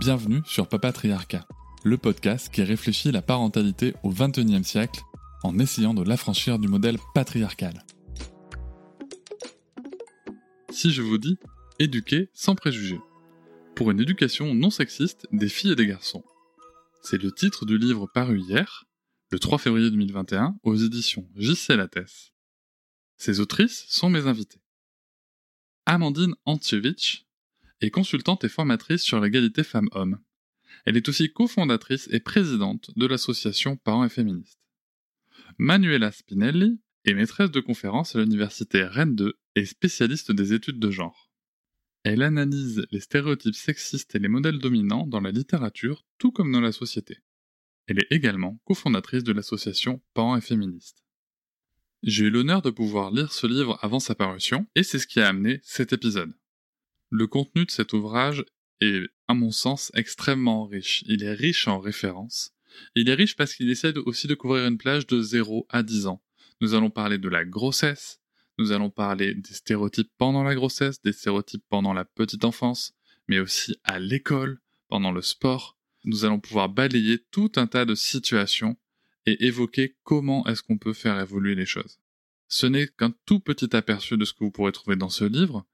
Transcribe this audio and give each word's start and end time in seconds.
Bienvenue 0.00 0.40
sur 0.46 0.66
Papatriarcat, 0.66 1.46
le 1.84 1.98
podcast 1.98 2.48
qui 2.50 2.62
réfléchit 2.62 3.12
la 3.12 3.20
parentalité 3.20 3.92
au 4.02 4.08
XXIe 4.08 4.64
siècle 4.64 5.02
en 5.42 5.58
essayant 5.58 5.92
de 5.92 6.02
l'affranchir 6.02 6.58
du 6.58 6.68
modèle 6.68 6.96
patriarcal. 7.12 7.84
Si 10.70 10.90
je 10.90 11.02
vous 11.02 11.18
dis 11.18 11.38
éduquer 11.78 12.30
sans 12.32 12.54
préjugés, 12.54 12.98
pour 13.74 13.90
une 13.90 14.00
éducation 14.00 14.54
non 14.54 14.70
sexiste 14.70 15.26
des 15.32 15.50
filles 15.50 15.72
et 15.72 15.76
des 15.76 15.86
garçons. 15.86 16.24
C'est 17.02 17.22
le 17.22 17.30
titre 17.30 17.66
du 17.66 17.76
livre 17.76 18.06
paru 18.06 18.40
hier, 18.40 18.86
le 19.28 19.38
3 19.38 19.58
février 19.58 19.90
2021, 19.90 20.56
aux 20.62 20.76
éditions 20.76 21.28
JC 21.36 21.76
Lattès. 21.76 22.32
Ces 23.18 23.38
autrices 23.38 23.84
sont 23.90 24.08
mes 24.08 24.26
invitées. 24.26 24.62
Amandine 25.84 26.36
Antievich 26.46 27.26
est 27.80 27.90
consultante 27.90 28.44
et 28.44 28.48
formatrice 28.48 29.02
sur 29.02 29.20
l'égalité 29.20 29.62
femmes-hommes. 29.62 30.18
Elle 30.84 30.96
est 30.96 31.08
aussi 31.08 31.32
cofondatrice 31.32 32.08
et 32.10 32.20
présidente 32.20 32.90
de 32.96 33.06
l'association 33.06 33.76
Parents 33.76 34.04
et 34.04 34.08
Féministes. 34.08 34.60
Manuela 35.58 36.12
Spinelli 36.12 36.80
est 37.04 37.14
maîtresse 37.14 37.50
de 37.50 37.60
conférences 37.60 38.14
à 38.16 38.20
l'université 38.20 38.84
Rennes 38.84 39.16
2 39.16 39.38
et 39.56 39.64
spécialiste 39.64 40.32
des 40.32 40.52
études 40.52 40.78
de 40.78 40.90
genre. 40.90 41.30
Elle 42.02 42.22
analyse 42.22 42.86
les 42.90 43.00
stéréotypes 43.00 43.54
sexistes 43.54 44.14
et 44.14 44.18
les 44.18 44.28
modèles 44.28 44.58
dominants 44.58 45.06
dans 45.06 45.20
la 45.20 45.32
littérature 45.32 46.06
tout 46.18 46.32
comme 46.32 46.52
dans 46.52 46.60
la 46.60 46.72
société. 46.72 47.18
Elle 47.86 47.98
est 47.98 48.10
également 48.10 48.58
cofondatrice 48.64 49.24
de 49.24 49.32
l'association 49.32 50.00
Parents 50.14 50.36
et 50.36 50.40
Féministes. 50.40 51.04
J'ai 52.02 52.26
eu 52.26 52.30
l'honneur 52.30 52.62
de 52.62 52.70
pouvoir 52.70 53.10
lire 53.10 53.32
ce 53.32 53.46
livre 53.46 53.78
avant 53.82 54.00
sa 54.00 54.14
parution 54.14 54.66
et 54.74 54.82
c'est 54.82 54.98
ce 54.98 55.06
qui 55.06 55.20
a 55.20 55.28
amené 55.28 55.60
cet 55.62 55.92
épisode. 55.92 56.32
Le 57.10 57.26
contenu 57.26 57.64
de 57.64 57.70
cet 57.70 57.92
ouvrage 57.92 58.44
est, 58.80 59.02
à 59.28 59.34
mon 59.34 59.50
sens, 59.50 59.90
extrêmement 59.94 60.64
riche. 60.64 61.02
Il 61.06 61.22
est 61.22 61.32
riche 61.32 61.68
en 61.68 61.80
références. 61.80 62.52
Il 62.94 63.08
est 63.08 63.14
riche 63.14 63.36
parce 63.36 63.54
qu'il 63.54 63.68
essaie 63.68 63.96
aussi 63.98 64.28
de 64.28 64.34
couvrir 64.34 64.66
une 64.66 64.78
plage 64.78 65.06
de 65.06 65.20
0 65.20 65.66
à 65.68 65.82
10 65.82 66.06
ans. 66.06 66.22
Nous 66.60 66.74
allons 66.74 66.90
parler 66.90 67.18
de 67.18 67.28
la 67.28 67.44
grossesse, 67.44 68.20
nous 68.58 68.72
allons 68.72 68.90
parler 68.90 69.34
des 69.34 69.54
stéréotypes 69.54 70.12
pendant 70.18 70.42
la 70.42 70.54
grossesse, 70.54 71.00
des 71.02 71.12
stéréotypes 71.12 71.64
pendant 71.68 71.94
la 71.94 72.04
petite 72.04 72.44
enfance, 72.44 72.92
mais 73.26 73.38
aussi 73.38 73.76
à 73.84 73.98
l'école, 73.98 74.60
pendant 74.88 75.12
le 75.12 75.22
sport. 75.22 75.78
Nous 76.04 76.24
allons 76.24 76.40
pouvoir 76.40 76.68
balayer 76.68 77.24
tout 77.30 77.50
un 77.56 77.66
tas 77.66 77.86
de 77.86 77.94
situations 77.94 78.76
et 79.26 79.46
évoquer 79.46 79.96
comment 80.02 80.46
est-ce 80.46 80.62
qu'on 80.62 80.78
peut 80.78 80.92
faire 80.92 81.18
évoluer 81.18 81.54
les 81.54 81.66
choses. 81.66 81.98
Ce 82.48 82.66
n'est 82.66 82.88
qu'un 82.88 83.14
tout 83.26 83.40
petit 83.40 83.74
aperçu 83.74 84.16
de 84.16 84.24
ce 84.24 84.32
que 84.32 84.44
vous 84.44 84.50
pourrez 84.50 84.72
trouver 84.72 84.96
dans 84.96 85.08
ce 85.08 85.24
livre, 85.24 85.66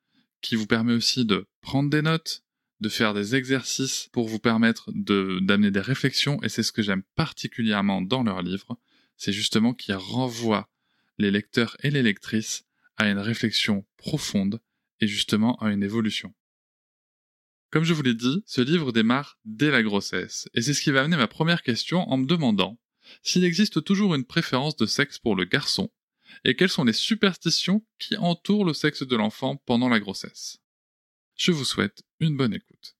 qui 0.46 0.56
vous 0.56 0.66
permet 0.66 0.92
aussi 0.92 1.24
de 1.24 1.48
prendre 1.60 1.90
des 1.90 2.02
notes, 2.02 2.44
de 2.80 2.88
faire 2.88 3.14
des 3.14 3.34
exercices 3.34 4.08
pour 4.12 4.28
vous 4.28 4.38
permettre 4.38 4.92
d'amener 4.92 5.70
des 5.70 5.80
réflexions, 5.80 6.40
et 6.42 6.48
c'est 6.48 6.62
ce 6.62 6.72
que 6.72 6.82
j'aime 6.82 7.02
particulièrement 7.16 8.00
dans 8.00 8.22
leur 8.22 8.42
livre, 8.42 8.78
c'est 9.16 9.32
justement 9.32 9.74
qu'ils 9.74 9.94
renvoient 9.94 10.70
les 11.18 11.30
lecteurs 11.30 11.76
et 11.82 11.90
les 11.90 12.02
lectrices 12.02 12.64
à 12.96 13.08
une 13.08 13.18
réflexion 13.18 13.84
profonde 13.96 14.60
et 15.00 15.08
justement 15.08 15.56
à 15.56 15.72
une 15.72 15.82
évolution. 15.82 16.32
Comme 17.70 17.84
je 17.84 17.92
vous 17.92 18.02
l'ai 18.02 18.14
dit, 18.14 18.42
ce 18.46 18.60
livre 18.60 18.92
démarre 18.92 19.38
dès 19.44 19.70
la 19.70 19.82
grossesse, 19.82 20.48
et 20.54 20.62
c'est 20.62 20.74
ce 20.74 20.80
qui 20.80 20.92
va 20.92 21.02
amener 21.02 21.16
ma 21.16 21.28
première 21.28 21.62
question 21.62 22.08
en 22.08 22.18
me 22.18 22.26
demandant 22.26 22.78
s'il 23.22 23.44
existe 23.44 23.82
toujours 23.82 24.14
une 24.14 24.24
préférence 24.24 24.76
de 24.76 24.86
sexe 24.86 25.18
pour 25.18 25.34
le 25.34 25.44
garçon, 25.44 25.90
et 26.44 26.56
quelles 26.56 26.68
sont 26.68 26.84
les 26.84 26.92
superstitions 26.92 27.82
qui 27.98 28.16
entourent 28.16 28.64
le 28.64 28.74
sexe 28.74 29.02
de 29.02 29.16
l'enfant 29.16 29.56
pendant 29.56 29.88
la 29.88 30.00
grossesse. 30.00 30.58
Je 31.36 31.52
vous 31.52 31.64
souhaite 31.64 32.02
une 32.20 32.36
bonne 32.36 32.54
écoute. 32.54 32.96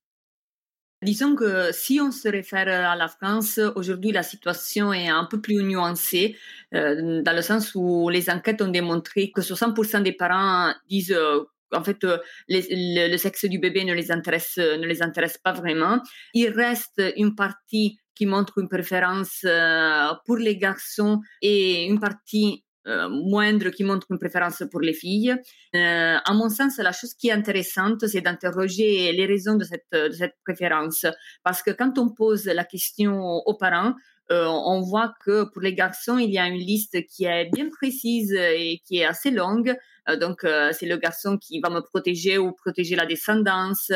Disons 1.03 1.35
que 1.35 1.71
si 1.73 1.99
on 2.01 2.11
se 2.11 2.27
réfère 2.27 2.67
à 2.67 2.95
la 2.95 3.07
France, 3.07 3.59
aujourd'hui 3.75 4.11
la 4.11 4.23
situation 4.23 4.91
est 4.91 5.09
un 5.09 5.25
peu 5.25 5.39
plus 5.39 5.61
nuancée, 5.61 6.35
euh, 6.73 7.21
dans 7.21 7.35
le 7.35 7.43
sens 7.43 7.73
où 7.75 8.09
les 8.09 8.31
enquêtes 8.31 8.63
ont 8.63 8.71
démontré 8.71 9.29
que 9.29 9.41
60% 9.41 10.01
des 10.01 10.13
parents 10.13 10.73
disent 10.89 11.11
euh, 11.11 11.43
en 11.71 11.83
fait 11.83 12.03
euh, 12.03 12.17
le, 12.49 13.15
sexe 13.17 13.45
du 13.45 13.59
bébé 13.59 13.85
ne 13.85 13.93
les 13.93 14.11
intéresse 14.11 14.57
ne 14.57 14.87
les 14.87 15.03
intéresse 15.03 15.37
pas 15.37 15.53
vraiment. 15.53 16.01
Il 16.33 16.49
reste 16.49 16.99
une 17.15 17.35
partie 17.35 17.99
qui 18.15 18.25
montre 18.25 18.57
une 18.57 18.67
préférence 18.67 19.45
pour 20.25 20.37
les 20.37 20.57
garçons 20.57 21.21
et 21.43 21.85
une 21.85 21.99
partie 21.99 22.63
euh, 22.87 23.09
moindre 23.09 23.69
qui 23.69 23.83
montre 23.83 24.07
une 24.09 24.19
préférence 24.19 24.63
pour 24.71 24.81
les 24.81 24.93
filles. 24.93 25.35
Euh, 25.75 26.17
à 26.23 26.33
mon 26.33 26.49
sens, 26.49 26.77
la 26.77 26.91
chose 26.91 27.13
qui 27.13 27.29
est 27.29 27.33
intéressante, 27.33 28.07
c'est 28.07 28.21
d'interroger 28.21 29.11
les 29.11 29.25
raisons 29.25 29.55
de 29.55 29.63
cette, 29.63 29.87
de 29.91 30.11
cette 30.11 30.35
préférence. 30.43 31.05
Parce 31.43 31.61
que 31.61 31.71
quand 31.71 31.97
on 31.97 32.09
pose 32.09 32.45
la 32.45 32.63
question 32.63 33.19
aux 33.19 33.57
parents, 33.57 33.93
on 34.29 34.81
voit 34.81 35.13
que 35.23 35.43
pour 35.45 35.61
les 35.61 35.73
garçons, 35.73 36.17
il 36.17 36.31
y 36.31 36.37
a 36.37 36.47
une 36.47 36.59
liste 36.59 37.05
qui 37.07 37.25
est 37.25 37.49
bien 37.53 37.69
précise 37.69 38.33
et 38.33 38.81
qui 38.85 38.97
est 38.97 39.05
assez 39.05 39.31
longue. 39.31 39.75
Euh, 40.09 40.15
donc, 40.17 40.43
euh, 40.43 40.71
c'est 40.73 40.85
le 40.85 40.97
garçon 40.97 41.37
qui 41.37 41.59
va 41.59 41.69
me 41.69 41.81
protéger 41.81 42.37
ou 42.37 42.51
protéger 42.51 42.95
la 42.95 43.05
descendance. 43.05 43.91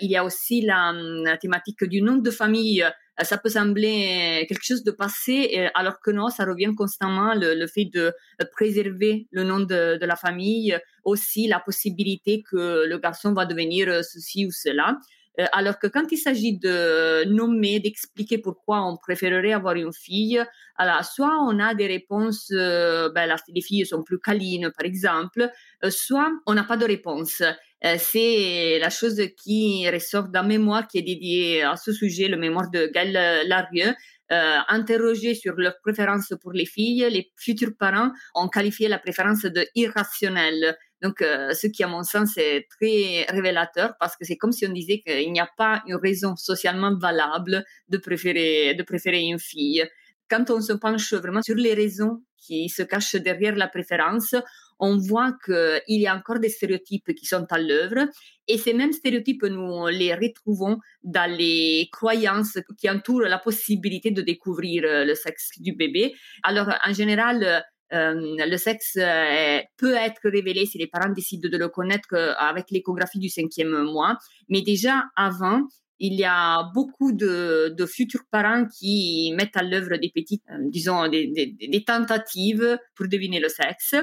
il 0.00 0.10
y 0.10 0.16
a 0.16 0.24
aussi 0.24 0.62
la, 0.62 0.92
la 0.92 1.36
thématique 1.36 1.84
du 1.84 2.02
nom 2.02 2.16
de 2.16 2.30
famille 2.30 2.82
euh, 2.82 3.24
ça 3.24 3.38
peut 3.38 3.48
sembler 3.48 4.44
quelque 4.46 4.62
chose 4.62 4.84
de 4.84 4.90
passé, 4.90 5.70
alors 5.74 6.00
que 6.00 6.10
non, 6.10 6.28
ça 6.28 6.44
revient 6.44 6.74
constamment, 6.76 7.32
le, 7.34 7.66
fait 7.66 7.86
de 7.86 8.12
préserver 8.52 9.26
le 9.30 9.42
nom 9.42 9.60
de, 9.60 9.96
de, 9.96 10.04
la 10.04 10.16
famille, 10.16 10.78
aussi 11.02 11.48
la 11.48 11.58
possibilité 11.58 12.42
que 12.42 12.84
le 12.86 12.98
garçon 12.98 13.32
va 13.32 13.46
devenir 13.46 14.04
ceci 14.04 14.44
ou 14.44 14.50
cela. 14.50 14.98
Euh, 15.38 15.44
alors 15.52 15.78
que 15.78 15.86
quand 15.86 16.10
il 16.10 16.16
s'agit 16.16 16.58
de 16.58 17.24
nommer, 17.24 17.78
d'expliquer 17.80 18.38
pourquoi 18.38 18.82
on 18.82 18.96
préférerait 18.96 19.52
avoir 19.52 19.74
une 19.74 19.92
fille, 19.92 20.42
alors 20.76 21.04
soit 21.04 21.36
on 21.42 21.58
a 21.58 21.74
des 21.74 21.86
réponses, 21.86 22.50
euh, 22.52 23.10
ben, 23.10 23.34
les 23.48 23.60
filles 23.60 23.86
sont 23.86 24.02
plus 24.02 24.18
câlines 24.18 24.70
par 24.76 24.86
exemple, 24.86 25.50
soit 25.88 26.30
on 26.46 26.54
n'a 26.54 26.64
pas 26.64 26.76
de 26.76 26.86
réponse. 26.86 27.42
Euh, 27.84 27.96
c'est 27.98 28.78
la 28.80 28.88
chose 28.88 29.20
qui 29.36 29.88
ressort 29.90 30.28
d'un 30.28 30.42
mémoire 30.42 30.88
qui 30.88 30.98
est 30.98 31.02
dédié 31.02 31.62
à 31.62 31.76
ce 31.76 31.92
sujet, 31.92 32.28
le 32.28 32.38
mémoire 32.38 32.70
de 32.70 32.86
Gaël 32.86 33.46
Larieux, 33.46 33.94
euh, 34.32 34.58
interrogés 34.68 35.36
sur 35.36 35.54
leur 35.54 35.78
préférence 35.80 36.32
pour 36.42 36.52
les 36.52 36.66
filles, 36.66 37.06
les 37.10 37.30
futurs 37.36 37.76
parents 37.78 38.10
ont 38.34 38.48
qualifié 38.48 38.88
la 38.88 38.98
préférence 38.98 39.42
de 39.42 39.64
irrationnelle. 39.76 40.76
Donc, 41.02 41.20
euh, 41.20 41.52
ce 41.52 41.66
qui, 41.66 41.84
à 41.84 41.88
mon 41.88 42.02
sens, 42.02 42.36
est 42.38 42.66
très 42.70 43.26
révélateur 43.28 43.94
parce 44.00 44.16
que 44.16 44.24
c'est 44.24 44.36
comme 44.36 44.52
si 44.52 44.66
on 44.66 44.72
disait 44.72 45.00
qu'il 45.00 45.32
n'y 45.32 45.40
a 45.40 45.48
pas 45.56 45.82
une 45.86 45.96
raison 45.96 46.36
socialement 46.36 46.96
valable 46.96 47.64
de 47.88 47.98
préférer, 47.98 48.74
de 48.74 48.82
préférer 48.82 49.20
une 49.20 49.38
fille. 49.38 49.84
Quand 50.28 50.50
on 50.50 50.60
se 50.60 50.72
penche 50.72 51.12
vraiment 51.12 51.42
sur 51.42 51.54
les 51.54 51.74
raisons 51.74 52.22
qui 52.38 52.68
se 52.68 52.82
cachent 52.82 53.16
derrière 53.16 53.54
la 53.54 53.68
préférence, 53.68 54.34
on 54.78 54.96
voit 54.98 55.32
qu'il 55.44 56.00
y 56.00 56.06
a 56.06 56.14
encore 56.14 56.38
des 56.38 56.48
stéréotypes 56.48 57.14
qui 57.14 57.26
sont 57.26 57.46
à 57.50 57.58
l'œuvre 57.58 58.08
et 58.48 58.58
ces 58.58 58.74
mêmes 58.74 58.92
stéréotypes, 58.92 59.44
nous 59.44 59.86
les 59.86 60.14
retrouvons 60.14 60.78
dans 61.02 61.30
les 61.30 61.88
croyances 61.92 62.58
qui 62.78 62.90
entourent 62.90 63.22
la 63.22 63.38
possibilité 63.38 64.10
de 64.10 64.22
découvrir 64.22 64.82
le 64.84 65.14
sexe 65.14 65.52
du 65.58 65.72
bébé. 65.72 66.14
Alors, 66.42 66.68
en 66.84 66.92
général, 66.92 67.64
le 67.90 68.56
sexe 68.56 68.96
euh, 68.96 69.60
peut 69.76 69.94
être 69.94 70.20
révélé 70.24 70.66
si 70.66 70.78
les 70.78 70.86
parents 70.86 71.12
décident 71.12 71.48
de 71.48 71.56
le 71.56 71.68
connaître 71.68 72.14
avec 72.38 72.70
l'échographie 72.70 73.18
du 73.18 73.28
cinquième 73.28 73.82
mois, 73.84 74.18
mais 74.48 74.62
déjà 74.62 75.04
avant, 75.16 75.62
il 75.98 76.14
y 76.14 76.24
a 76.24 76.64
beaucoup 76.74 77.12
de, 77.12 77.74
futurs 77.86 78.24
parents 78.30 78.66
qui 78.66 79.32
mettent 79.36 79.56
à 79.56 79.62
l'œuvre 79.62 79.96
des 79.96 80.10
petites, 80.14 80.44
disons, 80.68 81.08
des, 81.08 81.84
tentatives 81.86 82.78
pour 82.94 83.08
deviner 83.08 83.40
le 83.40 83.48
sexe. 83.48 83.94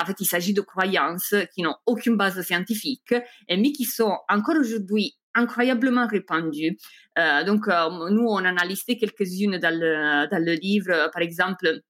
En 0.00 0.04
fait, 0.04 0.16
il 0.20 0.26
s'agit 0.26 0.52
de 0.52 0.60
croyances 0.60 1.34
qui 1.54 1.62
n'ont 1.62 1.74
aucune 1.86 2.16
base 2.16 2.40
scientifique, 2.42 3.14
mais 3.48 3.72
qui 3.72 3.84
sont 3.84 4.16
encore 4.28 4.56
aujourd'hui 4.60 5.14
incroyablement 5.34 6.06
répandues. 6.06 6.76
Euh, 7.18 7.44
donc, 7.44 7.68
euh, 7.68 8.10
nous, 8.10 8.26
on 8.26 8.44
en 8.44 8.56
a 8.56 8.64
listé 8.64 8.96
quelques-unes 8.96 9.58
dans 9.58 9.74
le 9.74 10.54
livre. 10.54 11.10
Par 11.12 11.22
exemple, 11.22 11.80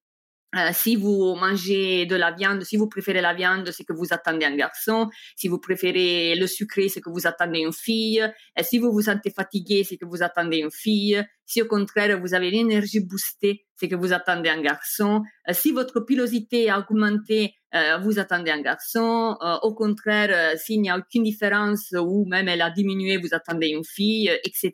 euh, 0.57 0.71
si 0.73 0.97
vous 0.97 1.35
mangez 1.35 2.07
de 2.07 2.17
la 2.17 2.33
viande, 2.33 2.63
si 2.63 2.79
vous 2.79 2.89
préférez 2.89 3.21
la 3.21 3.35
viande, 3.35 3.71
c'est 3.71 3.85
que 3.85 3.93
vous 3.93 4.15
attendez 4.15 4.47
un 4.47 4.57
garçon. 4.57 5.11
Si 5.37 5.47
vous 5.47 5.59
préférez 5.59 6.35
le 6.37 6.47
sucré, 6.47 6.89
c'est 6.89 7.03
que 7.03 7.11
vous 7.11 7.27
attendez 7.27 7.61
une 7.61 7.73
fille. 7.73 8.27
Si 8.63 8.79
vous 8.79 8.91
vous 8.91 9.03
sentez 9.03 9.31
fatigué, 9.31 9.85
c'est 9.85 9.99
que 9.99 10.07
vous 10.07 10.23
attendez 10.23 10.59
une 10.59 10.71
fille. 10.71 11.23
Si 11.45 11.61
au 11.61 11.67
contraire, 11.67 12.19
vous 12.19 12.33
avez 12.33 12.51
l'énergie 12.51 13.01
boostée, 13.01 13.67
c'est 13.77 13.89
que 13.89 13.95
vous 13.95 14.15
attendez 14.15 14.49
un 14.49 14.63
garçon. 14.63 15.23
Euh, 15.49 15.53
si 15.53 15.71
votre 15.71 16.01
pilosité 16.01 16.71
a 16.71 16.79
augmenté, 16.79 17.53
euh, 17.75 17.99
vous 17.99 18.19
attendez 18.19 18.51
un 18.51 18.63
garçon. 18.63 19.37
au 19.63 19.75
contraire, 19.75 20.57
s'il 20.59 20.81
n'y 20.81 20.89
a 20.89 20.97
aucune 20.97 21.25
différence 21.25 21.93
ou 21.93 22.25
même 22.27 22.49
elle 22.49 22.63
a 22.63 22.71
diminué, 22.71 23.19
vous 23.19 23.35
attendez 23.35 23.69
une 23.69 23.85
fille, 23.85 24.31
etc. 24.45 24.73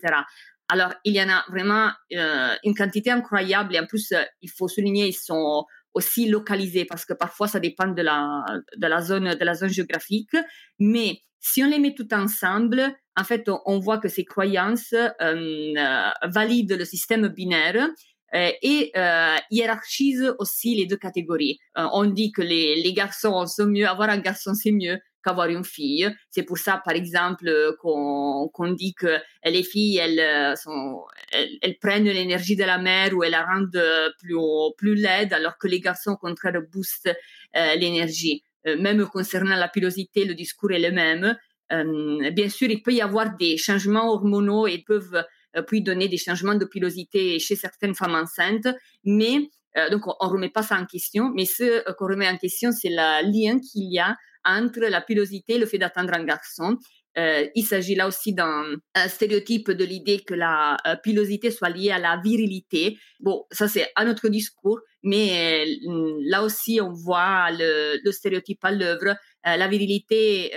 Alors, 0.68 0.94
il 1.04 1.14
y 1.14 1.22
en 1.22 1.28
a 1.28 1.44
vraiment 1.48 1.90
euh, 2.12 2.54
une 2.64 2.74
quantité 2.74 3.10
incroyable 3.10 3.74
et 3.74 3.80
en 3.80 3.86
plus, 3.86 4.12
euh, 4.12 4.22
il 4.40 4.50
faut 4.50 4.68
souligner, 4.68 5.08
ils 5.08 5.12
sont 5.12 5.64
aussi 5.92 6.28
localisés 6.28 6.86
parce 6.86 7.04
que 7.04 7.12
parfois, 7.12 7.48
ça 7.48 7.60
dépend 7.60 7.86
de 7.86 8.02
la, 8.02 8.44
de 8.76 8.86
la, 8.86 9.00
zone, 9.00 9.34
de 9.34 9.44
la 9.44 9.54
zone 9.54 9.68
géographique. 9.68 10.34
Mais 10.78 11.18
si 11.40 11.62
on 11.62 11.68
les 11.68 11.78
met 11.78 11.94
tout 11.94 12.12
ensemble, 12.14 12.94
en 13.16 13.24
fait, 13.24 13.48
on, 13.66 13.78
voit 13.78 13.98
que 13.98 14.08
ces 14.08 14.24
croyances 14.24 14.94
euh, 15.20 16.10
valident 16.24 16.76
le 16.78 16.84
système 16.84 17.28
binaire 17.28 17.88
et 18.32 18.90
hiérarchisent 19.52 20.34
aussi 20.40 20.74
les 20.74 20.86
deux 20.86 20.96
catégories. 20.96 21.60
on 21.76 22.06
dit 22.06 22.32
que 22.32 22.42
les, 22.42 22.82
les 22.82 22.92
garçons 22.92 23.46
sont 23.46 23.66
mieux, 23.66 23.86
avoir 23.86 24.08
un 24.08 24.18
garçon 24.18 24.54
c'est 24.54 24.72
mieux, 24.72 24.98
qu'avoir 25.24 25.48
une 25.48 25.64
fille. 25.64 26.08
C'est 26.30 26.42
pour 26.42 26.58
ça, 26.58 26.82
par 26.84 26.94
exemple, 26.94 27.50
qu'on 27.80 28.72
dit 28.72 28.94
que 28.94 29.18
les 29.44 29.62
filles, 29.62 29.98
elles, 29.98 30.20
euh, 30.20 30.54
elles, 31.62 31.78
prennent 31.78 32.04
l'énergie 32.04 32.56
de 32.56 32.64
la 32.64 32.78
mère 32.78 33.14
ou 33.14 33.24
elles 33.24 33.32
la 33.32 33.44
rendent 33.44 33.82
plus, 34.18 34.36
plus 34.76 34.94
laide, 34.94 35.32
alors 35.32 35.58
que 35.58 35.66
les 35.66 35.80
garçons, 35.80 36.12
au 36.12 36.16
contraire, 36.16 36.60
boostent 36.72 37.14
euh, 37.56 37.74
l'énergie. 37.76 38.42
Euh, 38.66 38.80
même 38.80 39.04
concernant 39.06 39.56
la 39.56 39.68
pilosité, 39.68 40.24
le 40.24 40.34
discours 40.34 40.72
est 40.72 40.78
le 40.78 40.92
même. 40.92 41.36
bien 42.32 42.48
sûr, 42.48 42.68
il 42.70 42.82
peut 42.82 42.92
y 42.92 43.00
avoir 43.00 43.36
des 43.36 43.56
changements 43.56 44.12
hormonaux 44.12 44.66
et 44.66 44.78
peuvent 44.86 45.24
puis 45.66 45.82
donner 45.82 46.08
des 46.08 46.18
changements 46.18 46.54
de 46.54 46.64
pilosité 46.64 47.38
chez 47.38 47.56
certaines 47.56 47.94
femmes 47.94 48.14
enceintes, 48.14 48.68
mais 49.04 49.48
donc 49.90 50.02
on 50.06 50.26
ne 50.26 50.32
remet 50.32 50.50
pas 50.50 50.62
ça 50.62 50.76
en 50.76 50.84
question, 50.84 51.32
mais 51.34 51.46
ce 51.46 51.90
qu'on 51.94 52.06
remet 52.06 52.28
en 52.28 52.36
question, 52.36 52.70
c'est 52.70 52.90
le 52.90 53.22
lien 53.32 53.58
qu'il 53.58 53.92
y 53.92 53.98
a 53.98 54.16
entre 54.44 54.80
la 54.80 55.00
pilosité 55.00 55.54
et 55.54 55.58
le 55.58 55.66
fait 55.66 55.78
d'attendre 55.78 56.14
un 56.14 56.24
garçon. 56.24 56.78
Euh, 57.16 57.46
il 57.54 57.64
s'agit 57.64 57.94
là 57.94 58.08
aussi 58.08 58.34
d'un 58.34 58.74
stéréotype 59.06 59.70
de 59.70 59.84
l'idée 59.84 60.20
que 60.26 60.34
la 60.34 60.76
euh, 60.86 60.96
pilosité 60.96 61.52
soit 61.52 61.68
liée 61.68 61.90
à 61.90 61.98
la 62.00 62.20
virilité. 62.22 62.98
Bon, 63.20 63.44
ça 63.52 63.68
c'est 63.68 63.88
un 63.94 64.10
autre 64.10 64.28
discours, 64.28 64.80
mais 65.04 65.64
euh, 65.64 66.18
là 66.26 66.42
aussi 66.42 66.80
on 66.82 66.92
voit 66.92 67.50
le, 67.52 68.10
stéréotype 68.10 68.64
à 68.64 68.72
l'œuvre, 68.72 69.16
la 69.44 69.68
virilité 69.68 70.52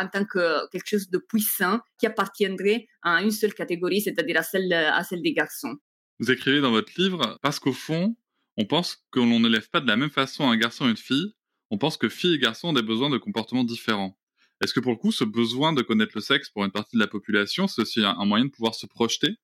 en 0.00 0.08
tant 0.08 0.24
que 0.24 0.68
quelque 0.70 0.88
chose 0.88 1.10
de 1.10 1.18
puissant 1.18 1.78
qui 1.98 2.06
appartiendrait 2.06 2.86
à 3.02 3.22
une 3.22 3.30
seule 3.30 3.54
catégorie, 3.54 4.00
c'est-à-dire 4.00 4.38
à 4.38 4.42
celle, 4.42 4.72
à 4.72 5.04
celle 5.04 5.22
des 5.22 5.34
garçons. 5.34 5.76
Vous 6.18 6.30
écrivez 6.30 6.60
dans 6.60 6.70
votre 6.70 6.92
livre, 6.98 7.38
parce 7.42 7.58
qu'au 7.58 7.72
fond, 7.72 8.16
on 8.56 8.64
pense 8.64 9.04
que 9.10 9.20
l'on 9.20 9.40
ne 9.40 9.48
lève 9.48 9.68
pas 9.70 9.80
de 9.80 9.86
la 9.86 9.96
même 9.96 10.10
façon 10.10 10.50
un 10.50 10.56
garçon 10.56 10.86
et 10.86 10.90
une 10.90 10.96
fille, 10.96 11.34
on 11.70 11.78
pense 11.78 11.96
que 11.96 12.08
filles 12.08 12.34
et 12.34 12.38
garçons 12.38 12.68
ont 12.68 12.72
des 12.72 12.82
besoins 12.82 13.10
de 13.10 13.18
comportement 13.18 13.64
différents. 13.64 14.16
Est-ce 14.62 14.74
que 14.74 14.80
pour 14.80 14.92
le 14.92 14.98
coup, 14.98 15.12
ce 15.12 15.24
besoin 15.24 15.72
de 15.72 15.82
connaître 15.82 16.12
le 16.14 16.20
sexe 16.20 16.50
pour 16.50 16.64
une 16.64 16.70
partie 16.70 16.96
de 16.96 17.00
la 17.00 17.06
population, 17.06 17.66
c'est 17.66 17.82
aussi 17.82 18.04
un, 18.04 18.24
moyen 18.26 18.44
de 18.44 18.50
pouvoir 18.50 18.74
se 18.74 18.86
projeter? 18.86 19.36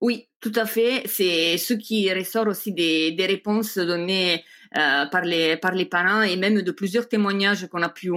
Oui, 0.00 0.28
tout 0.40 0.52
à 0.56 0.64
fait. 0.66 1.02
C'est 1.06 1.58
ce 1.58 1.74
qui 1.74 2.12
ressort 2.12 2.48
aussi 2.48 2.72
des, 2.72 3.14
réponses 3.18 3.78
données 3.78 4.42
euh, 4.76 5.06
par, 5.06 5.22
les, 5.22 5.56
par 5.56 5.72
les 5.72 5.84
parents 5.84 6.22
et 6.22 6.36
même 6.36 6.62
de 6.62 6.72
plusieurs 6.72 7.08
témoignages 7.08 7.68
qu'on 7.68 7.82
a 7.82 7.88
pu 7.88 8.10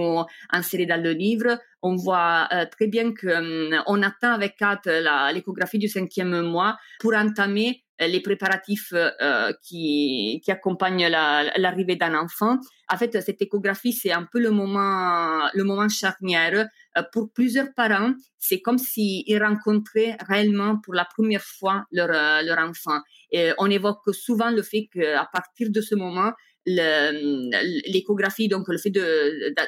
insérer 0.50 0.86
dans 0.86 1.00
le 1.00 1.12
livre. 1.12 1.60
On 1.82 1.94
voit 1.94 2.48
euh, 2.52 2.64
très 2.68 2.88
bien 2.88 3.14
qu'on 3.14 3.72
hum, 3.86 4.02
attend 4.02 4.32
avec 4.32 4.60
hâte 4.60 4.86
l'échographie 5.32 5.78
du 5.78 5.88
cinquième 5.88 6.40
mois 6.40 6.76
pour 6.98 7.14
entamer 7.14 7.68
euh, 7.68 7.85
les 8.00 8.20
préparatifs 8.20 8.92
euh, 8.92 9.52
qui, 9.62 10.40
qui 10.44 10.50
accompagnent 10.50 11.08
l'arrivée 11.08 11.96
d'un 11.96 12.14
enfant. 12.14 12.58
En 12.92 12.96
fait, 12.96 13.20
cette 13.22 13.40
échographie, 13.40 13.92
c'est 13.92 14.12
un 14.12 14.24
peu 14.30 14.40
le 14.40 14.50
moment, 14.50 15.48
le 15.54 15.64
moment 15.64 15.88
charnière. 15.88 16.68
Euh, 16.96 17.02
pour 17.12 17.32
plusieurs 17.32 17.72
parents, 17.74 18.12
c'est 18.38 18.60
comme 18.60 18.78
s'ils 18.78 19.42
rencontraient 19.42 20.16
réellement 20.28 20.78
pour 20.78 20.94
la 20.94 21.04
première 21.04 21.42
fois 21.42 21.84
leur, 21.90 22.08
leur 22.08 22.58
enfant. 22.58 23.00
Et 23.30 23.52
on 23.58 23.70
évoque 23.70 24.14
souvent 24.14 24.50
le 24.50 24.62
fait 24.62 24.88
qu'à 24.92 25.28
partir 25.32 25.70
de 25.70 25.80
ce 25.80 25.94
moment, 25.94 26.32
l'échographie, 26.66 28.48
donc 28.48 28.68
le 28.68 28.78
fait 28.78 28.90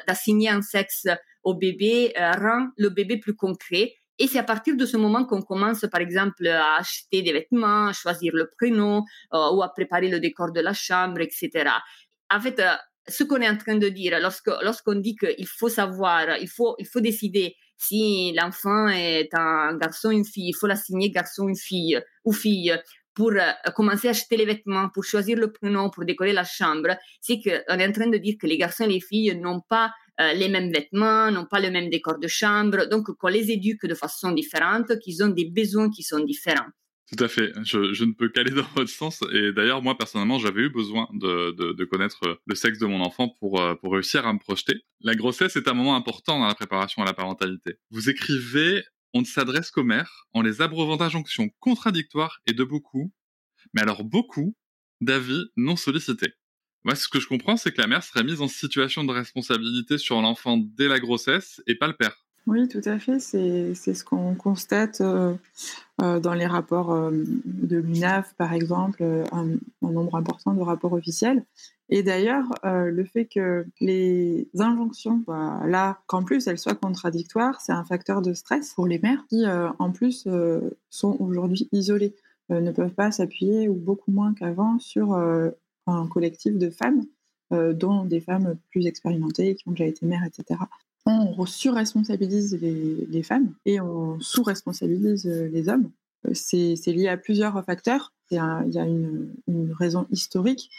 d'assigner 0.07 0.49
un 0.49 0.61
sexe 0.61 1.07
au 1.43 1.55
bébé, 1.55 2.13
rend 2.17 2.67
le 2.77 2.89
bébé 2.89 3.17
plus 3.17 3.35
concret 3.35 3.93
et 4.19 4.27
c'est 4.27 4.37
à 4.37 4.43
partir 4.43 4.75
de 4.75 4.85
ce 4.85 4.97
moment 4.97 5.25
qu'on 5.25 5.41
commence, 5.41 5.85
par 5.91 6.01
exemple, 6.01 6.45
à 6.47 6.75
acheter 6.75 7.21
des 7.21 7.31
vêtements, 7.31 7.87
à 7.87 7.93
choisir 7.93 8.33
le 8.35 8.51
prénom 8.57 9.03
euh, 9.33 9.51
ou 9.53 9.63
à 9.63 9.69
préparer 9.69 10.09
le 10.09 10.19
décor 10.19 10.51
de 10.51 10.59
la 10.59 10.73
chambre, 10.73 11.21
etc. 11.21 11.69
En 12.29 12.41
fait, 12.41 12.59
euh, 12.59 12.75
ce 13.07 13.23
qu'on 13.23 13.37
est 13.37 13.49
en 13.49 13.57
train 13.57 13.77
de 13.77 13.87
dire, 13.87 14.19
lorsqu'on 14.19 14.95
dit 14.95 15.15
qu'il 15.15 15.47
faut 15.47 15.69
savoir, 15.69 16.37
il 16.39 16.49
faut, 16.49 16.75
il 16.79 16.85
faut 16.85 16.99
décider 16.99 17.55
si 17.77 18.33
l'enfant 18.33 18.89
est 18.89 19.33
un 19.33 19.77
garçon 19.77 20.09
ou 20.09 20.11
une 20.11 20.25
fille, 20.25 20.49
il 20.49 20.53
faut 20.53 20.67
l'assigner 20.67 21.09
garçon 21.09 21.45
ou 21.45 21.55
fille 21.55 21.99
ou 22.25 22.33
fille 22.33 22.77
pour 23.15 23.31
euh, 23.31 23.71
commencer 23.75 24.07
à 24.07 24.11
acheter 24.11 24.37
les 24.37 24.45
vêtements, 24.45 24.89
pour 24.93 25.03
choisir 25.03 25.37
le 25.37 25.51
prénom, 25.51 25.89
pour 25.89 26.05
décorer 26.05 26.33
la 26.33 26.43
chambre, 26.43 26.95
c'est 27.21 27.39
qu'on 27.41 27.79
est 27.79 27.87
en 27.87 27.91
train 27.91 28.07
de 28.07 28.17
dire 28.17 28.35
que 28.39 28.47
les 28.47 28.57
garçons 28.57 28.83
et 28.83 28.87
les 28.87 29.01
filles 29.01 29.35
n'ont 29.39 29.61
pas 29.61 29.91
euh, 30.19 30.33
les 30.33 30.49
mêmes 30.49 30.71
vêtements, 30.71 31.31
n'ont 31.31 31.45
pas 31.45 31.59
le 31.59 31.71
même 31.71 31.89
décor 31.89 32.19
de 32.19 32.27
chambre, 32.27 32.87
donc 32.89 33.11
qu'on 33.17 33.27
les 33.27 33.51
éduque 33.51 33.85
de 33.85 33.95
façon 33.95 34.31
différente, 34.31 34.99
qu'ils 34.99 35.23
ont 35.23 35.29
des 35.29 35.45
besoins 35.45 35.89
qui 35.89 36.03
sont 36.03 36.19
différents. 36.19 36.69
Tout 37.11 37.23
à 37.23 37.27
fait. 37.27 37.51
Je, 37.63 38.03
ne 38.03 38.13
peux 38.13 38.29
qu'aller 38.29 38.51
dans 38.55 38.67
votre 38.75 38.89
sens. 38.89 39.21
Et 39.33 39.51
d'ailleurs, 39.51 39.81
moi, 39.81 39.97
personnellement, 39.97 40.37
j'avais 40.37 40.61
eu 40.61 40.69
besoin 40.69 41.07
de, 41.13 41.83
connaître 41.85 42.39
le 42.45 42.55
sexe 42.55 42.79
de 42.79 42.85
mon 42.85 43.01
enfant 43.01 43.29
pour, 43.39 43.61
euh, 43.61 43.75
pour 43.75 43.93
réussir 43.93 44.27
à 44.27 44.33
me 44.33 44.39
projeter. 44.39 44.83
La 45.01 45.15
grossesse 45.15 45.55
est 45.55 45.67
un 45.67 45.73
moment 45.73 45.95
important 45.95 46.39
dans 46.39 46.47
la 46.47 46.55
préparation 46.55 47.01
à 47.01 47.05
la 47.05 47.13
parentalité. 47.13 47.75
Vous 47.89 48.09
écrivez, 48.09 48.83
on 49.13 49.21
ne 49.21 49.25
s'adresse 49.25 49.71
qu'aux 49.71 49.83
mères 49.83 50.27
en 50.33 50.41
les 50.41 50.61
abreuvant 50.61 50.97
d'injonctions 50.97 51.49
contradictoires 51.59 52.41
et 52.45 52.53
de 52.53 52.63
beaucoup, 52.63 53.11
mais 53.73 53.81
alors 53.81 54.03
beaucoup, 54.03 54.55
d'avis 55.01 55.45
non 55.55 55.75
sollicités. 55.75 56.33
Moi, 56.85 56.95
ce 56.95 57.07
que 57.09 57.19
je 57.19 57.27
comprends, 57.27 57.57
c'est 57.57 57.71
que 57.71 57.81
la 57.81 57.87
mère 57.87 58.03
serait 58.03 58.23
mise 58.23 58.41
en 58.41 58.47
situation 58.47 59.03
de 59.03 59.11
responsabilité 59.11 59.97
sur 59.97 60.21
l'enfant 60.21 60.57
dès 60.57 60.87
la 60.87 60.99
grossesse 60.99 61.61
et 61.67 61.75
pas 61.75 61.87
le 61.87 61.93
père. 61.93 62.15
Oui, 62.47 62.67
tout 62.67 62.81
à 62.85 62.97
fait. 62.97 63.19
C'est 63.19 63.75
ce 63.75 64.03
qu'on 64.03 64.33
constate 64.33 65.01
euh, 65.01 65.35
euh, 66.01 66.19
dans 66.19 66.33
les 66.33 66.47
rapports 66.47 66.91
euh, 66.91 67.11
de 67.45 67.77
l'UNAF, 67.77 68.33
par 68.37 68.53
exemple, 68.53 69.03
un, 69.03 69.57
nombre 69.81 70.15
important 70.15 70.53
de 70.53 70.61
rapports 70.61 70.93
officiels. 70.93 71.43
Et 71.89 72.01
d'ailleurs, 72.03 72.45
le 72.63 73.03
fait 73.03 73.25
que 73.25 73.65
les 73.81 74.47
injonctions 74.59 75.23
soient 75.25 75.61
là, 75.65 76.01
qu'en 76.05 76.23
plus 76.23 76.45
elles 76.45 76.59
soient 76.59 76.75
contradictoires, 76.75 77.61
c'est 77.61 77.71
un 77.71 77.83
facteur 77.83 78.21
de 78.21 78.33
stress 78.33 78.73
pour 78.75 78.85
les 78.85 78.99
mères 78.99 79.25
qui, 79.27 79.43
en 79.47 79.91
plus, 79.91 80.27
sont 80.91 81.17
aujourd'hui 81.19 81.67
isolées, 81.71 82.13
ne 82.51 82.71
peuvent 82.71 82.93
pas 82.93 83.09
s'appuyer, 83.09 83.69
ou 83.69 83.73
beaucoup 83.73 84.11
moins 84.11 84.35
qu'avant, 84.35 84.77
sur 84.77 85.17
un 85.93 86.07
collectif 86.07 86.57
de 86.57 86.69
femmes, 86.69 87.05
euh, 87.51 87.73
dont 87.73 88.05
des 88.05 88.21
femmes 88.21 88.57
plus 88.71 88.85
expérimentées, 88.85 89.55
qui 89.55 89.67
ont 89.67 89.71
déjà 89.71 89.85
été 89.85 90.05
mères, 90.05 90.23
etc. 90.23 90.59
On 91.05 91.45
surresponsabilise 91.45 92.59
les, 92.61 93.07
les 93.09 93.23
femmes 93.23 93.53
et 93.65 93.81
on 93.81 94.19
sous-responsabilise 94.19 95.25
euh, 95.25 95.47
les 95.47 95.67
hommes. 95.69 95.89
Euh, 96.27 96.33
c'est 96.33 96.75
lié 96.87 97.07
à 97.07 97.17
plusieurs 97.17 97.63
facteurs. 97.65 98.13
Il 98.31 98.35
y 98.35 98.37
a 98.37 98.85
une, 98.85 99.33
raison 99.73 100.05
historique. 100.11 100.69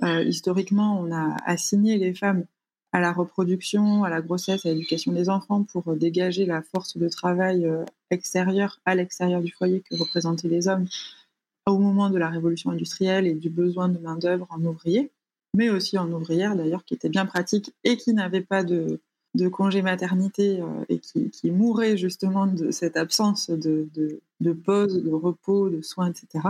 historiquement, 0.00 1.00
on 1.00 1.12
a 1.12 1.36
assigné 1.46 1.98
les 1.98 2.14
femmes 2.14 2.44
à 2.92 3.00
la 3.00 3.12
reproduction, 3.12 4.04
à 4.04 4.10
la 4.10 4.20
grossesse, 4.20 4.64
à 4.66 4.68
l'éducation 4.68 5.10
des 5.10 5.28
enfants 5.28 5.64
pour 5.64 5.96
dégager 5.96 6.46
la 6.46 6.62
force 6.62 6.96
de 6.96 7.08
travail 7.08 7.68
extérieure 8.10 8.78
à 8.84 8.94
l'extérieur 8.94 9.40
du 9.40 9.50
foyer 9.50 9.80
que 9.80 9.96
représentaient 9.96 10.48
les 10.48 10.68
hommes 10.68 10.86
au 11.66 11.78
moment 11.78 12.10
de 12.10 12.18
la 12.18 12.28
révolution 12.28 12.70
industrielle 12.70 13.26
et 13.26 13.34
du 13.34 13.50
besoin 13.50 13.88
de 13.88 13.98
main-d'œuvre 13.98 14.46
en 14.50 14.62
ouvrier, 14.64 15.12
mais 15.54 15.70
aussi 15.70 15.98
en 15.98 16.10
ouvrière 16.12 16.56
d'ailleurs, 16.56 16.84
qui 16.84 16.94
était 16.94 17.08
bien 17.08 17.26
pratique 17.26 17.72
et 17.84 17.96
qui 17.96 18.14
n'avait 18.14 18.40
pas 18.40 18.64
de, 18.64 19.00
congé 19.52 19.82
maternité 19.82 20.60
euh, 20.60 20.84
et 20.88 20.98
qui, 20.98 21.50
mourait 21.50 21.96
justement 21.96 22.46
de 22.46 22.70
cette 22.70 22.96
absence 22.96 23.50
de, 23.50 23.88
de, 23.94 24.20
de, 24.40 24.52
pause, 24.52 25.02
de 25.02 25.12
repos, 25.12 25.70
de 25.70 25.82
soins, 25.82 26.10
etc. 26.10 26.48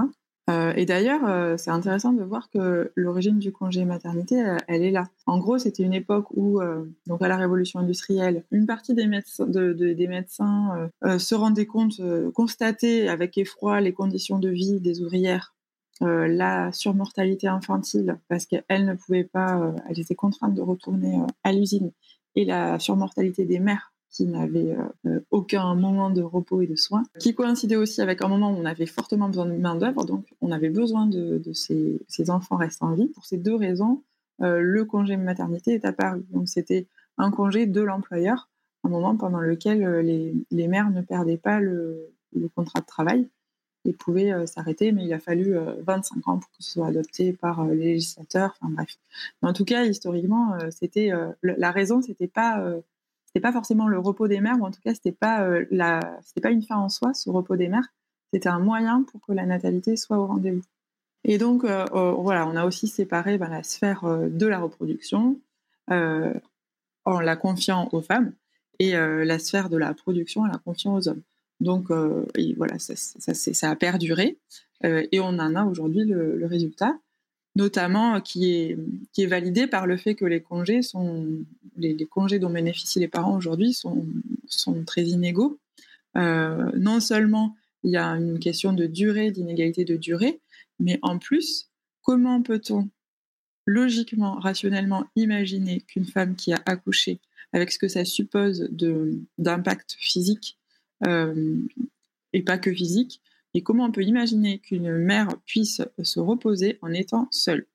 Euh, 0.51 0.73
et 0.75 0.87
d'ailleurs, 0.87 1.25
euh, 1.25 1.57
c'est 1.57 1.71
intéressant 1.71 2.13
de 2.13 2.25
voir 2.25 2.51
que 2.51 2.93
l'origine 2.97 3.39
du 3.39 3.53
congé 3.53 3.85
maternité, 3.85 4.43
elle, 4.67 4.83
est 4.83 4.91
là. 4.91 5.09
En 5.27 5.39
gros, 5.39 5.59
c'était 5.59 5.85
une 5.85 5.95
époque 5.95 6.27
où, 6.33 6.61
donc 7.07 7.23
à 7.23 7.29
la 7.29 7.37
révolution 7.37 7.81
industrielle, 7.81 8.45
une 8.51 8.67
partie 8.67 8.95
des 8.95 9.07
médecins, 9.07 10.91
se 11.03 11.35
rendaient 11.35 11.67
compte, 11.67 12.01
constataient 12.35 13.09
avec 13.09 13.39
effroi 13.39 13.81
les 13.81 13.93
conditions 13.93 14.39
de 14.39 14.49
vie 14.49 14.81
des 14.81 15.01
ouvrières 15.03 15.55
la 16.01 16.73
surmortalité 16.73 17.47
infantile 17.47 18.19
parce 18.29 18.47
qu'elle 18.47 18.87
ne 18.87 18.95
pouvait 18.95 19.23
pas, 19.23 19.73
elle 19.89 20.01
était 20.01 20.17
contrainte 20.17 20.55
de 20.55 20.61
retourner 20.61 21.21
à 21.45 21.53
l'usine, 21.53 21.93
et 22.35 22.45
la 22.45 22.79
surmortalité 22.79 23.45
des 23.45 23.61
mères 23.61 23.92
qui 24.12 24.26
n'avaient 24.26 24.76
aucun 25.31 25.75
moment 25.75 26.11
de 26.11 26.21
repos 26.23 26.61
et 26.61 26.66
de 26.66 26.76
soins, 26.76 27.02
qui 27.19 27.35
coïncidait 27.35 27.76
aussi 27.76 28.02
avec 28.02 28.23
un 28.23 28.28
moment 28.28 28.50
où 28.50 28.57
on 28.57 28.66
avait 28.66 28.87
fortement 28.87 29.28
besoin 29.28 29.47
de 29.47 29.52
main-d'œuvre, 29.52 30.04
donc 30.04 30.26
on 30.42 30.52
avait 30.52 30.69
besoin 30.69 31.07
de, 31.07 31.40
ces, 31.54 32.31
enfants 32.31 32.57
restant 32.57 32.88
en 32.88 32.95
vie. 32.95 33.09
Pour 33.09 33.25
ces 33.25 33.38
deux 33.38 33.54
raisons, 33.54 34.02
le 34.38 34.85
congé 34.85 35.16
maternité 35.16 35.73
est 35.73 35.87
apparu. 35.87 36.25
Donc 36.31 36.49
c'était 36.49 36.87
un 37.19 37.31
congé 37.31 37.66
de 37.66 37.81
l'employeur, 37.81 38.49
un 38.85 38.88
moment 38.88 39.16
pendant 39.16 39.40
lequel 39.40 39.85
euh, 39.85 40.02
les, 40.02 40.69
mères 40.69 40.90
ne 40.90 41.02
perdaient 41.02 41.37
pas 41.37 41.61
le, 41.61 42.11
contrat 42.54 42.81
de 42.81 42.87
travail 42.87 43.28
et 43.85 43.92
pouvaient 43.92 44.33
euh, 44.33 44.47
s'arrêter, 44.47 44.92
mais 44.92 45.04
il 45.04 45.12
a 45.12 45.19
fallu 45.19 45.54
25 45.54 46.16
euh, 46.16 46.31
ans 46.31 46.38
pour 46.38 46.50
que 46.50 46.62
ce 46.62 46.73
soit 46.73 46.87
adopté 46.87 47.33
par 47.33 47.66
les 47.66 47.95
législateurs. 47.95 48.54
Enfin 48.61 48.73
bref. 48.73 48.99
en 49.42 49.52
tout 49.52 49.64
cas, 49.64 49.85
historiquement, 49.85 50.57
c'était 50.71 51.11
la 51.42 51.71
raison, 51.71 52.02
c'était 52.02 52.28
pas 52.28 52.64
c'était 53.35 53.43
pas 53.43 53.53
forcément 53.53 53.89
le 53.89 53.99
repos 53.99 54.29
des 54.29 54.41
mères, 54.41 54.57
ou 54.61 54.65
en 54.65 54.71
tout 54.71 54.81
cas, 54.85 54.95
c'était 54.95 55.12
pas 55.12 55.49
la 55.71 56.01
c'était 56.23 56.41
pas 56.41 56.51
une 56.51 56.62
fin 56.62 56.77
en 56.77 56.89
soi, 56.89 57.15
ce 57.15 57.31
repos 57.31 57.57
des 57.57 57.69
mères. 57.69 57.89
C'était 58.33 58.49
un 58.49 58.59
moyen 58.59 59.03
pour 59.03 59.21
que 59.21 59.33
la 59.33 59.47
natalité 59.47 59.97
soit 59.97 60.19
au 60.19 60.27
rendez-vous. 60.27 60.62
Et 61.25 61.39
donc, 61.39 61.65
voilà, 61.65 62.47
on 62.47 62.57
a 62.57 62.65
aussi 62.65 62.89
séparé 62.89 63.39
ben, 63.39 63.49
la 63.49 63.62
sphère 63.62 64.05
de 64.05 64.47
la 64.47 64.59
reproduction 64.59 65.39
en 65.89 67.21
la 67.21 67.37
confiant 67.37 67.89
aux 67.93 68.03
femmes 68.03 68.33
et 68.79 68.97
euh, 68.97 69.25
la 69.25 69.39
sphère 69.39 69.69
de 69.69 69.77
la 69.77 69.95
production 69.95 70.43
en 70.43 70.47
la 70.47 70.59
confiant 70.59 70.95
aux 70.95 71.09
hommes. 71.09 71.23
Donc 71.61 71.91
euh, 71.91 72.27
voilà, 72.57 72.79
ça, 72.79 73.71
a 73.71 73.77
perduré 73.77 74.39
euh, 74.85 75.07
et 75.12 75.21
on 75.21 75.39
en 75.39 75.55
a 75.55 75.65
aujourd'hui 75.65 76.05
le, 76.05 76.45
résultat, 76.47 76.99
notamment 77.57 78.21
qui 78.21 78.51
est, 78.51 78.79
qui 79.13 79.23
est 79.23 79.27
validé 79.27 79.67
par 79.67 79.87
le 79.87 79.97
fait 79.97 80.15
que 80.15 80.25
les 80.25 80.41
congés 80.41 80.83
sont 80.83 81.27
les, 81.77 81.97
congés 82.07 82.39
dont 82.39 82.51
bénéficient 82.51 83.01
les 83.01 83.09
parents 83.09 83.37
aujourd'hui 83.37 83.75
sont, 83.75 84.05
très 84.87 85.05
inégaux. 85.05 85.59
non 86.15 87.01
seulement 87.01 87.57
il 87.85 87.91
y 87.91 87.97
a 87.97 88.07
une 88.07 88.39
question 88.39 88.73
de 88.73 88.87
durée, 88.87 89.31
d'inégalité 89.31 89.85
de 89.85 89.97
durée, 89.97 90.41
mais 90.79 90.99
en 91.03 91.19
plus, 91.19 91.69
comment 92.03 92.43
peut-on 92.43 92.89
logiquement, 93.67 94.39
rationnellement 94.39 95.07
imaginer 95.17 95.81
qu'une 95.83 96.05
femme 96.05 96.35
qui 96.35 96.53
a 96.53 96.63
accouché, 96.67 97.21
avec 97.53 97.71
ce 97.71 97.79
que 97.79 97.89
ça 97.89 98.05
suppose 98.05 98.69
d'impact 99.39 99.97
physique, 99.99 100.59
euh, 101.07 101.57
et 102.33 102.43
pas 102.43 102.59
que 102.59 102.73
physique, 102.73 103.21
et 103.55 103.63
comment 103.63 103.85
on 103.85 103.93
peut 103.93 104.03
imaginer 104.03 104.59
qu'une 104.59 104.97
mère 104.97 105.29
puisse 105.47 105.83
se 106.03 106.21
reposer 106.21 106.79
en 106.83 106.93
étant 106.93 107.29
seule? 107.31 107.67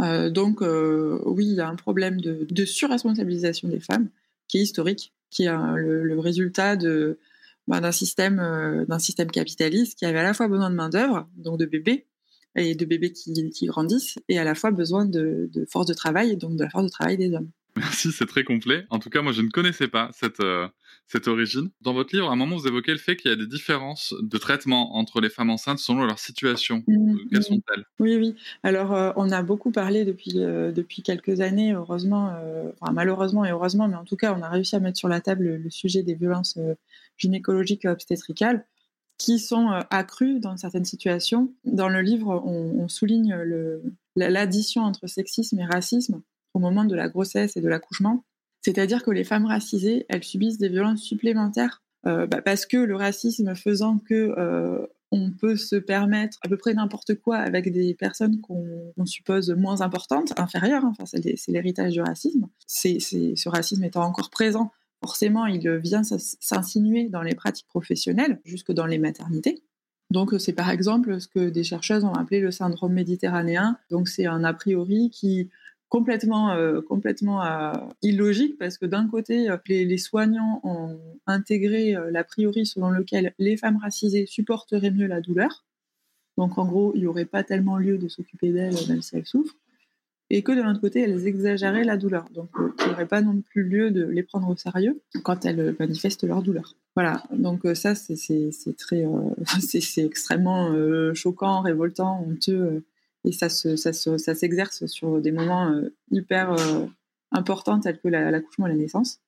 Euh, 0.00 0.30
donc 0.30 0.62
euh, 0.62 1.20
oui, 1.26 1.46
il 1.46 1.54
y 1.54 1.60
a 1.60 1.68
un 1.68 1.76
problème 1.76 2.20
de, 2.20 2.64
surresponsabilisation 2.64 3.68
des 3.68 3.80
femmes 3.80 4.08
qui 4.48 4.58
est 4.58 4.62
historique, 4.62 5.12
qui 5.30 5.44
est 5.44 5.52
le, 5.52 6.18
résultat 6.18 6.76
de, 6.76 7.18
ben, 7.68 7.80
d'un 7.80 7.92
système, 7.92 8.84
d'un 8.88 8.98
système 8.98 9.30
capitaliste 9.30 9.98
qui 9.98 10.06
avait 10.06 10.20
à 10.20 10.24
la 10.24 10.34
fois 10.34 10.48
besoin 10.48 10.70
de 10.70 10.74
main 10.74 10.88
d'œuvre, 10.88 11.28
donc 11.36 11.58
de 11.58 11.66
bébés, 11.66 12.06
et 12.54 12.74
de 12.74 12.84
bébés 12.84 13.12
qui, 13.12 13.66
grandissent, 13.66 14.18
et 14.28 14.38
à 14.38 14.44
la 14.44 14.54
fois 14.54 14.70
besoin 14.70 15.06
de, 15.06 15.50
force 15.70 15.86
de 15.86 15.94
travail, 15.94 16.36
donc 16.36 16.56
de 16.56 16.64
la 16.64 16.70
force 16.70 16.84
de 16.84 16.90
travail 16.90 17.16
des 17.16 17.32
hommes. 17.32 17.50
Merci, 17.76 18.12
c'est 18.12 18.26
très 18.26 18.44
complet. 18.44 18.84
En 18.90 18.98
tout 18.98 19.08
cas, 19.08 19.22
moi, 19.22 19.32
je 19.32 19.40
ne 19.40 19.48
connaissais 19.48 19.88
pas 19.88 20.10
cette, 20.12 20.40
euh, 20.40 20.68
cette 21.06 21.28
origine. 21.28 21.70
Dans 21.80 21.92
votre 21.92 22.14
livre, 22.14 22.28
à 22.28 22.32
un 22.32 22.36
moment, 22.36 22.56
vous 22.56 22.66
évoquez 22.66 22.92
le 22.92 22.98
fait 22.98 23.16
qu'il 23.16 23.30
y 23.30 23.34
a 23.34 23.36
des 23.36 23.46
différences 23.46 24.14
de 24.20 24.38
traitement 24.38 24.96
entre 24.96 25.20
les 25.20 25.28
femmes 25.28 25.50
enceintes 25.50 25.78
selon 25.78 26.04
leur 26.04 26.18
situation. 26.18 26.82
Mmh, 26.86 27.16
Quelles 27.30 27.40
mmh. 27.40 27.42
sont-elles? 27.42 27.84
Oui, 27.98 28.16
oui. 28.16 28.34
Alors, 28.62 28.94
euh, 28.94 29.12
on 29.16 29.30
a 29.30 29.42
beaucoup 29.42 29.70
parlé 29.70 30.04
depuis, 30.04 30.34
euh, 30.36 30.72
depuis 30.72 31.02
quelques 31.02 31.40
années, 31.40 31.74
heureusement, 31.74 32.32
enfin, 32.80 32.92
malheureusement 32.92 33.44
et 33.44 33.50
heureusement, 33.50 33.88
mais 33.88 33.96
en 33.96 34.04
tout 34.04 34.16
cas, 34.16 34.34
on 34.38 34.42
a 34.42 34.48
réussi 34.48 34.76
à 34.76 34.80
mettre 34.80 34.98
sur 34.98 35.08
la 35.08 35.20
table 35.20 35.44
le, 35.44 35.56
le 35.58 35.70
sujet 35.70 36.02
des 36.02 36.14
violences 36.14 36.58
gynécologiques 37.18 37.84
et 37.84 37.88
obstétricales 37.88 38.64
qui 39.22 39.38
sont 39.38 39.70
euh, 39.70 39.80
accrues 39.90 40.40
dans 40.40 40.56
certaines 40.56 40.84
situations. 40.84 41.52
Dans 41.64 41.88
le 41.88 42.00
livre, 42.00 42.42
on, 42.44 42.88
souligne 42.88 43.36
l'addition 44.16 44.82
entre 44.82 45.06
sexisme 45.06 45.60
et 45.60 45.64
racisme 45.64 46.22
au 46.54 46.58
moment 46.58 46.84
de 46.84 46.94
la 46.94 47.08
grossesse 47.08 47.56
et 47.56 47.60
de 47.60 47.68
l'accouchement. 47.68 48.24
C'est-à-dire 48.62 49.02
que 49.02 49.10
les 49.10 49.24
femmes 49.24 49.46
racisées, 49.46 50.06
elles 50.08 50.24
subissent 50.24 50.58
des 50.58 50.68
violences 50.68 51.02
supplémentaires 51.02 51.82
euh, 52.06 52.26
bah, 52.26 52.42
parce 52.42 52.66
que 52.66 52.76
le 52.76 52.96
racisme 52.96 53.54
faisant 53.54 53.98
que 53.98 54.34
euh, 54.38 54.86
on 55.10 55.30
peut 55.30 55.56
se 55.56 55.76
permettre 55.76 56.38
à 56.42 56.48
peu 56.48 56.56
près 56.56 56.74
n'importe 56.74 57.14
quoi 57.16 57.36
avec 57.36 57.70
des 57.70 57.94
personnes 57.94 58.40
qu'on 58.40 58.92
suppose 59.04 59.50
moins 59.50 59.82
importantes, 59.82 60.32
inférieures, 60.38 60.84
hein. 60.84 60.94
enfin, 60.98 61.04
c'est 61.04 61.52
l'héritage 61.52 61.92
du 61.92 62.00
racisme. 62.00 62.48
C'est 62.66 62.98
ce 62.98 63.48
racisme 63.48 63.84
étant 63.84 64.04
encore 64.04 64.30
présent 64.30 64.72
forcément, 65.02 65.46
il 65.46 65.68
vient 65.78 66.02
s'insinuer 66.04 67.08
dans 67.08 67.22
les 67.22 67.34
pratiques 67.34 67.66
professionnelles, 67.66 68.40
jusque 68.44 68.72
dans 68.72 68.86
les 68.86 68.98
maternités. 68.98 69.62
Donc, 70.10 70.34
c'est 70.38 70.52
par 70.52 70.70
exemple 70.70 71.20
ce 71.20 71.26
que 71.26 71.48
des 71.48 71.64
chercheuses 71.64 72.04
ont 72.04 72.12
appelé 72.12 72.40
le 72.40 72.50
syndrome 72.50 72.92
méditerranéen. 72.92 73.78
Donc, 73.90 74.08
c'est 74.08 74.26
un 74.26 74.44
a 74.44 74.52
priori 74.52 75.10
qui 75.10 75.50
complètement, 75.92 76.52
euh, 76.52 76.80
complètement 76.80 77.44
euh, 77.44 77.74
illogique 78.00 78.56
parce 78.58 78.78
que 78.78 78.86
d'un 78.86 79.06
côté, 79.08 79.50
euh, 79.50 79.58
les, 79.68 79.98
soignants 79.98 80.58
ont 80.64 80.98
intégré 81.26 81.94
l'a 82.10 82.24
priori 82.24 82.64
selon 82.64 82.88
lequel 82.88 83.34
les 83.38 83.58
femmes 83.58 83.76
racisées 83.76 84.24
supporteraient 84.24 84.90
mieux 84.90 85.06
la 85.06 85.20
douleur. 85.20 85.66
Donc, 86.38 86.56
en 86.56 86.64
gros, 86.64 86.92
il 86.94 87.02
n'y 87.02 87.06
aurait 87.06 87.26
pas 87.26 87.44
tellement 87.44 87.76
lieu 87.76 87.98
de 87.98 88.08
s'occuper 88.08 88.52
d'elles 88.52 88.74
même 88.88 89.02
si 89.02 89.16
elles 89.16 89.26
souffrent 89.26 89.54
et 90.30 90.42
que 90.42 90.52
de 90.52 90.62
l'autre 90.62 90.80
côté, 90.80 91.02
elles 91.02 91.26
exagéraient 91.26 91.84
la 91.84 91.98
douleur. 91.98 92.24
Donc, 92.32 92.48
il 92.56 92.86
n'y 92.86 92.92
aurait 92.92 93.06
pas 93.06 93.20
non 93.20 93.42
plus 93.42 93.62
lieu 93.62 93.90
de 93.90 94.06
les 94.06 94.22
prendre 94.22 94.48
au 94.48 94.56
sérieux 94.56 94.98
quand 95.22 95.44
elles 95.44 95.76
manifestent 95.78 96.24
leur 96.24 96.42
douleur. 96.42 96.74
Voilà, 96.96 97.22
donc 97.32 97.66
ça, 97.74 97.94
c'est 97.94 98.16
très, 98.78 99.04
c'est 99.60 100.06
extrêmement 100.06 100.74
choquant, 101.12 101.60
révoltant, 101.60 102.24
honteux, 102.26 102.82
et 103.24 103.32
ça 103.32 103.48
s'exerce 103.48 104.78
ça 104.78 104.86
sur 104.86 105.20
des 105.20 105.32
moments 105.32 105.72
hyper 106.10 106.56
importants 107.32 107.80
tels 107.80 107.98
que 107.98 108.08
l'accouchement 108.08 108.66
et 108.66 108.70
la 108.70 108.76
naissance. 108.76 109.20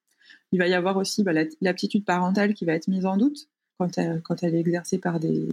Il 0.53 0.59
va 0.59 0.69
y 0.69 0.75
avoir 0.75 0.97
aussi 0.97 1.23
bah, 1.23 1.33
l'aptitude 1.61 2.05
parentale 2.05 2.55
qui 2.55 2.65
va 2.65 2.75
être 2.75 2.89
mise 2.89 3.07
en 3.07 3.17
doute 3.17 3.49
quand 3.79 3.99
elle, 3.99 4.23
quand 4.23 4.43
elle 4.43 4.55
est 4.55 4.61
exercée 4.61 4.99
par 4.99 5.19
des, 5.19 5.49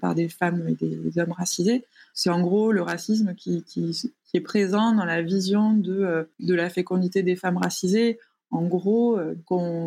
par 0.00 0.14
des 0.14 0.28
femmes 0.28 0.68
et 0.68 0.74
des 0.74 1.18
hommes 1.18 1.32
racisés. 1.32 1.84
C'est 2.14 2.30
en 2.30 2.40
gros 2.40 2.72
le 2.72 2.82
racisme 2.82 3.34
qui, 3.34 3.62
qui, 3.64 4.12
est 4.34 4.40
présent 4.40 4.92
dans 4.92 5.04
la 5.04 5.22
vision 5.22 5.72
de, 5.72 5.92
euh, 5.92 6.24
de 6.40 6.54
la 6.54 6.70
fécondité 6.70 7.22
des 7.22 7.36
femmes 7.36 7.56
racisées. 7.56 8.18
En 8.50 8.66
gros, 8.66 9.18
euh, 9.18 9.34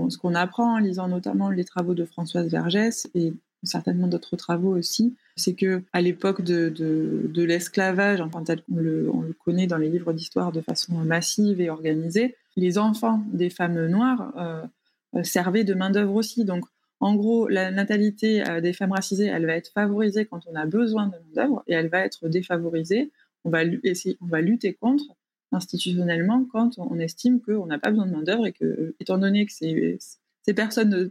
ce 0.09 0.17
qu'on 0.17 0.35
apprend 0.35 0.75
en 0.75 0.79
lisant 0.79 1.07
notamment 1.07 1.49
les 1.49 1.63
travaux 1.63 1.93
de 1.93 2.05
Françoise 2.05 2.49
Vergès 2.49 3.07
et 3.15 3.33
certainement 3.63 4.07
d'autres 4.07 4.35
travaux 4.35 4.75
aussi, 4.75 5.15
c'est 5.35 5.53
que 5.53 5.81
à 5.93 6.01
l'époque 6.01 6.41
de, 6.41 6.69
de, 6.69 7.43
l'esclavage, 7.43 8.21
enfin, 8.21 8.43
tel 8.43 8.61
le, 8.73 9.09
on 9.13 9.21
le 9.21 9.33
connaît 9.33 9.67
dans 9.67 9.77
les 9.77 9.89
livres 9.89 10.13
d'histoire 10.13 10.51
de 10.51 10.61
façon 10.61 10.93
massive 10.93 11.61
et 11.61 11.69
organisée, 11.69 12.35
les 12.55 12.77
enfants 12.77 13.23
des 13.31 13.49
femmes 13.49 13.87
noires 13.87 14.33
euh, 14.37 15.23
servaient 15.23 15.63
de 15.63 15.73
main 15.73 15.89
d'œuvre 15.89 16.15
aussi. 16.15 16.45
Donc 16.45 16.65
en 16.99 17.15
gros, 17.15 17.47
la 17.47 17.71
natalité 17.71 18.47
euh, 18.47 18.61
des 18.61 18.73
femmes 18.73 18.91
racisées, 18.91 19.25
elle 19.25 19.45
va 19.45 19.55
être 19.55 19.71
favorisée 19.73 20.25
quand 20.25 20.41
on 20.47 20.55
a 20.55 20.65
besoin 20.65 21.07
de 21.07 21.13
main-d'œuvre 21.13 21.63
et 21.67 21.73
elle 21.73 21.87
va 21.87 21.99
être 21.99 22.27
défavorisée. 22.29 23.11
On 23.43 23.49
va, 23.49 23.63
essayer, 23.83 24.17
on 24.21 24.27
va 24.27 24.41
lutter 24.41 24.73
contre 24.73 25.05
institutionnellement 25.51 26.45
quand 26.51 26.77
on 26.77 26.99
estime 26.99 27.41
qu'on 27.41 27.65
n'a 27.65 27.79
pas 27.79 27.89
besoin 27.89 28.05
de 28.05 28.11
main-d'œuvre 28.11 28.45
et 28.45 28.53
que, 28.53 28.95
étant 28.99 29.17
donné 29.17 29.45
que 29.45 29.51
ces, 29.51 29.97
ces 30.43 30.53
personnes 30.53 31.09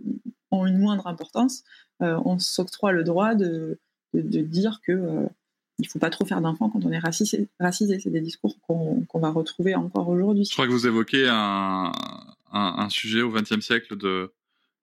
ont 0.52 0.66
une 0.66 0.78
moindre 0.78 1.06
importance, 1.06 1.64
euh, 2.02 2.20
on 2.24 2.38
s'octroie 2.38 2.92
le 2.92 3.04
droit 3.04 3.34
de, 3.34 3.78
dire 4.14 4.80
que 4.86 4.92
euh, 4.92 5.26
il 5.78 5.88
faut 5.88 5.98
pas 5.98 6.10
trop 6.10 6.26
faire 6.26 6.40
d'enfants 6.40 6.68
quand 6.68 6.84
on 6.84 6.92
est 6.92 6.98
racisé. 6.98 7.48
C'est 7.60 8.10
des 8.10 8.20
discours 8.20 8.56
qu'on 8.60 9.06
va 9.14 9.30
retrouver 9.30 9.74
encore 9.74 10.08
aujourd'hui. 10.08 10.44
Je 10.44 10.52
crois 10.52 10.66
que 10.66 10.72
vous 10.72 10.86
évoquez 10.86 11.26
un, 11.28 11.92
un 12.52 12.88
sujet 12.90 13.22
au 13.22 13.30
XXe 13.30 13.60
siècle 13.60 13.96
de 13.96 14.32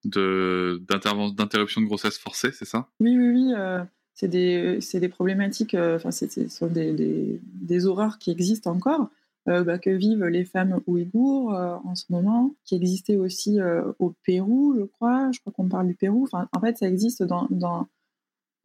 d'interruption 0.05 1.81
de, 1.81 1.86
grossesse 1.86 2.17
forcée, 2.17 2.51
c'est 2.51 2.65
ça? 2.65 2.88
Oui, 3.00 3.17
oui, 3.17 3.29
oui. 3.29 3.53
Euh, 3.55 3.84
c'est 4.13 4.27
des, 4.27 4.79
des, 4.93 5.10
problématiques, 5.10 5.75
euh, 5.75 5.98
enfin, 5.98 6.12
ce 6.12 6.27
sont 6.50 6.67
des, 6.67 6.93
des, 6.93 7.39
des, 7.43 7.86
horreurs 7.86 8.17
qui 8.17 8.31
existent 8.31 8.72
encore, 8.72 9.10
euh, 9.48 9.63
bah, 9.63 9.77
que 9.77 9.91
vivent 9.91 10.25
les 10.25 10.43
femmes 10.43 10.79
ouïghours 10.88 11.51
en 11.51 11.93
ce 11.93 12.05
moment, 12.10 12.55
qui 12.65 12.75
existaient 12.75 13.17
aussi 13.17 13.60
au 14.00 14.15
Pérou, 14.24 14.75
je 14.77 14.86
crois. 14.86 15.31
Je 15.31 15.39
crois 15.39 15.53
qu'on 15.53 15.67
parle 15.67 15.88
du 15.88 15.93
Pérou. 15.93 16.24
Enfin, 16.24 16.48
en 16.55 16.60
fait, 16.60 16.77
ça 16.77 16.88
existe 16.88 17.24
dans, 17.24 17.48
dans, 17.50 17.88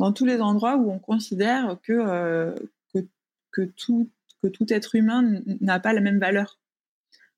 dans 0.03 0.13
tous 0.13 0.27
les 0.27 0.41
endroits 0.41 0.77
où 0.77 0.91
on 0.91 0.99
considère 0.99 1.77
que, 1.85 2.53
que, 2.93 3.07
que, 3.53 3.63
tout, 3.63 4.11
que 4.43 4.49
tout 4.49 4.67
être 4.73 4.97
humain 4.97 5.41
n'a 5.61 5.79
pas 5.79 5.93
la 5.93 6.01
même 6.01 6.19
valeur. 6.19 6.59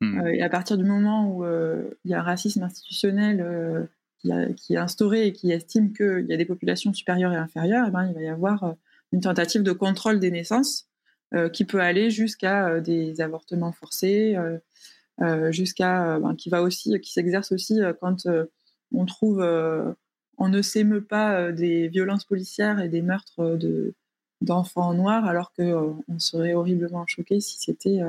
Hmm. 0.00 0.20
Euh, 0.20 0.32
et 0.32 0.40
à 0.40 0.48
partir 0.48 0.78
du 0.78 0.84
moment 0.84 1.28
où 1.28 1.44
euh, 1.44 1.90
il 2.06 2.10
y 2.10 2.14
a 2.14 2.20
un 2.20 2.22
racisme 2.22 2.62
institutionnel 2.62 3.42
euh, 3.42 3.84
qui, 4.18 4.30
qui, 4.56 4.74
est 4.74 4.78
instauré 4.78 5.26
et 5.26 5.32
qui 5.34 5.52
estime 5.52 5.92
qu'il 5.92 6.24
y 6.26 6.32
a 6.32 6.38
des 6.38 6.46
populations 6.46 6.94
supérieures 6.94 7.34
et 7.34 7.36
inférieures, 7.36 7.84
et 7.84 7.88
eh 7.88 7.92
ben, 7.92 8.06
il 8.06 8.14
va 8.14 8.22
y 8.22 8.28
avoir 8.28 8.74
une 9.12 9.20
tentative 9.20 9.62
de 9.62 9.72
contrôle 9.72 10.18
des 10.18 10.30
naissances 10.30 10.88
qui 11.52 11.64
peut 11.64 11.80
aller 11.80 12.10
jusqu'à 12.10 12.80
des 12.80 13.20
avortements 13.20 13.72
forcés, 13.72 14.36
jusqu'à 15.50 16.20
ben, 16.20 16.36
qui 16.36 16.48
va 16.48 16.62
aussi, 16.62 17.00
qui 17.00 17.12
s'exerce 17.12 17.50
aussi 17.50 17.80
quand 18.00 18.28
on 18.92 19.04
trouve, 19.04 19.42
on 20.38 20.48
ne 20.48 20.62
s'émeut 20.62 21.04
pas 21.04 21.52
des 21.52 21.88
violences 21.88 22.24
policières 22.24 22.80
et 22.80 22.88
des 22.88 23.02
meurtres 23.02 23.56
de 23.56 23.94
d'enfants 24.40 24.92
noirs, 24.92 25.24
alors 25.24 25.52
qu'on 25.54 26.04
on 26.06 26.18
serait 26.18 26.54
horriblement 26.54 27.06
choqué 27.06 27.40
si 27.40 27.58
c'était 27.58 28.00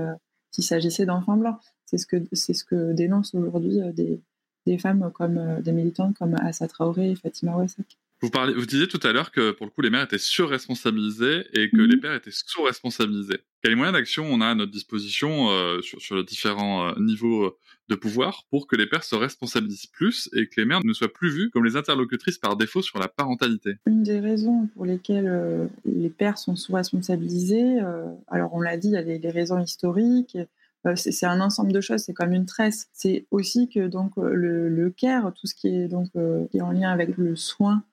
s'il 0.51 0.63
s'agissait 0.63 1.05
d'enfants 1.05 1.37
blancs. 1.37 1.59
C'est 1.85 1.97
ce 1.97 2.07
que 2.07 2.17
c'est 2.33 2.53
ce 2.53 2.65
que 2.65 2.93
dénoncent 2.93 3.35
aujourd'hui 3.35 3.79
des, 3.93 4.19
des 4.65 4.77
femmes 4.77 5.11
comme 5.13 5.61
des 5.61 5.71
militantes 5.71 6.17
comme 6.17 6.35
Assa 6.35 6.67
Traoré 6.67 7.11
et 7.11 7.15
Fatima 7.15 7.55
Ouassak. 7.55 7.97
Vous, 8.21 8.29
parlez, 8.29 8.53
vous 8.53 8.65
disiez 8.65 8.87
tout 8.87 8.99
à 9.03 9.11
l'heure 9.11 9.31
que 9.31 9.51
pour 9.51 9.65
le 9.65 9.71
coup, 9.71 9.81
les 9.81 9.89
mères 9.89 10.03
étaient 10.03 10.17
surresponsabilisées 10.17 11.45
et 11.53 11.69
que 11.69 11.77
les 11.81 11.95
mhm. 11.95 12.01
pères 12.01 12.13
étaient 12.15 12.31
sous-responsabilisés. 12.31 13.39
Quels 13.61 13.75
moyens 13.75 13.95
d'action 13.95 14.25
on 14.25 14.41
a 14.41 14.47
à 14.47 14.55
notre 14.55 14.71
disposition 14.71 15.49
euh, 15.51 15.81
sur, 15.81 16.01
sur, 16.01 16.15
les 16.15 16.23
différents 16.23 16.87
euh, 16.87 16.93
niveaux 16.97 17.45
euh, 17.45 17.57
de 17.89 17.95
pouvoir 17.95 18.43
pour 18.49 18.67
que 18.67 18.75
les 18.75 18.87
pères 18.87 19.03
se 19.03 19.15
responsabilisent 19.15 19.87
plus 19.87 20.29
et 20.33 20.47
que 20.47 20.59
les 20.59 20.65
mères 20.65 20.81
ne 20.83 20.93
soient 20.93 21.11
plus 21.11 21.29
vues 21.29 21.49
comme 21.51 21.65
les 21.65 21.75
interlocutrices 21.75 22.37
par 22.37 22.55
défaut 22.55 22.81
sur 22.81 22.99
la 22.99 23.07
parentalité 23.07 23.75
Une 23.85 24.03
des 24.03 24.19
raisons 24.19 24.67
pour 24.75 24.85
lesquelles 24.85 25.69
les 25.85 26.09
pères 26.09 26.37
sont 26.37 26.55
sous-responsabilisés, 26.55 27.79
alors 28.27 28.53
on 28.53 28.61
l'a 28.61 28.77
dit, 28.77 28.87
il 28.87 28.93
y 28.93 28.97
a 28.97 29.01
les, 29.01 29.29
raisons 29.29 29.59
historiques, 29.59 30.37
c'est 30.95 31.25
un 31.25 31.41
ensemble 31.41 31.71
de 31.71 31.81
choses, 31.81 32.01
c'est 32.01 32.13
comme 32.13 32.33
une 32.33 32.45
tresse. 32.45 32.87
C'est 32.93 33.25
aussi 33.31 33.69
que 33.69 33.87
donc 33.87 34.13
le, 34.17 34.69
le, 34.69 34.89
care, 34.89 35.33
tout 35.33 35.45
ce 35.45 35.53
qui 35.53 35.67
est 35.67 35.87
donc 35.87 36.09
qui 36.51 36.57
est 36.57 36.61
en 36.61 36.71
lien 36.71 36.91
avec 36.91 37.17
le 37.17 37.35
soin 37.35 37.83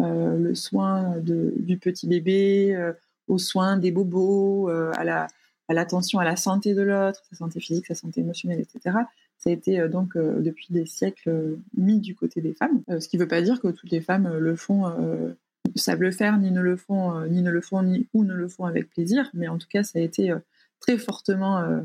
euh, 0.00 0.36
le 0.36 0.54
soin 0.54 1.16
du 1.20 1.78
petit 1.78 2.06
bébé, 2.06 2.74
euh, 2.74 2.92
aux 3.28 3.38
soins 3.38 3.78
des 3.78 3.90
bobos, 3.90 4.68
euh, 4.68 4.92
à 4.96 5.04
la 5.04 5.26
à 5.68 5.74
l'attention 5.74 6.20
à 6.20 6.24
la 6.24 6.36
santé 6.36 6.74
de 6.74 6.82
l'autre, 6.82 7.22
sa 7.28 7.36
santé 7.36 7.58
physique, 7.58 7.86
sa 7.86 7.96
santé 7.96 8.20
émotionnelle, 8.20 8.60
etc. 8.60 8.98
Ça 9.38 9.50
a 9.50 9.52
été 9.52 9.88
donc 9.88 10.16
depuis 10.16 10.68
des 10.70 10.86
siècles 10.86 11.58
mis 11.76 12.00
du 12.00 12.14
côté 12.14 12.40
des 12.40 12.54
femmes, 12.54 12.82
ce 12.88 13.06
qui 13.06 13.16
ne 13.16 13.22
veut 13.22 13.28
pas 13.28 13.42
dire 13.42 13.60
que 13.60 13.68
toutes 13.68 13.90
les 13.90 14.00
femmes 14.00 14.38
le 14.38 14.56
font, 14.56 14.84
savent 15.74 16.00
le 16.00 16.10
faire, 16.10 16.38
ni 16.38 16.50
ne 16.50 16.60
le 16.60 16.76
font, 16.76 17.26
ni 17.26 17.42
ne 17.42 17.50
le 17.50 17.60
font, 17.60 17.82
ni 17.82 18.08
ou 18.14 18.24
ne 18.24 18.34
le 18.34 18.48
font 18.48 18.64
avec 18.64 18.88
plaisir. 18.88 19.30
Mais 19.34 19.48
en 19.48 19.58
tout 19.58 19.68
cas, 19.68 19.82
ça 19.82 19.98
a 19.98 20.02
été 20.02 20.34
très 20.80 20.96
fortement, 20.96 21.82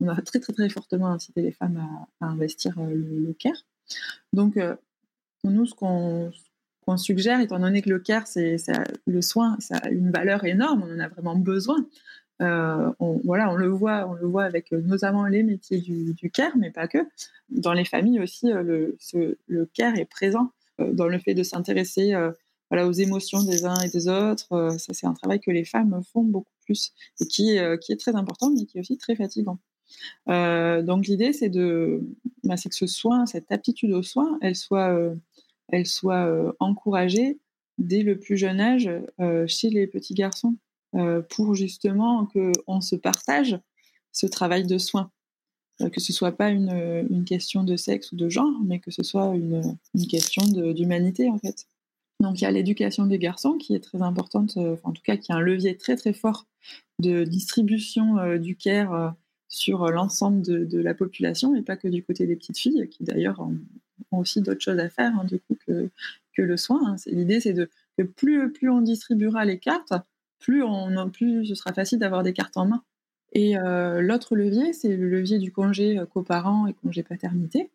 on 0.00 0.08
a 0.08 0.20
très 0.22 0.40
très 0.40 0.52
très 0.52 0.68
fortement 0.70 1.08
incité 1.08 1.42
les 1.42 1.52
femmes 1.52 1.76
à, 2.20 2.26
investir 2.26 2.72
le, 2.80 2.94
le, 2.96 3.32
care. 3.34 3.66
Donc 4.32 4.58
nous, 5.44 5.66
ce 5.66 5.74
qu'on 5.74 6.32
qu'on 6.86 6.96
suggère, 6.96 7.40
étant 7.40 7.58
donné 7.58 7.82
que 7.82 7.90
le 7.90 7.98
care, 7.98 8.26
c'est 8.26 8.56
le 9.06 9.22
soin, 9.22 9.56
ça 9.58 9.76
a 9.78 9.88
une 9.88 10.10
valeur 10.10 10.44
énorme, 10.44 10.84
on 10.86 10.94
en 10.94 11.00
a 11.00 11.08
vraiment 11.08 11.36
besoin. 11.36 11.86
Euh, 12.42 12.92
on, 12.98 13.20
voilà, 13.24 13.50
on 13.50 13.54
le 13.54 13.68
voit, 13.68 14.06
on 14.08 14.14
le 14.14 14.26
voit 14.26 14.44
avec 14.44 14.72
euh, 14.72 14.80
notamment 14.80 15.26
les 15.26 15.42
métiers 15.42 15.78
du, 15.78 16.14
du 16.14 16.30
care, 16.30 16.56
mais 16.56 16.70
pas 16.70 16.88
que. 16.88 16.98
Dans 17.48 17.72
les 17.72 17.84
familles 17.84 18.20
aussi, 18.20 18.50
euh, 18.50 18.62
le, 18.62 19.38
le 19.46 19.66
care 19.66 19.96
est 19.96 20.04
présent 20.04 20.50
dans 20.78 21.06
le 21.06 21.18
fait 21.20 21.34
de 21.34 21.44
s'intéresser 21.44 22.14
voilà, 22.68 22.88
aux 22.88 22.92
émotions 22.92 23.44
des 23.44 23.64
uns 23.64 23.78
et 23.82 23.88
des 23.90 24.08
autres. 24.08 24.76
ça, 24.76 24.92
c'est 24.92 25.06
un 25.06 25.12
travail 25.14 25.38
que 25.38 25.52
les 25.52 25.64
femmes 25.64 26.02
font 26.12 26.24
beaucoup 26.24 26.50
plus 26.64 26.92
et 27.20 27.26
qui, 27.26 27.58
qui 27.80 27.92
est 27.92 27.96
très 27.96 28.16
important, 28.16 28.50
mais 28.50 28.64
qui 28.66 28.78
est 28.78 28.80
aussi 28.80 28.98
très 28.98 29.14
fatigant. 29.14 29.60
donc 30.26 31.06
l'idée, 31.06 31.32
c'est 31.32 31.48
de, 31.48 32.02
bah, 32.42 32.56
c'est 32.56 32.70
que 32.70 32.74
ce 32.74 32.88
soin, 32.88 33.24
cette 33.26 33.52
aptitude 33.52 33.92
au 33.92 34.02
soin, 34.02 34.36
elle 34.42 34.56
soit 34.56 34.98
elle 35.68 35.86
soit 35.86 36.28
encouragée 36.58 37.38
dès 37.78 38.02
le 38.02 38.18
plus 38.18 38.36
jeune 38.36 38.58
âge 38.58 38.90
chez 39.46 39.70
les 39.70 39.86
petits 39.86 40.14
garçons 40.14 40.56
pour 41.30 41.54
justement 41.54 42.26
qu'on 42.26 42.80
se 42.80 42.96
partage 42.96 43.58
ce 44.12 44.26
travail 44.26 44.66
de 44.66 44.78
soins 44.78 45.10
que 45.92 46.00
ce 46.00 46.12
soit 46.12 46.32
pas 46.32 46.50
une, 46.50 47.24
question 47.24 47.64
de 47.64 47.76
sexe 47.76 48.12
ou 48.12 48.16
de 48.16 48.28
genre, 48.28 48.60
mais 48.64 48.78
que 48.78 48.90
ce 48.90 49.02
soit 49.02 49.34
une, 49.34 49.76
question 50.08 50.44
d'humanité 50.72 51.28
en 51.28 51.38
fait. 51.38 51.66
Donc 52.20 52.40
il 52.40 52.44
y 52.44 52.46
a 52.46 52.50
l'éducation 52.50 53.06
des 53.06 53.18
garçons 53.18 53.54
qui 53.54 53.74
est 53.74 53.80
très 53.80 54.02
importante, 54.02 54.56
en 54.56 54.92
tout 54.92 55.02
cas 55.02 55.16
qui 55.16 55.32
est 55.32 55.34
un 55.34 55.40
levier 55.40 55.76
très 55.76 55.96
très 55.96 56.12
fort 56.12 56.46
de 57.00 57.24
distribution 57.24 58.36
du 58.38 58.56
care 58.56 59.14
sur 59.48 59.90
l'ensemble 59.90 60.42
de, 60.42 60.78
la 60.78 60.94
population 60.94 61.54
et 61.54 61.62
pas 61.62 61.76
que 61.76 61.88
du 61.88 62.02
côté 62.02 62.26
des 62.26 62.36
petites 62.36 62.58
filles, 62.58 62.88
qui 62.88 63.04
d'ailleurs 63.04 63.40
ont, 63.40 63.58
aussi 64.12 64.40
d'autres 64.40 64.60
choses 64.60 64.78
à 64.78 64.88
faire 64.88 65.12
hein, 65.18 65.24
du 65.24 65.38
coup 65.40 65.56
que, 65.66 65.90
que 66.36 66.42
le 66.42 66.56
soin. 66.56 66.80
Hein. 66.86 66.96
L'idée, 67.06 67.40
c'est 67.40 67.54
que 67.54 68.02
plus, 68.02 68.52
plus 68.52 68.68
on 68.70 68.80
distribuera 68.80 69.44
les 69.44 69.58
cartes, 69.58 69.92
plus, 70.44 70.62
on, 70.62 71.08
plus 71.08 71.46
ce 71.46 71.54
sera 71.54 71.72
facile 71.72 71.98
d'avoir 71.98 72.22
des 72.22 72.34
cartes 72.34 72.56
en 72.58 72.66
main. 72.66 72.82
Et 73.32 73.58
euh, 73.58 74.02
l'autre 74.02 74.36
levier, 74.36 74.72
c'est 74.74 74.94
le 74.94 75.08
levier 75.08 75.38
du 75.38 75.50
congé 75.50 75.98
euh, 75.98 76.06
coparent 76.06 76.66
et 76.66 76.74
congé 76.74 77.02
paternité, 77.02 77.70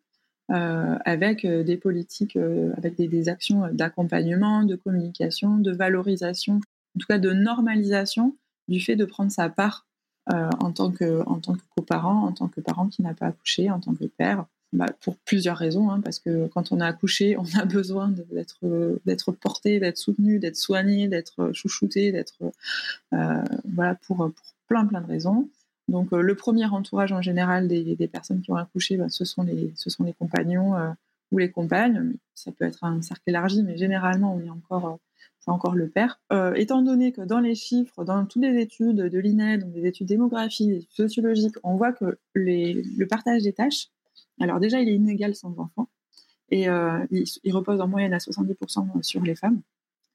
euh, 0.52 0.96
avec 1.04 1.44
des 1.44 1.76
politiques, 1.76 2.36
avec 2.76 2.94
des, 2.94 3.08
des 3.08 3.28
actions 3.28 3.68
d'accompagnement, 3.72 4.62
de 4.62 4.76
communication, 4.76 5.58
de 5.58 5.72
valorisation, 5.72 6.54
en 6.54 6.98
tout 6.98 7.06
cas 7.08 7.18
de 7.18 7.32
normalisation 7.32 8.36
du 8.68 8.80
fait 8.80 8.96
de 8.96 9.04
prendre 9.04 9.30
sa 9.32 9.48
part 9.48 9.86
en 10.26 10.70
tant 10.70 10.92
que 10.92 11.22
en 11.26 11.40
tant 11.40 11.54
que 11.54 11.62
coparent, 11.76 12.24
en 12.24 12.32
tant 12.32 12.46
que 12.46 12.60
parent 12.60 12.86
qui 12.86 13.02
n'a 13.02 13.14
pas 13.14 13.26
accouché, 13.26 13.68
en 13.68 13.80
tant 13.80 13.94
que 13.94 14.04
père, 14.04 14.44
bah, 14.72 14.86
pour 15.00 15.16
plusieurs 15.16 15.56
raisons, 15.56 15.90
hein, 15.90 16.00
parce 16.00 16.20
que 16.20 16.46
quand 16.46 16.70
on 16.70 16.80
a 16.80 16.86
accouché, 16.86 17.36
on 17.38 17.58
a 17.58 17.64
besoin 17.64 18.08
d'être 18.08 19.00
d'être 19.04 19.32
porté, 19.32 19.80
d'être 19.80 19.98
soutenu, 19.98 20.38
d'être 20.38 20.56
soigné, 20.56 21.08
d'être 21.08 21.50
chouchouté, 21.52 22.12
d'être 22.12 22.38
euh, 23.12 23.42
voilà 23.72 23.96
pour, 24.06 24.30
plein 24.68 24.86
plein 24.86 25.00
de 25.00 25.06
raisons. 25.06 25.48
Donc 25.88 26.12
euh, 26.12 26.20
le 26.20 26.34
premier 26.36 26.66
entourage 26.66 27.10
en 27.10 27.20
général 27.20 27.66
des, 27.66 27.96
des 27.96 28.08
personnes 28.08 28.42
qui 28.42 28.52
ont 28.52 28.56
accouché, 28.56 28.96
bah, 28.96 29.08
ce 29.08 29.24
sont 29.24 29.42
les 29.42 29.72
ce 29.74 29.90
sont 29.90 30.04
les 30.04 30.12
compagnons 30.12 30.76
euh, 30.76 30.90
ou 31.32 31.38
les 31.38 31.50
compagnes. 31.50 32.14
Ça 32.34 32.52
peut 32.52 32.64
être 32.64 32.84
un 32.84 33.02
cercle 33.02 33.24
élargi, 33.26 33.64
mais 33.64 33.76
généralement 33.76 34.34
on 34.34 34.40
est 34.40 34.50
encore 34.50 34.98
encore 35.46 35.74
le 35.74 35.88
père. 35.88 36.20
étant 36.54 36.80
donné 36.82 37.10
que 37.10 37.22
dans 37.22 37.40
les 37.40 37.56
chiffres, 37.56 38.04
dans 38.04 38.24
toutes 38.24 38.42
les 38.42 38.60
études 38.60 38.96
de 38.96 39.18
l'INED, 39.18 39.62
donc 39.62 39.72
des 39.72 39.84
études 39.84 40.06
démographiques, 40.06 40.86
sociologiques, 40.92 41.56
on 41.64 41.74
voit 41.74 41.92
que 41.92 42.18
le 42.34 43.04
partage 43.06 43.42
des 43.42 43.52
tâches 43.52 43.88
alors 44.40 44.60
déjà, 44.60 44.80
il 44.80 44.88
est 44.88 44.94
inégal 44.94 45.34
sans 45.34 45.58
enfants 45.58 45.88
et 46.50 46.68
euh, 46.68 47.06
il, 47.10 47.52
repose 47.52 47.80
en 47.80 47.88
moyenne 47.88 48.12
à 48.12 48.18
70% 48.18 49.02
sur 49.02 49.22
les 49.22 49.34
femmes. 49.34 49.62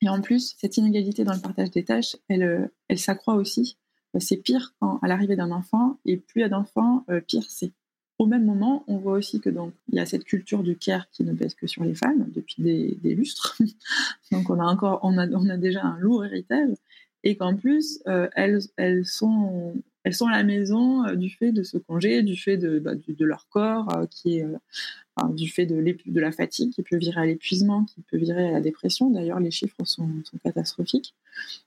Et 0.01 0.09
en 0.09 0.21
plus, 0.21 0.55
cette 0.57 0.77
inégalité 0.77 1.23
dans 1.23 1.33
le 1.33 1.39
partage 1.39 1.71
des 1.71 1.85
tâches, 1.85 2.17
elle, 2.27 2.43
euh, 2.43 2.67
elle 2.87 2.99
s'accroît 2.99 3.35
aussi. 3.35 3.77
C'est 4.19 4.37
pire 4.37 4.73
à 4.81 5.07
l'arrivée 5.09 5.35
d'un 5.35 5.51
enfant, 5.51 5.99
et 6.05 6.15
plus 6.15 6.39
il 6.39 6.41
y 6.41 6.45
a 6.45 6.49
d'enfants, 6.49 7.03
euh, 7.09 7.19
pire 7.19 7.43
c'est. 7.49 7.73
Au 8.17 8.27
même 8.27 8.45
moment, 8.45 8.85
on 8.87 8.97
voit 8.97 9.11
aussi 9.11 9.41
que 9.41 9.49
donc 9.49 9.73
il 9.89 9.95
y 9.95 9.99
a 9.99 10.05
cette 10.05 10.23
culture 10.23 10.63
du 10.63 10.77
care 10.77 11.09
qui 11.09 11.25
ne 11.25 11.33
pèse 11.33 11.53
que 11.53 11.67
sur 11.67 11.83
les 11.83 11.95
femmes 11.95 12.29
depuis 12.33 12.61
des, 12.61 13.13
lustres. 13.13 13.57
donc 14.31 14.49
on 14.49 14.57
a 14.57 14.63
encore, 14.63 15.01
on 15.03 15.17
a, 15.17 15.27
on 15.27 15.49
a 15.49 15.57
déjà 15.57 15.83
un 15.83 15.99
lourd 15.99 16.23
héritage, 16.23 16.77
et 17.23 17.35
qu'en 17.35 17.57
plus 17.57 17.99
elles, 18.05 18.61
elles 18.77 19.05
sont 19.05 19.73
elles 20.05 20.13
sont 20.13 20.27
à 20.27 20.31
la 20.31 20.43
maison 20.43 21.03
euh, 21.05 21.15
du 21.15 21.31
fait 21.31 21.51
de 21.51 21.63
ce 21.63 21.77
congé, 21.77 22.21
du 22.21 22.37
fait 22.37 22.57
de, 22.57 22.77
bah, 22.79 22.93
de 22.95 23.25
leur 23.25 23.49
corps, 23.49 23.91
euh, 23.97 24.05
qui 24.05 24.37
est, 24.37 24.43
euh, 24.43 25.27
du 25.29 25.49
fait 25.49 25.65
de, 25.65 25.81
de, 25.81 26.19
la 26.19 26.31
fatigue 26.31 26.71
qui 26.71 26.83
peut 26.83 26.97
virer 26.97 27.21
à 27.21 27.25
l'épuisement, 27.25 27.85
qui 27.85 28.01
peut 28.01 28.17
virer 28.17 28.49
à 28.49 28.51
la 28.51 28.61
dépression. 28.61 29.09
D'ailleurs, 29.09 29.39
les 29.39 29.49
chiffres 29.49 29.83
sont, 29.83 30.07
catastrophiques. 30.43 31.15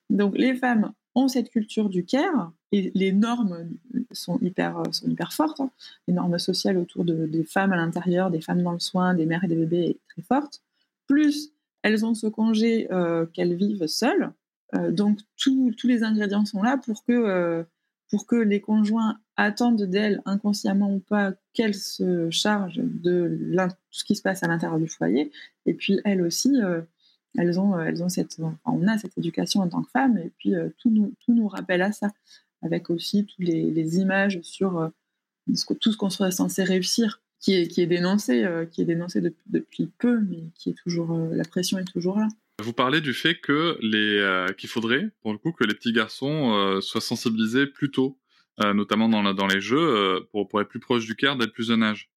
Donc, 0.08 0.38
les 0.38 0.54
femmes 0.54 0.92
ont 1.16 1.26
cette 1.26 1.50
culture 1.50 1.88
du 1.88 2.04
care 2.04 2.52
et 2.70 2.92
les 2.94 3.10
normes 3.10 3.70
sont 4.12 4.38
hyper, 4.40 4.82
sont 4.92 5.08
hyper 5.08 5.32
fortes. 5.32 5.58
Hein. 5.58 5.70
Les 6.06 6.14
normes 6.14 6.38
sociales 6.38 6.78
autour 6.78 7.04
de, 7.04 7.26
des 7.26 7.42
femmes 7.42 7.72
à 7.72 7.76
l'intérieur, 7.76 8.30
des 8.30 8.40
femmes 8.40 8.62
dans 8.62 8.72
le 8.72 8.78
soin, 8.78 9.14
des 9.14 9.26
mères 9.26 9.42
et 9.42 9.48
des 9.48 9.56
bébés 9.56 9.84
est 9.84 9.98
très 10.10 10.22
fortes. 10.22 10.62
Plus 11.08 11.50
elles 11.82 12.04
ont 12.04 12.14
ce 12.14 12.28
congé 12.28 12.86
qu'elles 13.32 13.54
vivent 13.54 13.86
seules. 13.86 14.30
donc, 14.90 15.20
tous 15.36 15.72
les 15.84 16.02
ingrédients 16.02 16.44
sont 16.44 16.62
là 16.62 16.76
pour 16.76 17.04
que 17.04 17.64
pour 18.10 18.26
que 18.26 18.36
les 18.36 18.60
conjoints 18.60 19.18
attendent 19.36 19.82
d'elle, 19.82 20.22
inconsciemment 20.24 20.92
ou 20.92 21.00
pas, 21.00 21.32
qu'elle 21.52 21.74
se 21.74 22.30
charge 22.30 22.80
de 22.82 23.54
tout 23.56 23.74
ce 23.90 24.04
qui 24.04 24.16
se 24.16 24.22
passe 24.22 24.42
à 24.42 24.48
l'intérieur 24.48 24.78
du 24.78 24.88
foyer. 24.88 25.30
Et 25.66 25.74
puis 25.74 26.00
elles 26.04 26.22
aussi, 26.22 26.60
euh, 26.60 26.80
elles 27.36 27.60
ont, 27.60 27.78
elles 27.78 28.02
ont 28.02 28.08
cette, 28.08 28.38
on 28.64 28.88
a 28.88 28.98
cette 28.98 29.16
éducation 29.18 29.60
en 29.60 29.68
tant 29.68 29.82
que 29.82 29.90
femme, 29.90 30.18
et 30.18 30.32
puis 30.38 30.54
euh, 30.54 30.70
tout, 30.78 30.90
nous, 30.90 31.12
tout 31.20 31.34
nous 31.34 31.48
rappelle 31.48 31.82
à 31.82 31.92
ça, 31.92 32.10
avec 32.62 32.90
aussi 32.90 33.26
toutes 33.26 33.46
les, 33.46 33.98
images 33.98 34.40
sur 34.42 34.78
euh, 34.78 34.88
tout 35.80 35.92
ce 35.92 35.96
qu'on 35.96 36.10
serait 36.10 36.30
censé 36.30 36.64
réussir, 36.64 37.20
qui 37.40 37.54
est, 37.54 37.68
qui 37.68 37.82
est 37.82 37.86
dénoncé, 37.86 38.44
qui 38.72 38.82
est 38.82 38.84
dénoncé 38.84 39.22
depuis 39.46 39.86
peu, 39.98 40.18
mais 40.22 40.42
qui 40.56 40.70
est 40.70 40.76
toujours, 40.82 41.16
la 41.16 41.44
pression 41.44 41.78
est 41.78 41.84
toujours 41.84 42.18
là. 42.18 42.26
Vous 42.60 42.72
parlez 42.72 43.00
du 43.00 43.14
fait 43.14 43.36
que 43.36 43.78
les 43.80 44.18
euh, 44.18 44.48
qu'il 44.48 44.68
faudrait 44.68 45.10
pour 45.22 45.32
le 45.32 45.38
coup 45.38 45.52
que 45.52 45.64
les 45.64 45.74
petits 45.74 45.92
garçons 45.92 46.52
euh, 46.54 46.80
soient 46.80 47.00
sensibilisés 47.00 47.66
plus 47.66 47.90
tôt, 47.90 48.18
euh, 48.60 48.74
notamment 48.74 49.08
dans, 49.08 49.32
dans 49.32 49.46
les 49.46 49.60
jeux, 49.60 50.26
pour, 50.32 50.48
pour 50.48 50.60
être 50.60 50.68
plus 50.68 50.80
proche 50.80 51.06
du 51.06 51.14
cœur 51.14 51.36
dès 51.36 51.46
le 51.46 51.52
plus 51.52 51.68
jeune 51.68 51.82
âge. 51.82 52.10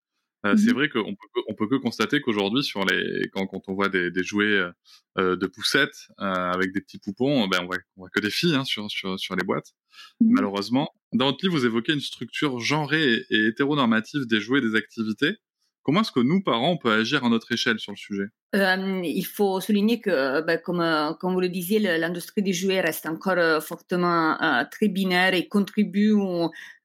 Euh, 0.47 0.57
C'est 0.57 0.73
vrai 0.73 0.89
qu'on 0.89 1.15
peut, 1.15 1.41
on 1.49 1.55
peut 1.55 1.69
que 1.69 1.75
constater 1.75 2.21
qu'aujourd'hui, 2.23 2.63
sur 2.65 2.85
les, 2.87 3.29
quand, 3.33 3.47
quand 3.47 3.61
on 3.69 3.75
voit 3.75 3.91
des, 3.91 4.11
des 4.11 4.23
jouets 4.23 4.71
euh, 5.19 5.37
de 5.37 5.47
poussettes 5.47 6.09
euh, 6.21 6.25
avec 6.25 6.73
des 6.73 6.81
petits 6.81 6.99
poupons, 6.99 7.47
ben 7.47 7.59
on 7.63 7.67
voit, 7.67 7.77
on 7.97 8.03
voit 8.03 8.09
que 8.11 8.21
des 8.21 8.31
filles 8.31 8.55
hein, 8.55 8.65
sur, 8.65 8.91
sur, 8.91 9.19
sur 9.21 9.37
les 9.37 9.45
boîtes, 9.45 9.75
mhm. 10.21 10.33
malheureusement. 10.33 10.95
Dans 11.13 11.27
votre 11.27 11.45
livre, 11.45 11.59
vous 11.59 11.67
évoquez 11.67 11.93
une 11.93 12.01
structure 12.01 12.59
genrée 12.59 13.13
et, 13.13 13.27
et 13.31 13.47
hétéronormative 13.49 14.27
des 14.27 14.41
jouets 14.41 14.61
et 14.61 14.63
des 14.63 14.77
activités. 14.77 15.37
Comment 15.83 16.03
est-ce 16.03 16.13
que 16.13 16.21
nous, 16.21 16.43
parents, 16.43 16.73
on 16.73 16.77
peut 16.77 16.93
agir 16.93 17.25
à 17.25 17.29
notre 17.29 17.53
échelle 17.53 17.79
sur 17.79 17.93
le 17.93 17.97
sujet? 17.97 18.25
Euh, 18.55 19.01
Il 19.03 19.25
faut 19.25 19.61
souligner 19.61 20.01
que, 20.01 20.43
ben, 20.43 20.59
comme, 20.59 21.17
comme 21.19 21.33
vous 21.33 21.41
le 21.41 21.49
disiez, 21.49 21.79
l'industrie 21.79 22.43
des 22.43 22.53
jouets 22.53 22.81
reste 22.81 23.07
encore 23.07 23.63
fortement 23.63 24.41
euh, 24.43 24.65
très 24.71 24.89
binaire 24.89 25.35
et 25.35 25.49
contribue 25.49 26.15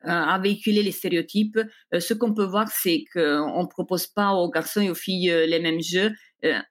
à 0.02 0.40
véhiculer 0.40 0.84
les 0.84 0.92
stéréotypes. 0.92 1.60
ce 1.92 2.14
qu'on 2.14 2.34
peut 2.34 2.46
voir, 2.46 2.68
c'est 2.70 3.06
qu'on 3.12 3.62
ne 3.64 3.68
propose 3.68 4.08
pas 4.08 4.32
aux 4.34 4.50
garçons 4.50 4.82
et 4.82 4.90
aux 4.90 4.96
filles 4.96 5.34
les 5.48 5.60
mêmes 5.60 5.82
jeux, 5.82 6.12
euh, 6.12 6.12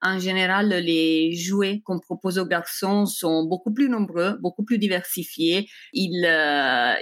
en 0.03 0.19
général, 0.19 0.69
les 0.69 1.35
jouets 1.35 1.81
qu'on 1.85 1.99
propose 1.99 2.39
aux 2.39 2.47
garçons 2.47 3.07
sont 3.07 3.45
beaucoup 3.45 3.73
plus 3.73 3.89
nombreux, 3.89 4.37
beaucoup 4.41 4.65
plus 4.65 4.79
diversifiés. 4.79 5.69
Ils, 5.93 6.25
euh, 6.25 6.95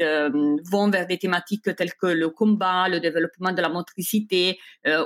euh, 0.00 0.30
vont 0.70 0.90
vers 0.90 1.06
des 1.06 1.18
thématiques 1.18 1.74
telles 1.76 1.94
que 1.94 2.06
le 2.06 2.30
combat, 2.30 2.88
le 2.88 3.00
développement 3.00 3.52
de 3.52 3.60
la 3.60 3.68
motricité 3.68 4.58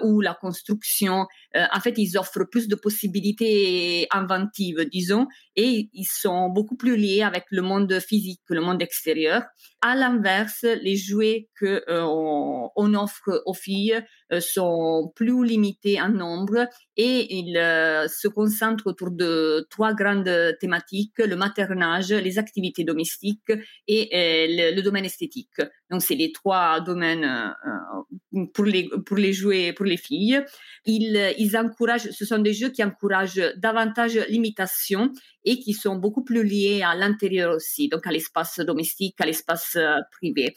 ou 0.02 0.20
la 0.20 0.34
construction. 0.34 1.26
en 1.54 1.80
fait, 1.80 1.94
ils 1.98 2.18
offrent 2.18 2.44
plus 2.44 2.68
de 2.68 2.74
possibilités 2.74 4.06
inventives, 4.10 4.84
disons, 4.90 5.26
et 5.56 5.88
ils 5.92 6.06
sont 6.06 6.48
beaucoup 6.48 6.76
plus 6.76 6.96
liés 6.96 7.22
avec 7.22 7.44
le 7.50 7.62
monde 7.62 7.98
physique, 8.00 8.40
le 8.48 8.60
monde 8.60 8.82
extérieur. 8.82 9.42
À 9.80 9.94
l'inverse, 9.94 10.62
les 10.62 10.96
jouets 10.96 11.48
que 11.58 11.84
on 11.88 12.94
offre 12.94 13.42
aux 13.46 13.54
filles 13.54 14.02
sont 14.40 15.12
plus 15.14 15.44
limités 15.44 16.00
en 16.00 16.08
nombre 16.08 16.68
et 16.96 17.38
il 17.38 17.56
euh, 17.56 18.06
se 18.06 18.28
concentre 18.28 18.86
autour 18.86 19.10
de 19.10 19.66
trois 19.68 19.94
grandes 19.94 20.30
thématiques, 20.60 21.18
le 21.18 21.34
maternage, 21.34 22.12
les 22.12 22.38
activités 22.38 22.84
domestiques 22.84 23.52
et 23.88 24.08
euh, 24.12 24.74
le, 24.74 24.80
domaine 24.80 25.04
esthétique. 25.04 25.60
Donc, 25.90 26.02
c'est 26.02 26.14
les 26.14 26.30
trois 26.30 26.80
domaines 26.80 27.24
euh, 27.24 28.44
pour, 28.54 28.64
les, 28.64 28.88
pour 29.04 29.16
les 29.16 29.32
jouets 29.32 29.72
pour 29.72 29.86
les 29.86 29.96
filles. 29.96 30.40
Ils, 30.86 31.34
ils 31.38 31.56
encouragent, 31.56 32.10
ce 32.10 32.24
sont 32.24 32.38
des 32.38 32.52
jeux 32.52 32.68
qui 32.68 32.84
encouragent 32.84 33.42
davantage 33.56 34.18
l'imitation 34.28 35.10
et 35.44 35.58
qui 35.58 35.72
sont 35.72 35.96
beaucoup 35.96 36.22
plus 36.22 36.44
liés 36.44 36.82
à 36.82 36.94
l'intérieur 36.94 37.54
aussi, 37.56 37.88
donc 37.88 38.06
à 38.06 38.12
l'espace 38.12 38.60
domestique, 38.60 39.20
à 39.20 39.26
l'espace 39.26 39.76
privé. 40.12 40.54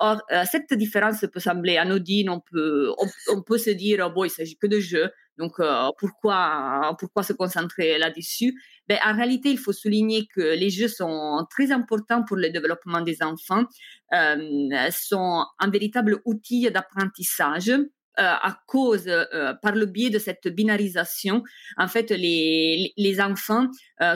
or, 0.00 0.22
cette 0.50 0.72
différence 0.74 1.24
peut 1.32 1.40
sembler 1.40 1.76
anodine, 1.76 2.30
on 2.30 2.40
peut, 2.40 2.92
on, 3.28 3.42
peut 3.42 3.58
se 3.58 3.70
dire, 3.70 4.10
bon, 4.10 4.24
il 4.24 4.30
s'agit 4.30 4.56
que 4.56 4.66
de 4.66 4.80
jeux, 4.80 5.10
donc, 5.38 5.60
euh, 5.60 5.88
pourquoi, 5.98 6.94
pourquoi 6.98 7.22
se 7.22 7.32
concentrer 7.32 7.98
là-dessus? 7.98 8.54
Ben, 8.88 8.98
En 9.04 9.16
réalité, 9.16 9.50
il 9.50 9.58
faut 9.58 9.72
souligner 9.72 10.26
que 10.34 10.40
les 10.40 10.70
jeux 10.70 10.88
sont 10.88 11.46
très 11.50 11.72
importants 11.72 12.22
pour 12.24 12.36
le 12.36 12.50
développement 12.50 13.00
des 13.00 13.22
enfants, 13.22 13.64
euh, 14.12 14.90
sont 14.90 15.44
un 15.58 15.70
véritable 15.70 16.20
outil 16.26 16.70
d'apprentissage 16.70 17.70
euh, 17.70 17.78
à 18.16 18.58
cause, 18.66 19.08
euh, 19.08 19.54
par 19.62 19.74
le 19.74 19.86
biais 19.86 20.10
de 20.10 20.18
cette 20.18 20.46
binarisation, 20.48 21.42
en 21.78 21.88
fait, 21.88 22.10
les, 22.10 22.92
les 22.96 23.20
enfants, 23.20 23.68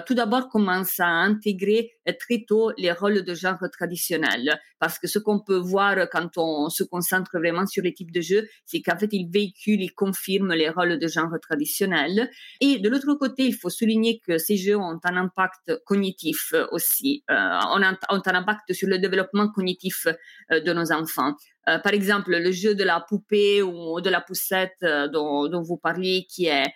tout 0.07 0.15
d'abord, 0.15 0.49
commencent 0.49 1.01
à 1.01 1.07
intégrer 1.07 1.96
très 2.15 2.45
tôt 2.47 2.73
les 2.77 2.93
rôles 2.93 3.23
de 3.25 3.35
genre 3.35 3.59
traditionnels. 3.73 4.59
Parce 4.79 4.99
que 4.99 5.07
ce 5.07 5.19
qu'on 5.19 5.41
peut 5.41 5.57
voir 5.57 6.09
quand 6.11 6.31
on 6.37 6.69
se 6.69 6.85
concentre 6.85 7.31
vraiment 7.39 7.67
sur 7.67 7.83
les 7.83 7.95
types 7.95 8.13
de 8.13 8.21
jeux, 8.21 8.49
c'est 8.65 8.81
qu'en 8.81 8.99
fait, 8.99 9.09
ils 9.13 9.29
véhiculent, 9.31 9.83
ils 9.83 9.95
confirment 9.95 10.55
les 10.55 10.69
rôles 10.69 10.99
de 10.99 11.09
genre 11.09 11.33
traditionnels. 11.41 12.31
Et 12.61 12.79
de 12.79 12.89
l'autre 12.89 13.15
côté, 13.15 13.45
il 13.45 13.55
faut 13.55 13.71
souligner 13.71 14.21
que 14.21 14.39
ces 14.39 14.57
jeux 14.57 14.77
ont 14.77 14.99
un 15.03 15.17
impact 15.17 15.83
cognitif 15.85 16.53
aussi, 16.73 17.25
ont, 17.29 17.83
un, 17.83 17.99
ont 18.11 18.23
un 18.25 18.35
impact 18.35 18.73
sur 18.73 18.89
le 18.89 18.99
développement 18.99 19.49
cognitif 19.51 20.07
de 20.51 20.73
nos 20.73 20.93
enfants. 20.93 21.35
Euh, 21.69 21.79
par 21.79 21.93
exemple, 21.93 22.31
le 22.31 22.53
jeu 22.53 22.75
de 22.75 22.85
la 22.85 23.01
poupée 23.01 23.63
ou 23.63 24.01
de 24.01 24.09
la 24.09 24.21
poussette 24.21 24.77
euh, 24.85 25.09
dont, 25.09 25.49
dont, 25.49 25.63
vous 25.63 25.77
parliez, 25.77 26.27
qui 26.31 26.47
est 26.47 26.63
euh, 26.63 26.69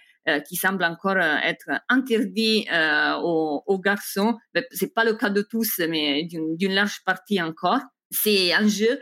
qui 0.47 0.57
semble 0.57 0.85
encore 0.85 1.19
être 1.19 1.71
interdit 1.89 2.67
aux, 3.23 3.63
aux, 3.67 3.79
garçons. 3.79 4.37
C'est 4.71 4.95
pas 4.95 5.05
le 5.05 5.15
cas 5.15 5.31
de 5.31 5.43
tous, 5.43 5.79
mais 5.89 6.25
d'une 6.25 6.75
large 6.75 7.03
partie 7.05 7.41
encore. 7.41 7.81
C'est 8.11 8.53
un 8.53 8.67
jeu 8.69 9.01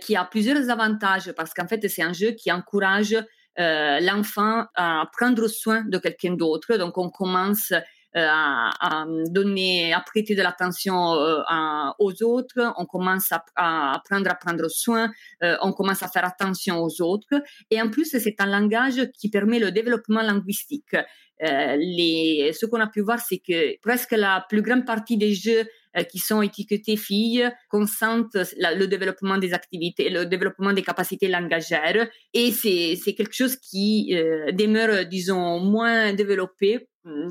qui 0.00 0.16
a 0.16 0.24
plusieurs 0.24 0.70
avantages 0.70 1.32
parce 1.32 1.54
qu'en 1.54 1.68
fait, 1.68 1.86
c'est 1.88 2.02
un 2.02 2.12
jeu 2.12 2.32
qui 2.32 2.50
encourage 2.50 3.16
l'enfant 3.56 4.66
à 4.74 5.08
prendre 5.16 5.48
soin 5.48 5.84
de 5.84 5.98
quelqu'un 5.98 6.34
d'autre. 6.34 6.76
Donc, 6.76 6.98
on 6.98 7.10
commence 7.10 7.72
euh, 8.16 8.24
à, 8.26 9.04
donner, 9.26 9.92
à 9.92 10.00
prêter 10.00 10.34
de 10.34 10.40
l'attention 10.40 11.12
euh, 11.12 11.42
aux 11.98 12.22
autres, 12.22 12.72
on 12.78 12.86
commence 12.86 13.30
à, 13.32 13.44
apprendre 13.92 14.30
à 14.30 14.34
prendre 14.34 14.66
soin, 14.68 15.12
euh, 15.42 15.56
on 15.60 15.74
commence 15.74 16.02
à 16.02 16.08
faire 16.08 16.24
attention 16.24 16.78
aux 16.82 17.02
autres. 17.02 17.34
Et 17.70 17.80
en 17.82 17.90
plus, 17.90 18.06
c'est 18.06 18.40
un 18.40 18.46
langage 18.46 19.10
qui 19.12 19.28
permet 19.28 19.58
le 19.58 19.72
développement 19.72 20.22
linguistique. 20.22 20.96
les, 21.40 22.52
ce 22.58 22.64
qu'on 22.64 22.80
a 22.80 22.86
pu 22.86 23.02
voir, 23.02 23.20
c'est 23.20 23.38
que 23.46 23.78
presque 23.80 24.12
la 24.12 24.46
plus 24.48 24.62
grande 24.62 24.86
partie 24.86 25.18
des 25.18 25.34
jeux 25.34 25.64
qui 26.10 26.18
sont 26.18 26.42
étiquetés 26.42 26.96
filles 26.96 27.48
consentent 27.68 28.38
le 28.56 28.86
développement 28.86 29.38
des 29.38 29.52
activités, 29.52 30.08
le 30.10 30.24
développement 30.24 30.72
des 30.72 30.82
capacités 30.82 31.28
langagères. 31.28 32.08
Et 32.32 32.52
c'est 32.52 33.14
quelque 33.14 33.34
chose 33.34 33.56
qui 33.56 34.14
demeure, 34.52 35.04
disons, 35.06 35.60
moins 35.60 36.12
développé 36.14 36.88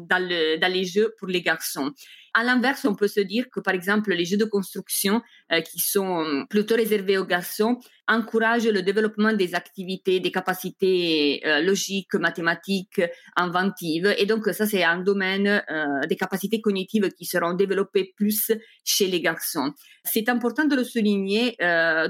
dans, 0.10 0.24
le, 0.24 0.58
dans 0.58 0.72
les 0.72 0.86
jeux 0.86 1.14
pour 1.20 1.28
les 1.28 1.42
garçons. 1.42 1.92
À 2.34 2.44
l'inverse, 2.44 2.86
on 2.86 2.94
peut 2.94 3.08
se 3.08 3.20
dire 3.20 3.50
que, 3.50 3.60
par 3.60 3.74
exemple, 3.74 4.14
les 4.14 4.26
jeux 4.26 4.38
de 4.38 4.46
construction 4.46 5.24
euh, 5.52 5.62
qui 5.62 5.80
sont 5.80 6.46
plutôt 6.50 6.76
réservés 6.76 7.18
aux 7.18 7.26
garçons 7.26 7.80
encouragent 8.08 8.68
le 8.68 8.84
développement 8.84 9.34
des 9.34 9.56
activités, 9.56 10.20
des 10.20 10.32
capacités 10.32 11.42
euh, 11.48 11.62
logiques, 11.62 12.14
mathématiques, 12.14 13.02
inventives. 13.36 14.14
Et 14.20 14.28
donc, 14.28 14.46
ça, 14.50 14.68
c'est 14.68 14.84
un 14.84 15.00
domaine 15.00 15.64
euh, 15.72 15.86
des 16.08 16.16
capacités 16.16 16.62
cognitives 16.62 17.10
qui 17.10 17.26
seront 17.26 17.54
développées 17.54 18.14
plus 18.16 18.52
chez 18.84 19.08
les 19.08 19.20
garçons. 19.20 19.74
C'est 20.04 20.30
important 20.30 20.66
de 20.66 20.76
le 20.76 20.84
souligner, 20.84 21.56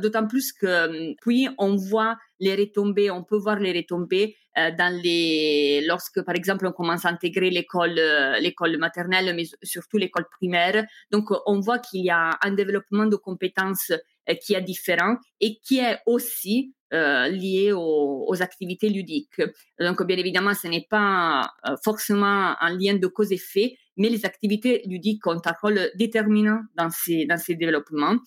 d'autant 0.01 0.27
plus 0.27 0.51
que 0.51 1.15
puis 1.21 1.47
on 1.57 1.75
voit 1.75 2.17
les 2.39 2.55
retombées, 2.55 3.11
on 3.11 3.23
peut 3.23 3.37
voir 3.37 3.59
les 3.59 3.73
retombées 3.73 4.35
dans 4.55 5.01
les, 5.03 5.83
lorsque, 5.85 6.23
par 6.23 6.33
exemple, 6.33 6.65
on 6.65 6.71
commence 6.71 7.05
à 7.05 7.09
intégrer 7.09 7.51
l'école, 7.51 7.99
l'école 8.39 8.77
maternelle, 8.77 9.35
mais 9.35 9.43
surtout 9.61 9.97
l'école 9.97 10.25
primaire. 10.31 10.83
Donc, 11.11 11.29
on 11.45 11.59
voit 11.59 11.77
qu'il 11.77 12.03
y 12.03 12.09
a 12.09 12.37
un 12.41 12.51
développement 12.51 13.05
de 13.05 13.15
compétences 13.17 13.91
euh, 14.29 14.35
qui 14.35 14.53
est 14.53 14.61
différent 14.61 15.15
et 15.39 15.59
qui 15.59 15.79
est 15.79 15.99
aussi 16.05 16.73
euh, 16.93 17.27
lié 17.29 17.71
aux, 17.73 18.41
activités 18.41 18.89
ludiques. 18.89 19.41
Donc, 19.79 20.03
bien 20.03 20.17
évidemment, 20.17 20.53
ce 20.53 20.67
n'est 20.67 20.85
pas 20.89 21.49
euh, 21.67 21.75
forcément 21.83 22.55
un 22.59 22.77
lien 22.77 22.95
de 22.95 23.07
cause-effet, 23.07 23.77
mais 23.95 24.09
les 24.09 24.25
activités 24.25 24.81
ludiques 24.85 25.25
ont 25.27 25.41
un 25.43 25.53
rôle 25.61 25.91
déterminant 25.95 26.61
dans 26.75 26.89
ces, 26.89 27.25
dans 27.25 27.37
ces 27.37 27.55
développements. 27.55 28.17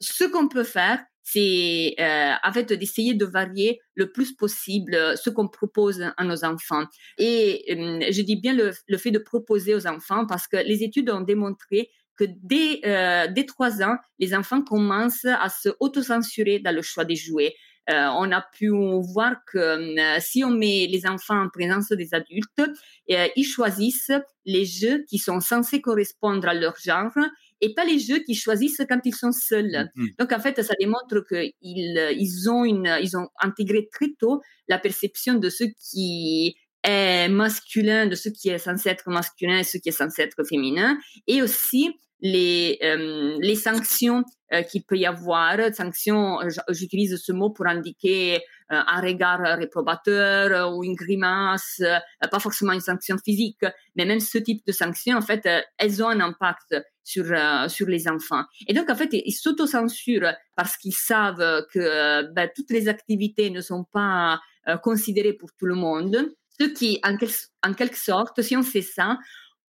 Ce 0.00 0.24
qu'on 0.24 0.48
peut 0.48 0.64
faire, 0.64 1.04
c'est 1.22 1.94
euh, 2.00 2.32
en 2.42 2.52
fait 2.52 2.72
d'essayer 2.72 3.14
de 3.14 3.24
varier 3.24 3.80
le 3.94 4.10
plus 4.10 4.34
possible 4.34 4.94
euh, 4.94 5.16
ce 5.16 5.30
qu'on 5.30 5.48
propose 5.48 6.02
à 6.16 6.24
nos 6.24 6.44
enfants. 6.44 6.84
Et 7.18 7.64
euh, 7.70 8.00
je 8.10 8.22
dis 8.22 8.36
bien 8.36 8.54
le, 8.54 8.72
le, 8.88 8.98
fait 8.98 9.10
de 9.10 9.18
proposer 9.18 9.74
aux 9.74 9.86
enfants 9.86 10.26
parce 10.26 10.48
que 10.48 10.56
les 10.56 10.82
études 10.82 11.10
ont 11.10 11.20
démontré 11.20 11.90
que 12.20 12.24
dès, 12.42 12.80
euh, 12.84 13.28
dès 13.32 13.44
3 13.44 13.82
ans, 13.82 13.96
les 14.18 14.34
enfants 14.34 14.62
commencent 14.62 15.24
à 15.24 15.48
se 15.48 15.70
autocensurer 15.80 16.58
dans 16.58 16.74
le 16.74 16.82
choix 16.82 17.06
des 17.06 17.16
jouets. 17.16 17.54
Euh, 17.88 18.08
on 18.18 18.30
a 18.30 18.42
pu 18.42 18.68
voir 18.68 19.36
que 19.50 19.58
euh, 19.58 20.18
si 20.20 20.44
on 20.44 20.50
met 20.50 20.86
les 20.86 21.06
enfants 21.06 21.40
en 21.42 21.48
présence 21.48 21.88
des 21.88 22.12
adultes, 22.12 22.62
ils 23.08 23.44
choisissent 23.44 24.12
les 24.44 24.66
jeux 24.66 25.04
qui 25.08 25.18
sont 25.18 25.40
censés 25.40 25.80
correspondre 25.80 26.46
à 26.46 26.54
leur 26.54 26.76
genre 26.76 27.16
et 27.60 27.74
pas 27.74 27.84
les 27.84 27.98
jeux 27.98 28.20
qu'ils 28.20 28.38
choisissent 28.38 28.82
quand 28.88 29.00
ils 29.04 29.14
sont 29.14 29.32
seuls. 29.32 29.90
Mm-hmm. 29.96 30.16
Donc 30.18 30.32
en 30.32 30.40
fait, 30.40 30.62
ça 30.62 30.74
démontre 30.78 31.24
qu'ils 31.28 32.14
ils 32.18 32.50
ont 32.50 32.64
une, 32.64 32.98
ils 33.02 33.16
ont 33.16 33.28
intégré 33.40 33.88
très 33.92 34.12
tôt 34.18 34.40
la 34.68 34.78
perception 34.78 35.34
de 35.34 35.48
ce 35.48 35.64
qui 35.64 36.56
est 36.82 37.28
masculin, 37.28 38.06
de 38.06 38.14
ce 38.14 38.28
qui 38.28 38.48
est 38.48 38.58
censé 38.58 38.88
être 38.88 39.10
masculin 39.10 39.58
et 39.58 39.64
ce 39.64 39.78
qui 39.78 39.90
est 39.90 39.92
censé 39.92 40.22
être 40.22 40.44
féminin, 40.44 40.98
et 41.26 41.42
aussi 41.42 41.90
les, 42.22 42.78
euh, 42.82 43.38
les 43.40 43.54
sanctions 43.54 44.24
euh, 44.52 44.62
qu'il 44.62 44.82
peut 44.84 44.96
y 44.96 45.06
avoir. 45.06 45.56
Sanctions, 45.74 46.38
j'utilise 46.68 47.16
ce 47.16 47.32
mot 47.32 47.50
pour 47.50 47.66
indiquer 47.66 48.36
euh, 48.36 48.80
un 48.86 49.00
regard 49.00 49.40
réprobateur 49.58 50.74
ou 50.74 50.84
une 50.84 50.94
grimace, 50.94 51.82
pas 52.30 52.38
forcément 52.38 52.72
une 52.72 52.80
sanction 52.80 53.16
physique, 53.24 53.64
mais 53.96 54.04
même 54.04 54.20
ce 54.20 54.38
type 54.38 54.64
de 54.66 54.72
sanctions, 54.72 55.16
en 55.16 55.22
fait, 55.22 55.48
elles 55.78 56.02
ont 56.02 56.08
un 56.08 56.20
impact 56.20 56.76
sur, 57.10 57.24
sur 57.68 57.86
les 57.86 58.08
enfants. 58.08 58.44
Et 58.66 58.74
donc, 58.74 58.88
en 58.90 58.94
fait, 58.94 59.10
ils 59.12 59.32
s'autocensurent 59.32 60.34
parce 60.56 60.76
qu'ils 60.76 60.94
savent 60.94 61.66
que 61.72 62.32
ben, 62.32 62.48
toutes 62.54 62.70
les 62.70 62.88
activités 62.88 63.50
ne 63.50 63.60
sont 63.60 63.84
pas 63.92 64.40
considérées 64.82 65.32
pour 65.32 65.50
tout 65.58 65.66
le 65.66 65.74
monde. 65.74 66.30
Ce 66.60 66.66
qui, 66.66 67.00
en, 67.02 67.16
quelque 67.74 67.96
sorte, 67.96 68.42
si 68.42 68.56
on 68.56 68.62
fait 68.62 68.82
ça, 68.82 69.18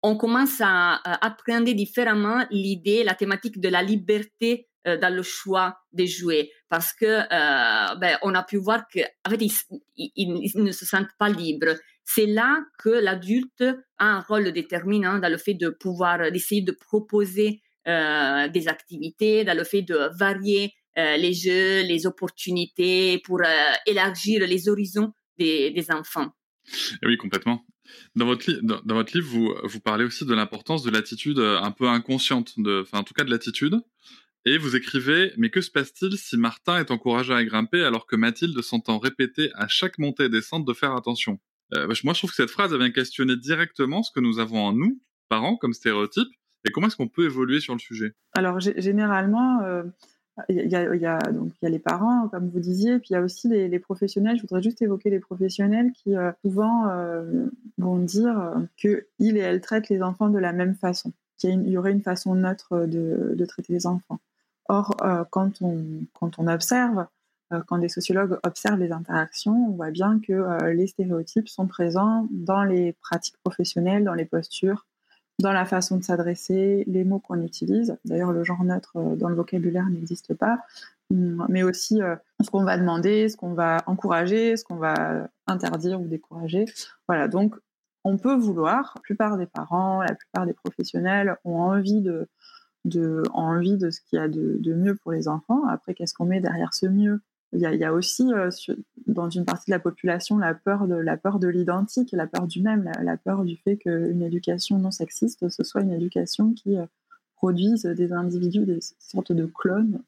on 0.03 0.15
commence 0.15 0.61
à, 0.61 1.01
appréhender 1.21 1.73
différemment 1.73 2.45
l'idée, 2.49 3.03
la 3.03 3.13
thématique 3.13 3.59
de 3.59 3.67
la 3.67 3.81
liberté 3.81 4.67
euh, 4.87 4.97
dans 4.97 5.13
le 5.13 5.21
choix 5.21 5.77
des 5.91 6.07
jouets 6.07 6.49
parce 6.69 6.93
que 6.93 7.05
euh, 7.05 7.95
ben, 7.95 8.17
on 8.21 8.33
a 8.35 8.43
pu 8.43 8.57
voir 8.57 8.85
qu'en 8.87 9.29
fait 9.29 9.45
ils, 9.97 10.51
ne 10.55 10.71
se 10.71 10.85
sentent 10.85 11.15
pas 11.19 11.29
libres. 11.29 11.75
C'est 12.09 12.25
là 12.25 12.63
que 12.79 12.89
l'adulte 12.89 13.63
a 13.97 14.05
un 14.05 14.21
rôle 14.21 14.51
déterminant 14.53 15.19
dans 15.19 15.29
le 15.29 15.37
fait 15.37 15.53
de 15.53 15.69
pouvoir 15.69 16.31
d'essayer 16.31 16.61
de 16.61 16.71
proposer 16.71 17.61
euh, 17.87 18.47
des 18.47 18.67
activités, 18.67 19.43
dans 19.43 19.55
le 19.55 19.63
fait 19.63 19.81
de 19.81 20.09
varier 20.17 20.73
les 20.95 21.31
jeux, 21.31 21.83
les 21.83 22.07
opportunités 22.07 23.21
pour 23.23 23.39
élargir 23.85 24.47
les 24.47 24.67
horizons 24.67 25.13
des, 25.37 25.87
enfants. 25.91 26.31
oui, 27.03 27.17
complètement. 27.17 27.63
Dans 28.15 28.25
votre, 28.25 28.47
livre, 29.15 29.61
vous, 29.63 29.79
parlez 29.79 30.03
aussi 30.03 30.25
de 30.25 30.33
l'importance 30.33 30.83
de 30.83 30.91
l'attitude 30.91 31.39
euh, 31.39 31.59
un 31.61 31.71
peu 31.71 31.87
inconsciente, 31.87 32.55
enfin 32.57 32.99
en 32.99 33.03
tout 33.03 33.13
cas 33.13 33.23
de 33.23 33.31
l'attitude. 33.31 33.75
Et 34.45 34.57
vous 34.57 34.75
écrivez 34.75 35.33
Mais 35.37 35.49
que 35.49 35.61
se 35.61 35.71
passe-t-il 35.71 36.17
si 36.17 36.37
Martin 36.37 36.79
est 36.79 36.91
encouragé 36.91 37.33
à 37.33 37.43
grimper 37.43 37.83
alors 37.83 38.07
que 38.07 38.15
Mathilde 38.15 38.59
s'entend 38.61 38.97
répéter 38.97 39.51
à 39.55 39.67
chaque 39.67 39.97
montée 39.97 40.25
et 40.25 40.29
descente 40.29 40.65
de 40.65 40.73
faire 40.73 40.95
attention? 40.95 41.39
Euh, 41.73 41.87
Moi, 42.03 42.13
je 42.13 42.19
trouve 42.19 42.29
que 42.29 42.35
cette 42.35 42.49
phrase 42.49 42.73
vient 42.73 42.91
questionner 42.91 43.35
directement 43.35 44.03
ce 44.03 44.11
que 44.11 44.19
nous 44.19 44.39
avons 44.39 44.59
en 44.59 44.73
nous, 44.73 45.01
parents, 45.29 45.57
comme 45.57 45.73
stéréotype, 45.73 46.29
et 46.65 46.71
comment 46.71 46.87
est-ce 46.87 46.95
qu'on 46.97 47.07
peut 47.07 47.25
évoluer 47.25 47.59
sur 47.59 47.73
le 47.73 47.79
sujet 47.79 48.13
Alors, 48.35 48.59
généralement, 48.59 49.61
euh, 49.61 49.83
il 50.49 50.69
y, 50.69 50.75
a, 50.75 51.19
donc 51.31 51.51
il 51.61 51.65
y 51.65 51.65
a 51.65 51.69
les 51.69 51.79
parents, 51.79 52.27
comme 52.29 52.49
vous 52.49 52.59
disiez, 52.59 52.99
puis 52.99 53.09
il 53.09 53.13
y 53.13 53.15
a 53.15 53.21
aussi 53.21 53.47
les, 53.47 53.79
professionnels. 53.79 54.37
Je 54.37 54.43
voudrais 54.43 54.61
juste 54.61 54.81
évoquer 54.81 55.09
les 55.09 55.19
professionnels 55.19 55.91
qui 55.93 56.15
euh, 56.15 56.31
souvent 56.43 56.89
euh, 56.89 57.47
vont 57.77 57.97
dire 57.97 58.39
euh, 58.39 58.59
que 58.81 59.07
et 59.19 59.37
elle 59.37 59.61
traitent 59.61 59.89
les 59.89 60.01
enfants 60.01 60.29
de 60.29 60.37
la 60.37 60.53
même 60.53 60.75
façon, 60.75 61.11
qu'il 61.37 61.67
y, 61.67 61.77
aurait 61.77 61.91
une 61.91 62.03
façon 62.03 62.35
neutre 62.35 62.85
de, 62.85 63.45
traiter 63.45 63.73
les 63.73 63.87
enfants. 63.87 64.19
Or, 64.69 64.95
quand 65.31 65.61
on 65.61 66.47
observe, 66.47 67.07
quand 67.67 67.77
des 67.77 67.89
sociologues 67.89 68.37
observent 68.43 68.79
les 68.79 68.91
interactions, 68.91 69.69
on 69.69 69.71
voit 69.71 69.91
bien 69.91 70.19
que 70.19 70.65
les 70.71 70.87
stéréotypes 70.87 71.47
sont 71.47 71.67
présents 71.67 72.27
dans 72.31 72.63
les 72.63 72.93
pratiques 72.93 73.37
professionnelles, 73.43 74.03
dans 74.03 74.13
les 74.13 74.25
postures, 74.25 74.85
dans 75.39 75.53
la 75.53 75.65
façon 75.65 75.97
de 75.97 76.03
s'adresser, 76.03 76.83
les 76.87 77.03
mots 77.03 77.19
qu'on 77.19 77.41
utilise. 77.41 77.97
D'ailleurs, 78.05 78.31
le 78.31 78.43
genre 78.43 78.63
neutre 78.63 78.93
euh, 78.95 79.15
dans 79.15 79.29
le 79.29 79.35
vocabulaire 79.35 79.85
n'existe 79.89 80.33
pas, 80.33 80.59
hum, 81.11 81.45
mais 81.49 81.63
aussi 81.63 82.01
euh, 82.01 82.15
ce 82.43 82.49
qu'on 82.49 82.63
va 82.63 82.77
demander, 82.77 83.29
ce 83.29 83.37
qu'on 83.37 83.53
va 83.53 83.77
encourager, 83.85 84.57
ce 84.57 84.63
qu'on 84.63 84.77
va 84.77 85.29
interdire 85.45 86.01
ou 86.01 86.07
décourager. 86.07 86.65
Voilà, 87.07 87.27
donc 87.27 87.55
on 88.03 88.17
peut 88.17 88.35
vouloir, 88.35 88.93
la 88.95 89.01
plupart 89.01 89.37
des 89.37 89.45
parents, 89.45 90.01
la 90.01 90.15
plupart 90.15 90.45
des 90.45 90.53
professionnels 90.53 91.37
ont 91.43 91.59
envie 91.59 92.01
de, 92.01 92.27
de, 92.85 93.21
envie 93.33 93.77
de 93.77 93.91
ce 93.91 94.01
qu'il 94.01 94.17
y 94.17 94.21
a 94.21 94.27
de, 94.27 94.57
de 94.59 94.73
mieux 94.73 94.95
pour 94.95 95.11
les 95.11 95.27
enfants. 95.27 95.67
Après, 95.67 95.93
qu'est-ce 95.93 96.13
qu'on 96.13 96.25
met 96.25 96.39
derrière 96.39 96.73
ce 96.73 96.87
mieux? 96.87 97.21
Il 97.53 97.61
y, 97.61 97.83
a, 97.85 97.93
aussi 97.93 98.33
euh, 98.33 98.49
dans 99.05 99.29
une 99.29 99.45
partie 99.45 99.71
de 99.71 99.75
la 99.75 99.79
population 99.79 100.37
la 100.37 100.53
peur 100.53 100.87
de 100.87 101.47
l'identique, 101.47 102.11
la 102.11 102.27
peur 102.27 102.45
du 102.45 102.61
même, 102.61 102.91
la, 103.01 103.17
peur 103.17 103.45
du 103.45 103.55
fait 103.55 103.77
qu'une 103.77 104.21
éducation 104.21 104.77
non 104.77 104.91
sexiste 104.91 105.47
ce 105.47 105.63
soit 105.63 105.81
une 105.81 105.93
éducation 105.93 106.53
qui 106.53 106.77
euh, 106.77 106.85
produise 107.35 107.83
des 107.83 108.11
individus, 108.11 108.65
des 108.65 108.79
sortes 108.99 109.31
de 109.31 109.45
clones. 109.45 110.01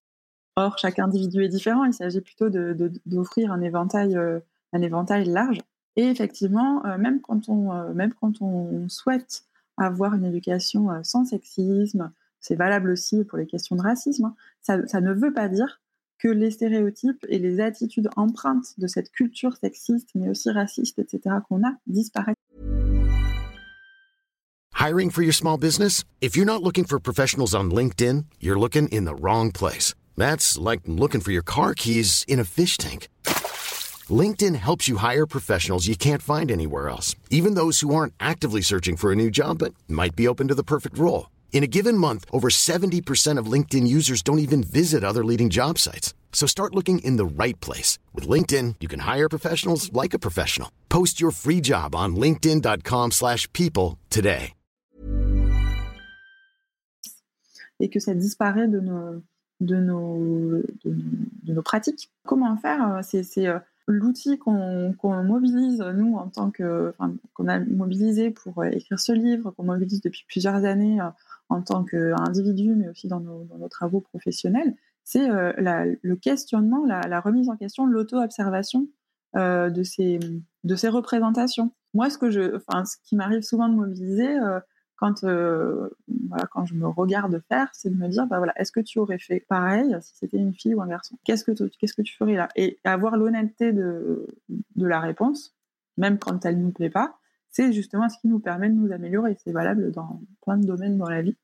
Or, 0.58 0.78
chaque 0.78 1.00
individu 1.00 1.44
est 1.44 1.50
différent. 1.50 1.86
Il 1.86 1.94
s'agit 1.94 2.22
plutôt 2.22 2.50
d'offrir 2.50 3.52
un 3.54 3.62
éventail, 3.62 4.18
euh, 4.18 4.40
un 4.74 4.82
éventail 4.82 5.26
large. 5.26 5.60
Et 5.96 6.04
effectivement, 6.04 6.82
même 6.98 7.22
quand 7.22 7.50
on, 7.50 8.90
souhaite 8.90 9.44
avoir 9.78 10.16
une 10.16 10.26
éducation 10.26 10.90
sans 11.04 11.26
sexisme, 11.26 12.12
c'est 12.40 12.56
valable 12.56 12.92
aussi 12.92 13.24
pour 13.26 13.38
les 13.38 13.46
questions 13.46 13.76
de 13.76 13.82
racisme. 13.82 14.26
Hein, 14.26 14.86
ça 14.88 15.02
ne 15.02 15.14
veut 15.14 15.34
pas 15.34 15.50
dire 15.50 15.80
que 16.20 16.28
les 16.28 16.52
stéréotypes 16.52 17.26
et 17.30 17.40
les 17.40 17.60
attitudes 17.60 18.10
empreintes 18.16 18.76
de 18.78 18.88
cette 18.88 19.12
culture 19.12 19.56
sexiste, 19.58 20.10
mais 20.16 20.30
aussi 20.30 20.52
raciste, 20.52 21.00
etc., 21.00 21.38
qu'on 21.48 21.64
a, 21.64 21.74
disparaissent. 21.88 22.36
Hiring 24.80 25.10
for 25.10 25.24
your 25.24 25.34
small 25.34 25.58
business? 25.58 26.06
If 26.22 26.38
you're 26.38 26.46
not 26.46 26.64
looking 26.64 26.86
for 26.86 27.00
professionals 27.00 27.54
on 27.54 27.70
LinkedIn, 27.70 28.26
you're 28.40 28.58
looking 28.58 28.88
in 28.90 29.04
the 29.04 29.14
wrong 29.14 29.52
place. 29.52 29.94
That's 30.16 30.58
like 30.58 30.82
looking 30.86 31.22
for 31.22 31.32
your 31.32 31.44
car 31.44 31.74
keys 31.74 32.24
in 32.28 32.40
a 32.40 32.46
fish 32.46 32.78
tank. 32.78 33.10
LinkedIn 34.10 34.56
helps 34.56 34.88
you 34.88 34.98
hire 34.98 35.26
professionals 35.26 35.88
you 35.88 35.98
can't 35.98 36.22
find 36.22 36.50
anywhere 36.50 36.88
else, 36.88 37.16
even 37.30 37.56
those 37.56 37.82
who 37.82 37.94
aren't 37.94 38.14
actively 38.20 38.62
searching 38.62 38.96
for 38.96 39.12
a 39.12 39.16
new 39.16 39.30
job 39.30 39.60
but 39.60 39.74
might 39.88 40.16
be 40.16 40.28
open 40.28 40.48
to 40.48 40.56
the 40.56 40.64
perfect 40.64 40.98
role. 40.98 41.30
In 41.52 41.64
a 41.64 41.68
given 41.68 41.98
month, 41.98 42.26
over 42.32 42.48
70% 42.50 43.38
of 43.38 43.52
LinkedIn 43.52 43.86
users 43.86 44.22
don't 44.22 44.40
even 44.40 44.64
visit 44.64 45.04
other 45.04 45.26
leading 45.26 45.50
job 45.50 45.78
sites. 45.78 46.14
So 46.32 46.48
start 46.48 46.74
looking 46.74 47.00
in 47.00 47.18
the 47.18 47.26
right 47.26 47.60
place. 47.60 48.00
With 48.14 48.30
LinkedIn, 48.30 48.76
you 48.80 48.88
can 48.88 49.02
hire 49.02 49.28
professionals 49.28 49.92
like 49.92 50.14
a 50.14 50.20
professional. 50.20 50.72
Post 50.88 51.20
your 51.20 51.32
free 51.32 51.60
job 51.60 51.96
on 51.96 52.16
linkedin.com 52.16 53.12
slash 53.12 53.52
people 53.52 53.98
today. 54.10 54.54
Et 57.82 57.90
que 57.90 58.02
ça 58.02 58.14
disparaît 58.14 58.68
de 58.68 58.82
nos, 58.82 59.24
de 59.62 59.78
nos, 59.78 60.62
de 60.84 60.92
nos, 60.92 61.26
de 61.44 61.54
nos 61.54 61.62
pratiques. 61.62 62.12
Comment 62.28 62.58
faire 62.58 63.00
C'est 63.04 63.48
euh, 63.48 63.58
l'outil 63.88 64.38
qu'on 64.38 64.94
qu 65.00 65.08
mobilise, 65.08 65.80
nous, 65.80 66.16
en 66.16 66.28
tant 66.28 66.52
que... 66.52 66.94
Enfin, 66.98 67.14
qu'on 67.34 67.48
a 67.48 67.60
mobilisé 67.60 68.32
pour 68.32 68.60
euh, 68.60 68.70
écrire 68.70 69.00
ce 69.00 69.14
livre, 69.14 69.52
qu'on 69.52 69.64
mobilise 69.64 70.02
depuis 70.02 70.26
plusieurs 70.28 70.66
années 70.66 71.00
euh, 71.00 71.10
en 71.50 71.62
tant 71.62 71.84
qu'individu, 71.84 72.76
mais 72.76 72.88
aussi 72.90 73.08
dans 73.08 73.20
nos, 73.20 73.68
travaux 73.70 74.02
professionnels, 74.02 74.76
c'est 75.04 75.30
euh, 75.30 75.96
le 76.02 76.16
questionnement, 76.16 76.86
la, 76.86 77.20
remise 77.20 77.50
en 77.50 77.58
question, 77.58 77.86
l'auto-observation 77.86 78.88
euh, 79.36 79.70
de, 79.70 79.84
ces, 79.84 80.20
représentations. 80.88 81.72
Moi, 81.96 82.10
ce, 82.12 82.20
que 82.20 82.30
je, 82.30 82.60
ce 82.60 82.98
qui 83.04 83.16
m'arrive 83.16 83.42
souvent 83.42 83.68
de 83.68 83.74
mobiliser 83.74 84.38
euh, 84.38 84.60
quand, 84.96 85.24
voilà, 85.24 86.46
quand 86.52 86.66
je 86.66 86.76
me 86.76 86.88
regarde 86.88 87.42
faire, 87.48 87.70
c'est 87.74 87.90
de 87.90 87.96
me 87.96 88.08
dire, 88.10 88.28
bah, 88.28 88.38
voilà, 88.38 88.54
est-ce 88.58 88.72
que 88.72 88.82
tu 88.82 89.00
aurais 89.00 89.18
fait 89.18 89.40
pareil 89.48 89.96
si 90.02 90.16
c'était 90.18 90.38
une 90.38 90.54
fille 90.54 90.76
ou 90.76 90.82
un 90.82 90.88
garçon? 90.88 91.18
Qu'est-ce 91.24 91.44
que 91.44 91.52
tu, 91.52 91.70
qu'est-ce 91.80 91.94
que 91.94 92.02
tu 92.02 92.16
ferais 92.16 92.36
là? 92.36 92.50
Et 92.56 92.80
avoir 92.84 93.18
l'honnêteté 93.18 93.72
de, 93.72 94.28
de 94.50 94.86
la 94.86 95.00
réponse, 95.00 95.56
même 95.98 96.20
quand 96.20 96.46
elle 96.46 96.60
ne 96.60 96.64
nous 96.66 96.72
plaît 96.72 96.90
pas, 96.90 97.18
c'est 97.52 97.74
justement 97.74 98.10
ce 98.10 98.18
qui 98.20 98.28
nous 98.28 98.40
permet 98.40 98.70
de 98.70 98.76
nous 98.76 98.92
améliorer. 98.92 99.36
C'est 99.44 99.52
valable 99.52 99.92
dans 99.92 100.22
plein 100.42 100.58
de 100.58 100.66
domaines 100.66 100.98
dans 100.98 101.10
la 101.10 101.22
vie. 101.22 101.36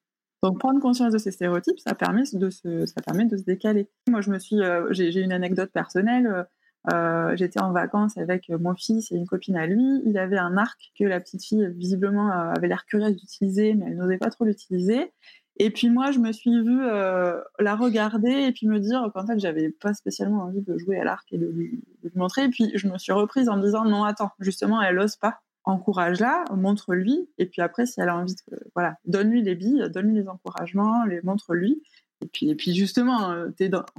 Donc 0.44 0.60
prendre 0.60 0.80
conscience 0.80 1.12
de 1.12 1.18
ces 1.18 1.32
stéréotypes, 1.32 1.80
ça 1.80 1.96
permet 1.96 2.22
de 2.22 2.50
se, 2.52 3.44
décaler. 3.44 3.90
Moi, 4.08 4.22
je 4.22 4.30
me 4.30 4.38
suis, 4.38 4.62
euh, 4.62 4.88
j'ai 4.92 5.20
une 5.20 5.32
anecdote 5.32 5.72
personnelle. 5.72 6.46
Euh, 6.94 7.36
j'étais 7.36 7.60
en 7.60 7.72
vacances 7.72 8.16
avec 8.18 8.50
mon 8.50 8.76
fils 8.76 9.12
et 9.12 9.16
une 9.16 9.26
copine 9.26 9.58
à 9.58 9.66
lui. 9.66 10.02
Il 10.06 10.20
avait 10.20 10.38
un 10.38 10.56
arc 10.56 10.92
que 11.00 11.04
la 11.04 11.20
petite 11.20 11.44
fille 11.44 11.68
visiblement 11.76 12.30
euh, 12.30 12.54
avait 12.56 12.68
l'air 12.68 12.86
curieuse 12.86 13.16
d'utiliser, 13.16 13.74
mais 13.74 13.88
elle 13.88 13.98
n'osait 13.98 14.20
pas 14.20 14.30
trop 14.30 14.46
l'utiliser. 14.46 15.12
Et 15.58 15.72
puis 15.72 15.90
moi, 15.90 16.12
je 16.12 16.20
me 16.20 16.32
suis 16.32 16.52
vue 16.52 16.82
la 16.82 17.76
regarder 17.76 18.30
et 18.30 18.52
puis 18.52 18.68
me 18.68 18.78
dire 18.80 19.10
qu'en 19.16 19.26
fait, 19.26 19.40
j'avais 19.40 19.70
pas 19.70 19.94
spécialement 19.94 20.44
envie 20.44 20.62
de 20.62 20.78
jouer 20.78 21.00
à 21.00 21.06
l'arc 21.06 21.26
et 21.32 21.38
de 21.38 21.48
lui, 21.48 21.82
de 22.04 22.10
lui, 22.10 22.18
montrer. 22.20 22.44
Et 22.44 22.50
puis 22.50 22.72
je 22.76 22.88
me 22.90 22.98
suis 22.98 23.14
reprise 23.14 23.48
en 23.48 23.56
me 23.56 23.64
disant 23.64 23.86
non, 23.86 24.04
attends, 24.04 24.32
justement, 24.40 24.82
elle 24.82 25.00
ose 25.00 25.16
pas 25.16 25.40
encourage-la, 25.66 26.46
montre-lui, 26.56 27.28
et 27.38 27.48
puis 27.48 27.62
après, 27.62 27.86
si 27.86 28.00
elle 28.00 28.10
a 28.10 28.18
envie 28.18 28.36
de, 28.36 28.60
voilà, 28.76 28.98
donne-lui 29.06 29.42
les 29.42 29.56
billes, 29.56 29.84
donne-lui 29.92 30.16
les 30.16 30.28
encouragements, 30.28 31.06
les 31.06 31.22
montre-lui, 31.24 31.82
et 32.22 32.28
puis, 32.28 32.50
et 32.50 32.56
puis 32.56 32.74
justement, 32.74 33.32
euh, 33.32 33.50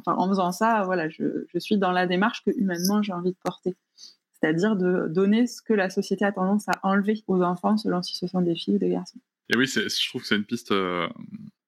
en 0.07 0.29
faisant 0.29 0.53
ça, 0.53 0.83
voilà, 0.85 1.09
je, 1.09 1.45
je, 1.53 1.59
suis 1.59 1.77
dans 1.77 1.93
la 1.93 2.07
démarche 2.07 2.43
que 2.45 2.51
humainement 2.51 3.03
j'ai 3.03 3.13
envie 3.13 3.33
de 3.33 3.39
porter, 3.43 3.75
c'est-à-dire 3.97 4.77
de 4.77 5.09
donner 5.09 5.47
ce 5.47 5.61
que 5.61 5.75
la 5.75 5.91
société 5.91 6.25
a 6.25 6.33
tendance 6.33 6.69
à 6.69 6.79
enlever 6.83 7.23
aux 7.27 7.43
enfants, 7.43 7.77
selon 7.77 8.03
si 8.03 8.17
ce 8.17 8.27
sont 8.27 8.41
des 8.41 8.55
filles 8.55 8.77
ou 8.77 8.79
des 8.79 8.91
garçons. 8.91 9.19
Et 9.53 9.57
oui, 9.57 9.67
je 9.67 10.09
trouve 10.09 10.23
que 10.23 10.29
c'est 10.29 10.37
une 10.37 10.45
piste 10.45 10.73
euh, 10.73 11.07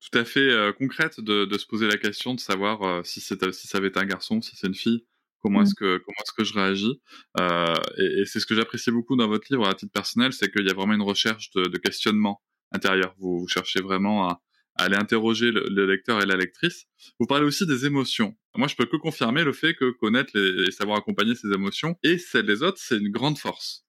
tout 0.00 0.18
à 0.18 0.24
fait 0.24 0.40
euh, 0.40 0.72
concrète 0.72 1.20
de, 1.20 1.44
de, 1.44 1.58
se 1.58 1.66
poser 1.66 1.87
la 1.87 1.96
question 1.96 2.34
de 2.34 2.40
savoir 2.40 3.04
si, 3.04 3.20
si 3.20 3.37
ça 3.37 3.78
avait 3.78 3.88
été 3.88 4.00
un 4.00 4.06
garçon, 4.06 4.40
si 4.40 4.56
c'est 4.56 4.66
une 4.66 4.74
fille, 4.74 5.04
Comment 5.40 5.62
est-ce 5.62 5.72
mmh. 5.72 5.74
que 5.74 5.98
comment 5.98 6.16
est-ce 6.20 6.33
que 6.33 6.44
je 6.44 6.55
réagis 6.55 7.01
euh, 7.38 7.74
Et, 7.96 8.20
et 8.20 8.24
c'est 8.27 8.40
ce 8.40 8.46
que 8.46 8.55
j'apprécie 8.55 8.90
beaucoup 8.90 9.16
dans 9.16 9.29
votre 9.29 9.46
livre 9.51 9.66
à 9.68 9.74
titre 9.74 9.92
personnel, 9.92 10.33
c'est 10.33 10.51
qu'il 10.51 10.66
y 10.66 10.70
a 10.70 10.74
vraiment 10.74 10.94
une 10.94 11.03
recherche 11.03 11.51
de, 11.53 11.64
de 11.64 11.79
questionnement 11.79 12.42
intérieur. 12.72 13.14
Vous, 13.18 13.40
vous, 13.40 13.48
cherchez 13.48 13.81
vraiment 13.81 14.29
à, 14.29 14.42
à 14.77 14.85
aller 14.85 14.96
interroger 14.96 15.53
le, 15.53 15.68
le, 15.68 15.87
lecteur 15.87 16.20
et 16.22 16.27
la 16.27 16.37
lectrice. 16.37 16.87
Vous 17.20 17.27
parlez 17.27 17.46
aussi 17.46 17.66
des 17.66 17.87
émotions. 17.87 18.37
Moi, 18.57 18.66
je 18.66 18.74
peux 18.74 18.87
que 18.87 18.96
confirmer 18.96 19.44
le 19.44 19.53
fait 19.53 19.74
que 19.74 19.90
connaître 19.92 20.33
les, 20.35 20.68
et 20.68 20.70
savoir 20.72 20.98
accompagner 20.98 21.35
ces 21.37 21.48
émotions 21.53 21.96
et 22.03 22.18
celles 22.18 22.46
des 22.46 22.62
autres, 22.62 22.79
c'est 22.81 22.96
une 22.96 23.11
grande 23.11 23.38
force. 23.38 23.85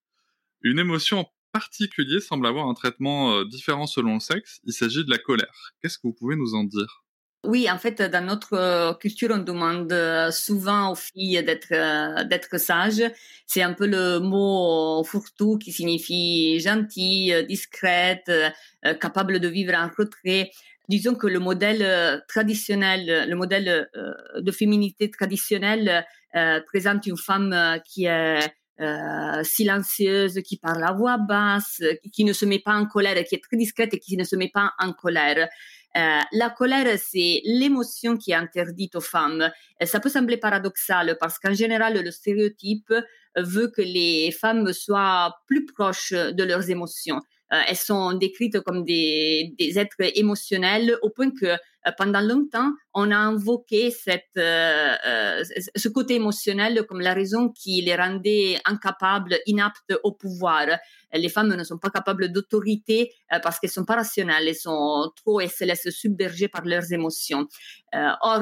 Une 0.62 0.78
émotion 0.78 1.20
en 1.20 1.34
particulier 1.52 2.20
semble 2.20 2.46
avoir 2.46 2.68
un 2.68 2.76
traitement 2.76 3.44
différent 3.44 3.88
selon 3.88 4.16
le 4.16 4.20
sexe. 4.20 4.60
Il 4.66 4.74
s'agit 4.74 5.04
de 5.04 5.10
la 5.10 5.18
colère. 5.18 5.74
Qu'est-ce 5.82 5.98
que 5.98 6.04
vous 6.04 6.14
pouvez 6.14 6.36
nous 6.36 6.54
en 6.54 6.64
dire? 6.64 7.04
Oui, 7.45 7.69
en 7.71 7.78
fait, 7.78 8.02
dans 8.02 8.25
notre 8.25 8.97
culture, 8.99 9.30
on 9.32 9.38
demande 9.38 9.93
souvent 10.32 10.91
aux 10.91 10.95
filles 10.95 11.41
d'être 11.43 12.23
d'être 12.28 12.60
sages. 12.60 13.04
C'est 13.47 13.62
un 13.62 13.73
peu 13.73 13.88
le 13.88 14.19
mot 14.19 15.04
fourre-tout 15.06 15.58
qui 15.58 15.71
signifie 15.71 16.60
gentille, 16.60 17.45
discrète, 17.47 18.30
capable 18.99 19.39
de 19.39 19.47
vivre 19.47 19.73
en 19.73 19.89
retrait. 19.97 20.52
Disons 20.89 21.15
que 21.15 21.28
le 21.28 21.39
modèle 21.39 22.23
traditionnel, 22.28 23.30
le 23.30 23.36
modèle 23.36 23.89
de 24.36 24.52
féminité 24.52 25.10
traditionnelle 25.10 26.06
présente 26.67 27.08
une 27.08 27.17
femme 27.17 27.80
qui 27.86 28.06
est 28.06 28.54
silencieuse, 29.43 30.41
qui 30.45 30.58
parle 30.58 30.84
à 30.84 30.91
voix 30.91 31.17
basse, 31.17 31.82
qui 32.12 32.25
ne 32.25 32.34
se 32.34 32.45
met 32.45 32.60
pas 32.60 32.73
en 32.73 32.86
colère, 32.86 33.23
qui 33.23 33.36
est 33.36 33.43
très 33.43 33.58
discrète 33.58 33.93
et 33.93 33.99
qui 33.99 34.17
ne 34.17 34.23
se 34.23 34.36
met 34.36 34.52
pas 34.54 34.73
en 34.78 34.91
colère. 34.91 35.47
Euh, 36.00 36.22
la 36.32 36.50
colère, 36.50 36.88
c'est 36.98 37.42
l'émotion 37.46 38.18
qui 38.18 38.32
est 38.32 38.36
interdite 38.36 38.96
aux 38.96 39.02
femmes. 39.02 39.42
Euh, 39.82 39.86
ça 39.86 40.00
peut 40.00 40.10
sembler 40.10 40.38
paradoxal 40.38 41.18
parce 41.20 41.40
qu'en 41.40 41.54
général, 41.54 42.02
le 42.02 42.12
stéréotype 42.12 42.94
veut 43.36 43.68
que 43.68 43.82
les 43.82 44.32
femmes 44.32 44.72
soient 44.74 45.36
plus 45.48 45.66
proches 45.66 46.14
de 46.14 46.44
leurs 46.44 46.70
émotions. 46.70 47.20
Euh, 47.52 47.62
elles 47.68 47.78
sont 47.78 48.14
décrites 48.14 48.60
comme 48.62 48.84
des, 48.84 49.54
êtres 49.76 49.96
émotionnels 50.16 50.98
au 51.02 51.10
point 51.10 51.32
que 51.32 51.48
euh, 51.48 51.92
pendant 51.98 52.22
longtemps, 52.22 52.74
on 52.94 53.10
a 53.10 53.18
invoqué 53.18 53.90
cette, 53.90 54.38
euh, 54.38 55.44
ce 55.76 55.88
côté 55.88 56.16
émotionnel 56.16 56.86
comme 56.88 57.02
la 57.02 57.14
raison 57.14 57.50
qui 57.50 57.82
les 57.82 57.96
rendait 57.96 58.60
incapables, 58.66 59.40
inaptes 59.48 59.98
au 60.04 60.12
pouvoir. 60.12 60.68
Les 61.12 61.30
femmes 61.30 61.56
ne 61.56 61.64
sont 61.64 61.80
pas 61.80 61.90
capables 61.90 62.32
d'autorité 62.32 63.12
parce 63.42 63.60
qu'elles 63.60 63.72
sont 63.72 63.86
pas 63.86 63.96
rationnelles, 63.96 64.48
elles 64.48 64.56
sont 64.56 65.12
trop, 65.16 65.40
elles 65.40 65.50
se 65.50 65.64
laissent 65.64 65.90
submerger 65.90 66.50
par 66.50 66.66
leurs 66.66 66.94
émotions. 66.94 67.48
or, 68.22 68.42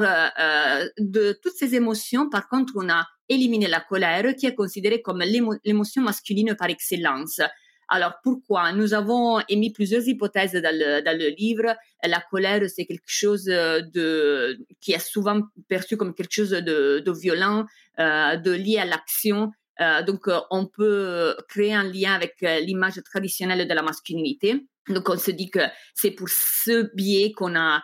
de 0.98 1.38
toutes 1.42 1.54
ces 1.54 1.74
émotions, 1.74 2.28
par 2.28 2.46
contre, 2.46 2.74
on 2.76 2.90
a 2.90 3.06
éliminé 3.26 3.68
la 3.68 3.80
colère 3.80 4.34
qui 4.36 4.44
est 4.44 4.54
considérée 4.54 5.00
comme 5.00 5.22
l'émotion 5.64 6.02
masculine 6.02 6.54
par 6.58 6.68
excellence. 6.68 7.40
Alors 7.88 8.14
pourquoi? 8.22 8.72
Nous 8.72 8.92
avons 8.94 9.40
émis 9.48 9.72
plusieurs 9.72 10.06
hypothèses 10.06 10.52
dans 10.52 10.76
le, 10.76 11.34
livre. 11.36 11.74
La 12.04 12.20
colère, 12.20 12.62
c'est 12.68 12.84
quelque 12.84 13.02
chose 13.06 13.44
de 13.44 14.58
qui 14.80 14.92
est 14.92 14.98
souvent 14.98 15.40
perçu 15.68 15.96
comme 15.96 16.14
quelque 16.14 16.34
chose 16.34 16.50
de, 16.50 17.02
de 17.04 17.12
violent, 17.12 17.64
euh, 17.98 18.36
de 18.36 18.52
lié 18.52 18.78
à 18.78 18.84
l'action. 18.84 19.52
Euh, 19.80 20.02
donc 20.02 20.28
on 20.50 20.66
peut 20.66 21.36
créer 21.48 21.74
un 21.74 21.84
lien 21.84 22.12
avec 22.12 22.36
l'image 22.40 23.00
traditionnelle 23.04 23.66
de 23.66 23.74
la 23.74 23.82
masculinité. 23.82 24.66
Donc 24.88 25.08
on 25.08 25.18
se 25.18 25.30
dit 25.30 25.50
que 25.50 25.60
c'est 25.94 26.10
pour 26.10 26.28
ce 26.28 26.94
biais 26.94 27.32
qu'on 27.32 27.56
a 27.56 27.82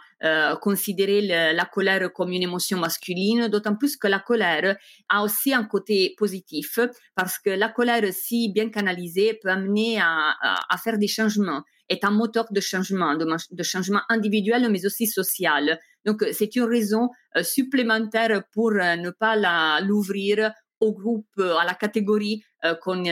considéré 0.61 1.21
le, 1.21 1.55
la 1.55 1.65
colère 1.67 2.13
comme 2.13 2.33
une 2.33 2.43
émotion 2.43 2.79
masculine, 2.79 3.49
d'autant 3.49 3.77
plus 3.77 3.97
que 3.97 4.09
la 4.09 4.21
colère 4.21 4.77
a 5.09 5.23
aussi 5.23 5.53
un 5.53 5.65
côté 5.65 6.15
positif, 6.17 6.79
parce 7.15 7.39
que 7.39 7.51
la 7.51 7.69
colère, 7.69 8.05
si 8.13 8.51
bien 8.51 8.71
canalisée, 8.71 9.39
peut 9.43 9.51
amener 9.51 9.99
à, 10.01 10.77
faire 10.83 10.99
des 10.99 11.09
changements, 11.09 11.63
est 11.89 12.05
un 12.05 12.11
moteur 12.11 12.47
de 12.51 12.61
changement, 12.61 13.15
de, 13.17 13.63
changement 13.63 14.01
individuel, 14.09 14.69
mais 14.71 14.87
aussi 14.87 15.07
social. 15.07 15.79
Donc 16.05 16.25
c'est 16.33 16.57
une 16.57 16.65
raison 16.65 17.11
euh, 17.37 17.43
supplémentaire 17.43 18.43
pour 18.53 18.73
euh, 18.73 18.97
ne 18.97 19.11
pas 19.11 19.81
l'ouvrir 19.81 20.53
au 20.81 20.93
groupe, 20.93 21.27
euh, 21.39 21.57
à 21.57 21.65
la 21.65 21.75
catégorie 21.75 22.43
qu'on 22.81 23.05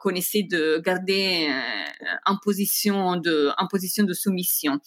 qu'on 0.00 0.10
essaie 0.10 0.42
de 0.42 0.82
garder 0.84 1.48
en 2.26 2.36
position 2.36 3.14
de 3.14 3.50
en 3.56 3.68
position 3.68 4.02
de 4.02 4.12
soumission. 4.12 4.80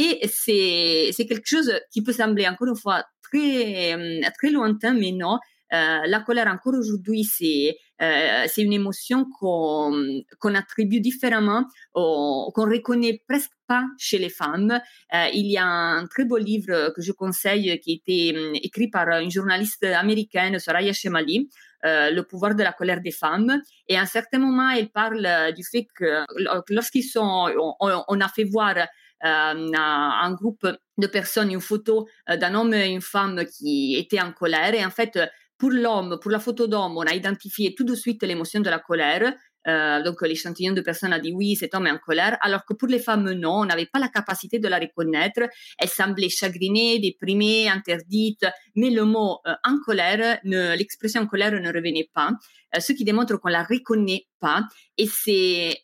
Et 0.00 0.20
c'est 0.28 1.10
c'est 1.12 1.26
quelque 1.26 1.48
chose 1.48 1.72
qui 1.90 2.04
peut 2.04 2.12
sembler 2.12 2.46
encore 2.46 2.68
une 2.68 2.76
fois 2.76 3.04
très 3.20 4.30
très 4.38 4.50
lointain, 4.50 4.94
mais 4.94 5.10
non. 5.10 5.38
Euh, 5.74 5.98
la 6.06 6.20
colère 6.20 6.46
encore 6.46 6.74
aujourd'hui, 6.78 7.24
c'est 7.24 7.76
euh, 8.00 8.44
c'est 8.46 8.62
une 8.62 8.72
émotion 8.72 9.26
qu'on 9.38 9.92
qu'on 10.38 10.54
attribue 10.54 11.00
différemment, 11.00 11.64
qu'on 11.92 12.70
reconnaît 12.74 13.20
presque 13.28 13.50
pas 13.66 13.84
chez 13.98 14.18
les 14.18 14.28
femmes. 14.28 14.70
Euh, 15.14 15.26
il 15.34 15.50
y 15.50 15.58
a 15.58 15.66
un 15.66 16.06
très 16.06 16.24
beau 16.24 16.38
livre 16.38 16.92
que 16.94 17.02
je 17.02 17.10
conseille 17.10 17.80
qui 17.80 17.90
a 17.90 17.94
été 17.94 18.56
écrit 18.64 18.88
par 18.88 19.08
une 19.18 19.32
journaliste 19.32 19.82
américaine, 19.82 20.60
Soraya 20.60 20.92
Shemali, 20.92 21.48
euh, 21.84 22.10
le 22.10 22.24
pouvoir 22.24 22.56
de 22.56 22.62
la 22.64 22.72
colère 22.72 23.00
des 23.00 23.12
femmes. 23.12 23.62
Et 23.86 23.96
à 23.96 24.00
un 24.00 24.06
certain 24.06 24.40
moment, 24.40 24.68
elle 24.70 24.88
parle 24.88 25.24
euh, 25.24 25.52
du 25.52 25.62
fait 25.62 25.86
que 25.94 26.24
lorsqu'ils 26.70 27.04
sont, 27.04 27.46
on, 27.78 28.20
a 28.20 28.28
fait 28.28 28.42
voir 28.42 28.76
euh, 28.76 28.84
un 29.22 30.32
groupe 30.32 30.66
de 30.98 31.06
personnes 31.06 31.50
une 31.50 31.60
photo 31.60 32.08
d'un 32.28 32.54
homme 32.54 32.74
et 32.74 32.88
une 32.88 33.00
femme 33.00 33.44
qui 33.46 33.96
étaient 33.96 34.20
en 34.20 34.32
colère. 34.32 34.74
Et 34.74 34.84
en 34.84 34.90
fait, 34.90 35.18
pour 35.58 35.70
l'homme, 35.70 36.18
pour 36.22 36.30
la 36.30 36.38
photo 36.38 36.66
d'homme, 36.68 36.96
on 36.96 37.02
a 37.02 37.14
identifié 37.14 37.74
tout 37.74 37.84
de 37.84 37.94
suite 37.94 38.22
l'émotion 38.22 38.60
de 38.60 38.70
la 38.70 38.78
colère. 38.78 39.34
Euh, 39.66 40.02
donc 40.02 40.22
l'échantillon 40.22 40.72
de 40.72 40.80
personnes 40.80 41.12
a 41.12 41.18
dit 41.18 41.32
oui, 41.32 41.56
cet 41.56 41.74
homme 41.74 41.88
est 41.88 41.90
en 41.90 41.98
colère, 41.98 42.38
alors 42.40 42.64
que 42.64 42.72
pour 42.72 42.88
les 42.88 43.00
femmes, 43.00 43.32
non, 43.32 43.60
on 43.60 43.64
n'avait 43.66 43.86
pas 43.86 43.98
la 43.98 44.08
capacité 44.08 44.58
de 44.58 44.68
la 44.68 44.78
reconnaître. 44.78 45.42
Elle 45.78 45.88
semblait 45.88 46.28
chagrinée, 46.28 47.00
déprimée, 47.00 47.68
interdite, 47.68 48.46
mais 48.76 48.90
le 48.90 49.04
mot 49.04 49.40
euh, 49.46 49.54
en 49.64 49.78
colère, 49.84 50.38
l'expression 50.44 51.22
en 51.22 51.26
colère 51.26 51.52
ne 51.52 51.68
revenait 51.68 52.08
pas, 52.14 52.30
euh, 52.76 52.80
ce 52.80 52.92
qui 52.92 53.04
démontre 53.04 53.36
qu'on 53.36 53.48
la 53.48 53.64
reconnaît 53.64 54.26
pas. 54.40 54.62
Et 54.96 55.06
c'est 55.06 55.76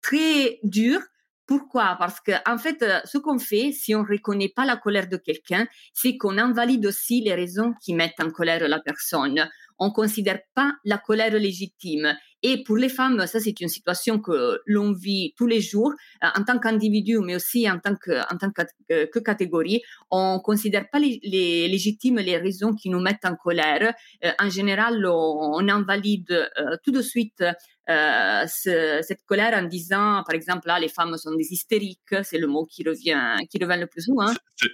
très 0.00 0.60
dur 0.62 1.00
pourquoi? 1.48 1.96
Parce 1.98 2.20
que 2.20 2.32
en 2.46 2.58
fait, 2.58 2.84
ce 3.06 3.16
qu'on 3.16 3.38
fait, 3.38 3.72
si 3.72 3.94
on 3.94 4.02
ne 4.02 4.08
reconnaît 4.08 4.52
pas 4.54 4.66
la 4.66 4.76
colère 4.76 5.08
de 5.08 5.16
quelqu'un, 5.16 5.66
c'est 5.94 6.18
qu'on 6.18 6.36
invalide 6.36 6.84
aussi 6.86 7.22
les 7.22 7.34
raisons 7.34 7.72
qui 7.82 7.94
mettent 7.94 8.20
en 8.20 8.30
colère 8.30 8.68
la 8.68 8.78
personne. 8.80 9.48
On 9.78 9.90
considère 9.90 10.40
pas 10.54 10.72
la 10.84 10.98
colère 10.98 11.32
légitime. 11.32 12.14
Et 12.42 12.62
pour 12.62 12.76
les 12.76 12.88
femmes, 12.88 13.26
ça 13.26 13.40
c'est 13.40 13.60
une 13.60 13.68
situation 13.68 14.20
que 14.20 14.60
l'on 14.66 14.92
vit 14.92 15.34
tous 15.36 15.46
les 15.46 15.60
jours 15.60 15.92
euh, 16.22 16.28
en 16.36 16.44
tant 16.44 16.58
qu'individu, 16.58 17.18
mais 17.18 17.34
aussi 17.36 17.68
en 17.68 17.78
tant 17.78 17.96
que, 17.96 18.20
en 18.32 18.36
tant 18.38 18.50
que, 18.50 18.62
euh, 18.92 19.06
que 19.12 19.18
catégorie. 19.18 19.82
On 20.10 20.40
considère 20.40 20.88
pas 20.90 20.98
les, 20.98 21.20
les, 21.22 21.68
légitimes 21.68 22.18
les 22.18 22.36
raisons 22.36 22.74
qui 22.74 22.90
nous 22.90 23.00
mettent 23.00 23.24
en 23.24 23.34
colère. 23.34 23.92
Euh, 24.24 24.30
en 24.38 24.50
général, 24.50 25.04
on, 25.06 25.50
on 25.54 25.68
invalide 25.68 26.50
tout 26.84 26.92
de 26.92 27.02
suite 27.02 27.42
euh, 27.90 28.46
ce, 28.46 29.00
cette 29.00 29.24
colère 29.24 29.54
en 29.54 29.66
disant, 29.66 30.22
par 30.26 30.34
exemple, 30.34 30.66
là, 30.66 30.78
les 30.78 30.88
femmes 30.88 31.16
sont 31.16 31.34
des 31.34 31.54
hystériques, 31.54 32.14
c'est 32.22 32.36
le 32.36 32.46
mot 32.46 32.66
qui 32.66 32.82
revient, 32.86 33.18
qui 33.48 33.58
revient 33.64 33.80
le 33.80 33.86
plus 33.86 34.02
souvent. 34.02 34.30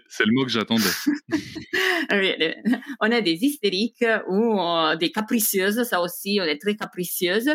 C'est 0.09 0.25
le 0.27 0.33
mot 0.33 0.45
que 0.45 0.51
j'attendais. 0.51 0.83
on 3.01 3.07
est 3.07 3.23
des 3.23 3.39
hystériques 3.45 4.05
ou 4.29 4.61
euh, 4.61 4.97
des 4.97 5.13
capricieuses, 5.13 5.85
ça 5.85 6.01
aussi, 6.01 6.41
on 6.43 6.45
est 6.45 6.59
très 6.59 6.75
capricieuses. 6.75 7.51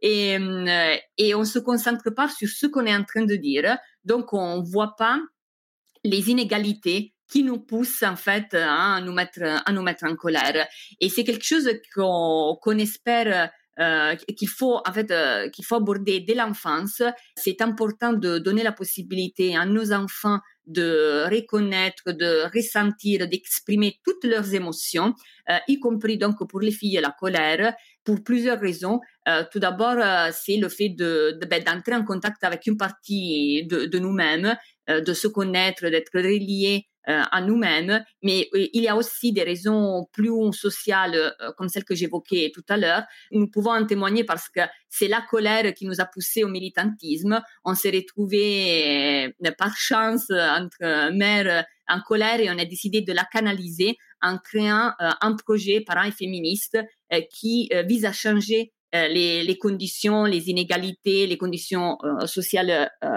Et, 0.00 0.36
euh, 0.38 0.96
et 1.16 1.34
on 1.34 1.44
se 1.44 1.58
concentre 1.58 2.10
pas 2.10 2.28
sur 2.28 2.48
ce 2.48 2.66
qu'on 2.66 2.86
est 2.86 2.94
en 2.94 3.04
train 3.04 3.24
de 3.24 3.34
dire. 3.34 3.76
Donc, 4.04 4.32
on 4.32 4.62
voit 4.62 4.94
pas 4.96 5.18
les 6.04 6.30
inégalités 6.30 7.14
qui 7.30 7.42
nous 7.42 7.58
poussent 7.58 8.02
en 8.02 8.16
fait 8.16 8.54
à 8.54 9.00
nous 9.00 9.12
mettre 9.12 9.42
à 9.42 9.72
nous 9.72 9.82
mettre 9.82 10.04
en 10.04 10.16
colère 10.16 10.66
et 11.00 11.08
c'est 11.10 11.24
quelque 11.24 11.44
chose 11.44 11.68
qu'on 11.94 12.56
qu'on 12.62 12.78
espère 12.78 13.50
euh, 13.80 14.16
qu'il 14.36 14.48
faut 14.48 14.80
en 14.84 14.92
fait 14.92 15.08
euh, 15.12 15.48
qu'il 15.50 15.64
faut 15.64 15.76
aborder 15.76 16.18
dès 16.18 16.34
l'enfance. 16.34 17.00
C'est 17.36 17.62
important 17.62 18.12
de 18.12 18.38
donner 18.38 18.64
la 18.64 18.72
possibilité 18.72 19.56
à 19.56 19.66
nos 19.66 19.92
enfants 19.92 20.40
de 20.66 21.24
reconnaître, 21.30 22.10
de 22.10 22.42
ressentir, 22.52 23.28
d'exprimer 23.28 24.00
toutes 24.04 24.24
leurs 24.24 24.52
émotions, 24.52 25.14
euh, 25.48 25.58
y 25.68 25.78
compris 25.78 26.18
donc 26.18 26.46
pour 26.48 26.60
les 26.60 26.72
filles 26.72 26.98
la 27.00 27.14
colère, 27.18 27.72
pour 28.04 28.22
plusieurs 28.24 28.58
raisons. 28.58 29.00
Tout 29.52 29.58
d'abord, 29.58 29.96
c'est 30.32 30.56
le 30.56 30.70
fait 30.70 30.88
ben, 30.88 31.62
d'entrer 31.62 31.94
en 31.94 32.02
contact 32.02 32.42
avec 32.44 32.66
une 32.66 32.78
partie 32.78 33.66
de, 33.66 33.84
de 33.84 33.98
nous-mêmes, 33.98 34.56
de 34.88 35.12
se 35.12 35.28
connaître, 35.28 35.86
d'être 35.88 36.14
relié 36.14 36.86
euh, 37.08 37.22
à 37.32 37.40
nous-mêmes, 37.40 38.04
mais 38.22 38.50
euh, 38.52 38.66
il 38.74 38.82
y 38.82 38.88
a 38.88 38.94
aussi 38.94 39.32
des 39.32 39.42
raisons 39.42 40.06
plus 40.12 40.30
sociales, 40.52 41.14
euh, 41.14 41.52
comme 41.56 41.70
celles 41.70 41.84
que 41.84 41.94
j'évoquais 41.94 42.52
tout 42.54 42.64
à 42.68 42.76
l'heure. 42.76 43.02
Nous 43.30 43.48
pouvons 43.48 43.70
en 43.70 43.86
témoigner 43.86 44.24
parce 44.24 44.50
que 44.50 44.60
c'est 44.90 45.08
la 45.08 45.22
colère 45.22 45.72
qui 45.72 45.86
nous 45.86 46.02
a 46.02 46.04
poussé 46.04 46.44
au 46.44 46.48
militantisme. 46.48 47.40
On 47.64 47.74
s'est 47.74 47.92
retrouvés 47.92 49.34
par 49.56 49.74
chance 49.74 50.30
entre 50.30 51.10
mères 51.12 51.64
en 51.88 52.00
colère 52.02 52.40
et 52.40 52.50
on 52.50 52.58
a 52.58 52.66
décidé 52.66 53.00
de 53.00 53.14
la 53.14 53.24
canaliser 53.24 53.96
en 54.20 54.36
créant 54.36 54.92
un 54.98 55.36
projet 55.36 55.80
parents 55.80 56.04
et 56.04 56.12
féministe 56.12 56.76
qui 57.30 57.70
vise 57.86 58.04
à 58.04 58.12
changer 58.12 58.72
les, 58.92 59.42
les, 59.42 59.58
conditions, 59.58 60.24
les 60.24 60.48
inégalités, 60.48 61.26
les 61.26 61.36
conditions 61.36 61.98
euh, 62.02 62.26
sociales 62.26 62.90
euh, 63.04 63.08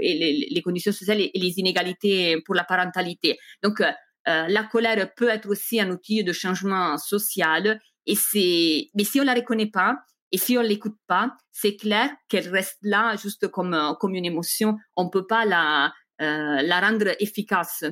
et 0.00 0.48
les, 0.50 0.62
conditions 0.62 0.92
sociales 0.92 1.20
et 1.20 1.30
les 1.34 1.58
inégalités 1.58 2.40
pour 2.44 2.54
la 2.54 2.64
parentalité. 2.64 3.38
Donc, 3.62 3.80
euh, 3.80 3.92
la 4.26 4.64
colère 4.64 5.12
peut 5.14 5.28
être 5.28 5.48
aussi 5.48 5.80
un 5.80 5.90
outil 5.90 6.24
de 6.24 6.32
changement 6.32 6.96
social 6.98 7.80
et 8.06 8.14
c'est, 8.14 8.88
mais 8.94 9.04
si 9.04 9.20
on 9.20 9.24
la 9.24 9.34
reconnaît 9.34 9.70
pas 9.70 9.96
Et 10.32 10.38
si 10.38 10.56
on 10.56 10.62
l'écoute 10.62 10.96
pas, 11.06 11.36
c'est 11.52 11.76
clair 11.76 12.08
qu'elle 12.28 12.48
reste 12.48 12.78
là 12.82 13.16
juste 13.16 13.48
comme, 13.48 13.76
comme 14.00 14.14
une 14.14 14.24
émotion. 14.24 14.76
On 14.96 15.10
peut 15.10 15.26
pas 15.26 15.44
la, 15.44 15.92
la 16.18 16.80
rendre 16.80 17.14
efficace. 17.20 17.84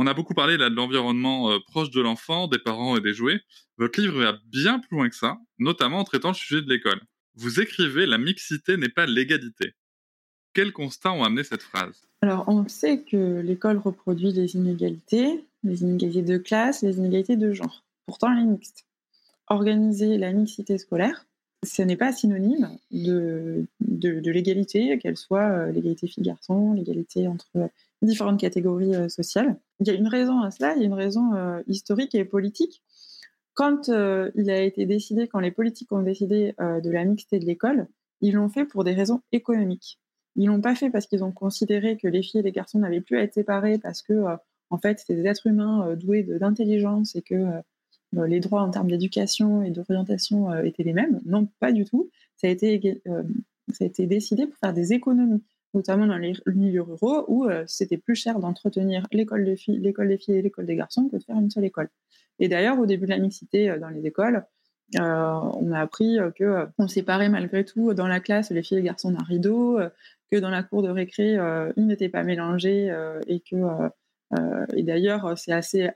On 0.00 0.06
a 0.06 0.14
beaucoup 0.14 0.32
parlé 0.32 0.56
de 0.56 0.64
l'environnement 0.64 1.58
proche 1.66 1.90
de 1.90 2.00
l'enfant, 2.00 2.46
des 2.46 2.60
parents 2.60 2.96
et 2.96 3.00
des 3.00 3.12
jouets. 3.12 3.40
Votre 3.78 4.00
livre 4.00 4.20
va 4.20 4.38
bien 4.46 4.78
plus 4.78 4.96
loin 4.96 5.08
que 5.08 5.16
ça, 5.16 5.38
notamment 5.58 5.98
en 5.98 6.04
traitant 6.04 6.28
le 6.28 6.34
sujet 6.34 6.62
de 6.62 6.68
l'école. 6.68 7.00
Vous 7.34 7.58
écrivez 7.58 8.06
La 8.06 8.16
mixité 8.16 8.76
n'est 8.76 8.90
pas 8.90 9.06
l'égalité. 9.06 9.74
Quels 10.54 10.72
constats 10.72 11.10
ont 11.10 11.24
amené 11.24 11.42
cette 11.42 11.62
phrase? 11.62 12.06
Alors, 12.22 12.44
on 12.46 12.68
sait 12.68 13.02
que 13.02 13.40
l'école 13.40 13.78
reproduit 13.78 14.30
les 14.30 14.54
inégalités, 14.54 15.44
les 15.64 15.82
inégalités 15.82 16.22
de 16.22 16.38
classe, 16.38 16.82
les 16.82 16.98
inégalités 16.98 17.36
de 17.36 17.52
genre. 17.52 17.84
Pourtant, 18.06 18.32
elle 18.32 18.44
est 18.44 18.46
mixte. 18.46 18.86
Organiser 19.48 20.16
la 20.16 20.32
mixité 20.32 20.78
scolaire, 20.78 21.26
ce 21.64 21.82
n'est 21.82 21.96
pas 21.96 22.12
synonyme 22.12 22.70
de, 22.90 23.66
l'égalité, 23.80 24.98
qu'elle 24.98 25.16
soit 25.16 25.48
euh, 25.48 25.72
l'égalité 25.72 26.06
filles-garçons, 26.06 26.72
l'égalité 26.72 27.26
entre 27.26 27.70
différentes 28.02 28.40
catégories 28.40 28.94
euh, 28.94 29.08
sociales. 29.08 29.56
Il 29.80 29.88
y 29.88 29.90
a 29.90 29.94
une 29.94 30.08
raison 30.08 30.40
à 30.40 30.50
cela, 30.50 30.74
il 30.74 30.80
y 30.80 30.82
a 30.84 30.86
une 30.86 30.94
raison 30.94 31.34
euh, 31.34 31.60
historique 31.66 32.14
et 32.14 32.24
politique 32.24 32.82
quand 33.58 33.88
euh, 33.88 34.30
il 34.36 34.50
a 34.50 34.62
été 34.62 34.86
décidé, 34.86 35.26
quand 35.26 35.40
les 35.40 35.50
politiques 35.50 35.90
ont 35.90 36.02
décidé 36.02 36.54
euh, 36.60 36.80
de 36.80 36.90
la 36.90 37.04
mixité 37.04 37.40
de 37.40 37.44
l'école, 37.44 37.88
ils 38.20 38.34
l'ont 38.34 38.48
fait 38.48 38.64
pour 38.64 38.84
des 38.84 38.94
raisons 38.94 39.20
économiques. 39.32 39.98
Ils 40.36 40.46
l'ont 40.46 40.60
pas 40.60 40.76
fait 40.76 40.90
parce 40.90 41.08
qu'ils 41.08 41.24
ont 41.24 41.32
considéré 41.32 41.96
que 41.96 42.06
les 42.06 42.22
filles 42.22 42.38
et 42.38 42.44
les 42.44 42.52
garçons 42.52 42.78
n'avaient 42.78 43.00
plus 43.00 43.18
à 43.18 43.22
être 43.22 43.34
séparés 43.34 43.78
parce 43.78 44.00
que, 44.00 44.12
euh, 44.12 44.36
en 44.70 44.78
fait, 44.78 45.00
c'était 45.00 45.16
des 45.16 45.26
êtres 45.26 45.48
humains 45.48 45.96
doués 45.96 46.22
d'intelligence 46.22 47.16
et 47.16 47.22
que 47.22 47.34
les 48.12 48.40
droits 48.40 48.62
en 48.62 48.70
termes 48.70 48.88
d'éducation 48.88 49.62
et 49.62 49.70
d'orientation 49.70 50.54
étaient 50.62 50.82
les 50.82 50.92
mêmes. 50.92 51.20
Non, 51.26 51.48
pas 51.60 51.72
du 51.72 51.84
tout. 51.84 52.10
Ça 52.36 52.46
a 52.46 52.50
été, 52.50 53.02
ça 53.72 53.84
a 53.84 53.86
été 53.86 54.06
décidé 54.06 54.46
pour 54.46 54.56
faire 54.58 54.72
des 54.72 54.92
économies 54.92 55.42
notamment 55.74 56.06
dans 56.06 56.16
les 56.16 56.32
milieux 56.46 56.80
ruraux 56.80 57.26
où 57.28 57.46
c'était 57.66 57.98
plus 57.98 58.14
cher 58.14 58.38
d'entretenir 58.38 59.06
l'école 59.12 59.44
des 59.44 59.56
filles, 59.56 59.78
l'école 59.78 60.08
des 60.08 60.16
filles 60.16 60.36
et 60.36 60.42
l'école 60.42 60.64
des 60.64 60.76
garçons 60.76 61.08
que 61.08 61.16
de 61.16 61.22
faire 61.22 61.38
une 61.38 61.50
seule 61.50 61.66
école. 61.66 61.90
Et 62.38 62.48
d'ailleurs, 62.48 62.78
au 62.78 62.86
début 62.86 63.06
de 63.06 63.10
la 63.10 63.18
mixité 63.18 63.70
euh, 63.70 63.78
dans 63.78 63.88
les 63.88 64.06
écoles, 64.06 64.44
euh, 64.98 65.02
on 65.02 65.72
a 65.72 65.80
appris 65.80 66.18
euh, 66.18 66.30
que 66.30 66.66
on 66.78 66.88
séparait 66.88 67.28
malgré 67.28 67.64
tout 67.64 67.94
dans 67.94 68.06
la 68.06 68.20
classe 68.20 68.50
les 68.50 68.62
filles 68.62 68.78
et 68.78 68.80
les 68.80 68.86
garçons 68.86 69.10
d'un 69.10 69.24
rideau, 69.24 69.78
que 70.30 70.36
dans 70.36 70.50
la 70.50 70.62
cour 70.62 70.82
de 70.82 70.88
récré, 70.88 71.36
ils 71.76 71.86
n'étaient 71.86 72.08
pas 72.08 72.22
mélangés 72.22 72.94
et 73.26 73.40
que 73.40 73.56
et 74.74 74.82
d'ailleurs 74.82 75.38
c'est 75.38 75.52
assez 75.52 75.88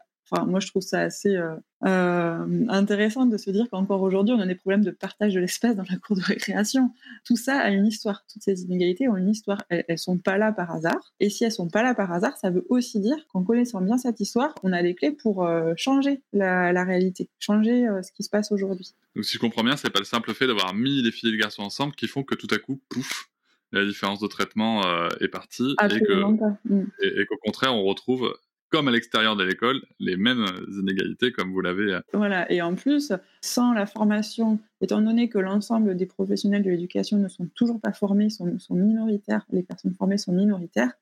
moi, 0.47 0.61
je 0.61 0.69
trouve 0.69 0.83
ça 0.83 1.01
assez 1.01 1.37
euh, 1.37 1.55
euh, 1.85 2.67
intéressant 2.69 3.27
de 3.27 3.37
se 3.37 3.51
dire 3.51 3.67
qu'encore 3.71 4.03
aujourd'hui, 4.03 4.35
on 4.35 4.41
a 4.41 4.47
des 4.47 4.55
problèmes 4.55 4.85
de 4.85 4.91
partage 4.91 5.35
de 5.35 5.41
l'espace 5.41 5.77
dans 5.77 5.85
la 5.89 5.97
cour 5.97 6.17
de 6.17 6.23
récréation. 6.23 6.93
Tout 7.25 7.37
ça 7.37 7.59
a 7.59 7.71
une 7.71 7.87
histoire. 7.87 8.25
Toutes 8.33 8.43
ces 8.43 8.63
inégalités 8.63 9.09
ont 9.09 9.17
une 9.17 9.29
histoire. 9.29 9.63
Elles, 9.69 9.85
ne 9.89 9.97
sont 9.97 10.19
pas 10.19 10.39
là 10.39 10.53
par 10.53 10.71
hasard. 10.71 11.13
Et 11.21 11.29
si 11.29 11.45
elles 11.45 11.53
sont 11.53 11.69
pas 11.69 11.83
là 11.83 11.95
par 11.95 12.13
hasard, 12.13 12.37
ça 12.39 12.51
veut 12.51 12.65
aussi 12.71 13.01
dire 13.01 13.17
qu'en 13.29 13.43
connaissant 13.43 13.81
bien 13.81 13.99
cette 13.99 14.21
histoire, 14.21 14.55
on 14.63 14.73
a 14.73 14.83
des 14.83 14.95
clés 14.95 15.13
pour 15.13 15.45
euh, 15.45 15.75
changer 15.77 16.23
la, 16.33 16.85
réalité, 16.85 17.29
changer 17.39 17.87
ce 18.03 18.11
qui 18.13 18.23
se 18.23 18.31
passe 18.31 18.53
aujourd'hui. 18.53 18.95
Donc, 19.15 19.25
si 19.25 19.35
je 19.35 19.39
comprends 19.39 19.63
bien, 19.63 19.77
c'est 19.77 19.91
pas 19.91 19.99
le 19.99 20.05
simple 20.05 20.33
fait 20.33 20.47
d'avoir 20.47 20.75
mis 20.75 21.03
les 21.03 21.11
filles 21.11 21.29
et 21.29 21.33
les 21.33 21.39
garçons 21.39 21.63
ensemble 21.63 21.95
qui 21.95 22.09
font 22.09 22.23
que 22.23 22.35
tout 22.35 22.49
à 22.51 22.59
coup, 22.59 22.81
pouf, 22.89 23.29
la 23.73 23.85
différence 23.85 24.21
de 24.21 24.27
traitement 24.27 24.83
est 25.21 25.29
partie 25.29 25.75
mm. 25.83 26.83
et 27.03 27.27
qu'au 27.27 27.39
contraire, 27.39 27.75
on 27.75 27.85
retrouve 27.85 28.35
comme 28.73 28.89
à 28.89 28.91
l'extérieur 28.91 29.37
de 29.37 29.45
l'école, 29.45 29.83
les 30.01 30.17
mêmes 30.17 30.47
inégalités 30.81 31.31
comme 31.31 31.53
vous 31.53 31.61
l'avez. 31.61 31.93
Euh, 31.93 32.01
voilà, 32.15 32.51
et 32.51 32.63
en 32.63 32.75
plus, 32.75 33.13
sans 33.43 33.75
la 33.75 33.85
formation, 33.85 34.59
étant 34.81 35.03
donné 35.03 35.29
que 35.29 35.39
l'ensemble 35.39 35.95
des 35.95 36.07
professionnels 36.07 36.63
de 36.63 36.71
l'éducation 36.71 37.19
ne 37.19 37.29
sont 37.29 37.47
toujours 37.55 37.81
pas 37.81 37.93
formés, 37.93 38.31
sont, 38.31 38.57
minoritaires, 38.71 39.45
les 39.53 39.63
personnes 39.63 39.95
formées 39.95 40.17
sont 40.17 40.33
minoritaires, 40.33 40.93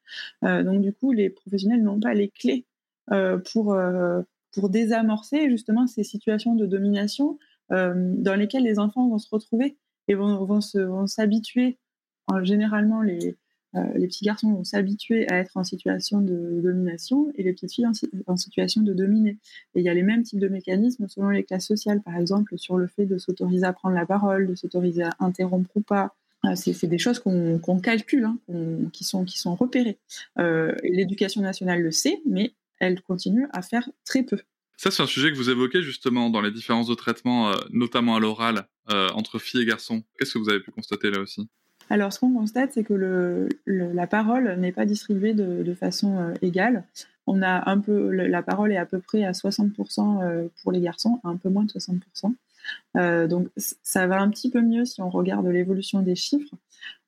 euh, 0.45 0.65
donc 0.65 0.83
du 0.83 0.93
coup, 0.93 1.13
les 1.13 1.31
professionnels 1.31 1.83
n'ont 1.83 2.01
pas 2.01 2.13
les 2.13 2.29
clés 2.29 2.67
euh, 3.13 3.39
pour, 3.53 3.77
pour 4.53 4.69
désamorcer 4.69 5.49
justement 5.49 5.87
ces 5.87 6.03
situations 6.03 6.57
de 6.57 6.67
domination 6.67 7.39
dans 7.71 8.35
lesquelles 8.37 8.65
les 8.65 8.81
enfants 8.81 9.09
vont 9.09 9.19
se 9.19 9.29
retrouver 9.31 9.77
et 10.09 10.17
vont, 10.17 10.45
vont 10.45 11.07
s'habituer. 11.07 11.79
Généralement, 12.43 13.01
les, 13.01 13.37
les 13.75 14.07
petits 14.09 14.25
garçons 14.25 14.53
vont 14.53 14.65
s'habituer 14.65 15.31
à 15.31 15.37
être 15.37 15.57
en 15.57 15.65
situation 15.65 16.21
de 16.21 16.61
domination 16.63 17.31
et 17.37 17.43
les 17.43 17.53
petites 17.53 17.73
filles 17.73 17.87
en, 18.27 18.37
situation 18.37 18.83
de 18.83 18.93
dominer. 18.93 19.39
Et 19.75 19.81
il 19.81 19.85
y 19.85 19.89
a 19.89 19.95
les 19.95 20.03
mêmes 20.03 20.23
types 20.23 20.41
de 20.41 20.49
mécanismes 20.49 21.07
selon 21.09 21.29
les 21.29 21.45
classes 21.45 21.67
sociales, 21.67 22.03
par 22.03 22.17
exemple 22.17 22.59
sur 22.59 22.77
le 22.77 22.89
fait 22.89 23.07
de 23.07 23.19
s'autoriser 23.19 23.65
à 23.65 23.73
prendre 23.73 23.95
la 23.95 24.07
parole, 24.07 24.47
de 24.47 24.55
s'autoriser 24.55 25.05
à 25.05 25.11
interrompre 25.21 25.71
ou 25.77 25.83
pas. 25.83 26.15
Euh, 26.47 26.55
c'est 26.55 26.87
des 26.87 26.99
choses 26.99 27.19
qu'on 27.19 27.81
calcule, 27.81 28.25
hein, 28.25 28.39
qui, 28.93 29.05
sont, 29.05 29.25
qui 29.25 29.39
sont 29.39 29.55
repérées. 29.55 29.99
Euh, 30.39 30.73
l'éducation 30.83 31.43
nationale 31.43 31.83
le 31.83 31.91
sait, 31.91 32.23
mais 32.27 32.55
elle 32.79 33.03
continue 33.03 33.47
à 33.53 33.63
faire 33.63 33.89
très 34.05 34.23
peu. 34.23 34.39
Ça, 34.77 34.91
c'est 34.91 35.03
un 35.03 35.07
sujet 35.07 35.31
que 35.31 35.37
vous 35.37 35.51
évoquez 35.51 35.83
justement 35.83 36.31
dans 36.31 36.41
les 36.41 36.51
différences 36.51 36.87
de 36.87 36.95
traitement, 36.95 37.53
notamment 37.69 38.17
à 38.17 38.21
l'oral, 38.21 38.67
entre 38.89 39.39
filles 39.39 39.61
et 39.61 39.67
garçons. 39.67 40.03
Qu'est-ce 40.19 40.33
que 40.33 40.39
vous 40.39 40.49
avez 40.49 40.61
pu 40.61 40.71
constater 40.71 41.11
là 41.11 41.21
aussi? 41.21 41.51
Alors, 41.91 42.13
ce 42.13 42.21
qu'on 42.21 42.33
constate, 42.33 42.73
c'est 42.73 42.85
que 42.85 43.49
la 43.67 44.07
parole 44.07 44.55
n'est 44.61 44.71
pas 44.71 44.87
distribuée 44.87 45.35
de, 45.35 45.75
façon 45.75 46.19
euh, 46.19 46.35
égale. 46.41 46.85
On 47.27 47.43
a 47.43 47.69
un 47.69 47.79
peu, 47.79 48.11
la 48.11 48.43
parole 48.43 48.73
est 48.73 48.77
à 48.77 48.87
peu 48.87 49.01
près 49.01 49.25
à 49.25 49.33
60% 49.33 50.23
euh, 50.23 50.49
pour 50.63 50.71
les 50.71 50.81
garçons, 50.81 51.21
un 51.25 51.37
peu 51.37 51.49
moins 51.49 51.65
de 51.65 51.71
60%. 51.71 52.33
Euh, 52.97 53.27
donc, 53.27 53.49
ça 53.57 54.07
va 54.07 54.21
un 54.21 54.31
petit 54.31 54.51
peu 54.51 54.63
mieux 54.63 54.85
si 54.85 55.03
on 55.03 55.11
regarde 55.11 55.47
l'évolution 55.47 56.01
des 56.01 56.15
chiffres. 56.15 56.55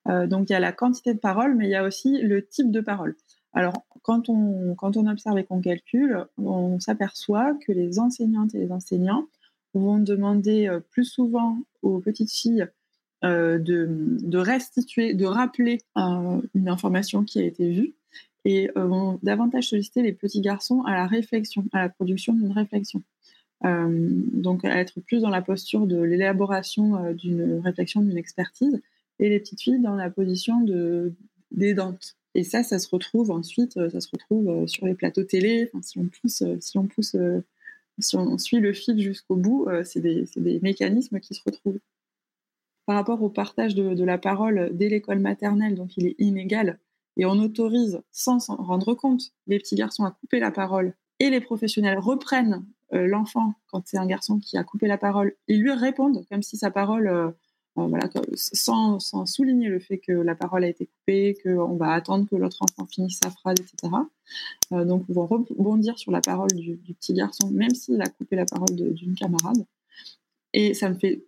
donc, 0.07 0.51
il 0.51 0.53
y 0.53 0.57
a 0.57 0.61
la 0.61 0.73
quantité 0.73 1.15
de 1.15 1.21
parole, 1.21 1.55
mais 1.55 1.69
il 1.69 1.71
y 1.71 1.77
a 1.77 1.85
aussi 1.85 2.21
le 2.21 2.45
type 2.45 2.73
de 2.73 2.81
parole. 2.81 3.15
Alors, 3.53 3.85
quand 4.03 4.29
on 4.29 5.07
observe 5.07 5.39
et 5.39 5.45
qu'on 5.45 5.61
calcule, 5.61 6.25
on 6.39 6.81
s'aperçoit 6.81 7.55
que 7.65 7.71
les 7.71 8.01
enseignantes 8.01 8.53
et 8.57 8.59
les 8.59 8.73
enseignants 8.73 9.29
vont 9.75 9.99
demander 9.99 10.69
plus 10.91 11.05
souvent 11.05 11.59
aux 11.83 12.01
petites 12.01 12.33
filles 12.33 12.67
euh, 13.25 13.59
de, 13.59 14.37
restituer, 14.37 15.15
de 15.15 15.27
rappeler 15.27 15.79
euh, 15.97 16.41
une 16.57 16.69
information 16.69 17.23
qui 17.23 17.39
a 17.39 17.45
été 17.45 17.71
vue 17.71 17.95
et 18.45 18.69
euh, 18.77 18.85
vont 18.85 19.21
davantage 19.23 19.69
solliciter 19.69 20.03
les 20.03 20.13
petits 20.13 20.41
garçons 20.41 20.83
à 20.83 20.95
la 20.95 21.07
réflexion, 21.07 21.65
à 21.73 21.83
la 21.83 21.89
production 21.89 22.33
d'une 22.33 22.51
réflexion. 22.51 23.03
donc 23.63 24.65
à 24.65 24.77
être 24.81 25.01
plus 25.01 25.21
dans 25.21 25.31
la 25.31 25.41
posture 25.41 25.87
de 25.87 26.01
l'élaboration 26.03 27.13
d'une 27.13 27.61
réflexion, 27.61 28.01
d'une 28.01 28.19
expertise, 28.19 28.81
et 29.21 29.29
les 29.29 29.39
petites 29.39 29.61
filles 29.63 29.81
dans 29.81 29.95
la 29.95 30.11
position 30.11 30.61
de 30.61 31.13
d'aidante. 31.53 32.17
Et 32.35 32.43
ça, 32.43 32.65
ça 32.65 32.81
se 32.81 32.89
retrouve 32.89 33.31
ensuite, 33.31 33.75
ça 33.75 34.01
se 34.01 34.09
retrouve 34.11 34.67
sur 34.67 34.87
les 34.87 34.95
plateaux 34.95 35.23
télé. 35.23 35.71
si 35.83 35.99
on 35.99 36.07
pousse, 36.07 36.43
si 36.59 36.79
on 36.79 36.87
pousse, 36.89 37.15
si 38.01 38.17
on 38.17 38.37
suit 38.39 38.59
le 38.59 38.73
fil 38.73 38.99
jusqu'au 38.99 39.37
bout, 39.37 39.69
c'est 39.85 40.01
des, 40.01 40.25
des, 40.37 40.59
mécanismes 40.61 41.21
qui 41.21 41.35
se 41.35 41.43
retrouvent 41.47 41.79
par 42.87 42.97
rapport 42.97 43.23
au 43.23 43.29
partage 43.29 43.75
de, 43.75 44.05
la 44.05 44.19
parole 44.19 44.71
dès 44.73 44.89
l'école 44.89 45.21
maternelle, 45.21 45.75
donc 45.75 45.97
il 45.97 46.07
est 46.07 46.17
inégal, 46.19 46.79
et 47.17 47.27
on 47.27 47.39
autorise, 47.39 48.03
sans 48.11 48.41
s'en 48.41 48.57
rendre 48.57 48.95
compte, 48.95 49.33
les 49.47 49.59
petits 49.59 49.77
garçons 49.77 50.05
à 50.05 50.11
couper 50.11 50.41
la 50.41 50.51
parole, 50.51 50.95
et 51.21 51.31
les 51.31 51.41
professionnels 51.41 51.99
reprennent 51.99 52.65
euh, 52.95 53.07
l'enfant, 53.07 53.55
quand 53.69 53.83
c'est 53.87 53.99
un 53.99 54.07
garçon 54.07 54.39
qui 54.39 54.57
a 54.57 54.65
coupé 54.65 54.87
la 54.87 54.99
parole, 54.99 55.35
et 55.49 55.57
lui 55.57 55.73
répondent 55.73 56.25
comme 56.31 56.43
si 56.43 56.57
sa 56.57 56.71
parole, 56.71 57.07
euh, 57.07 57.31
euh, 57.79 57.87
voilà, 57.87 58.09
sans, 58.35 58.99
souligner 59.27 59.69
le 59.69 59.79
fait 59.79 59.99
que 59.99 60.13
la 60.13 60.35
parole 60.35 60.65
a 60.65 60.69
été 60.69 60.87
coupée, 60.87 61.39
qu'on 61.43 61.77
va 61.77 61.93
attendre 61.93 62.29
que 62.29 62.37
l'autre 62.37 62.59
enfant 62.63 62.87
finisse 62.87 63.19
sa 63.23 63.31
phrase, 63.31 63.57
etc. 63.61 63.95
donc, 64.71 65.05
on 65.09 65.13
va 65.13 65.23
rebondir 65.23 65.99
sur 65.99 66.13
la 66.13 66.21
parole 66.21 66.51
du, 66.53 66.77
du 66.77 66.95
petit 66.95 67.15
garçon, 67.15 67.51
même 67.51 67.75
s'il 67.75 68.01
a 68.03 68.07
coupé 68.07 68.37
la 68.37 68.45
parole 68.45 68.75
d'une 68.75 69.15
camarade. 69.15 69.65
Et 70.53 70.75
ça 70.75 70.91
me 70.91 70.95
fait 70.95 71.25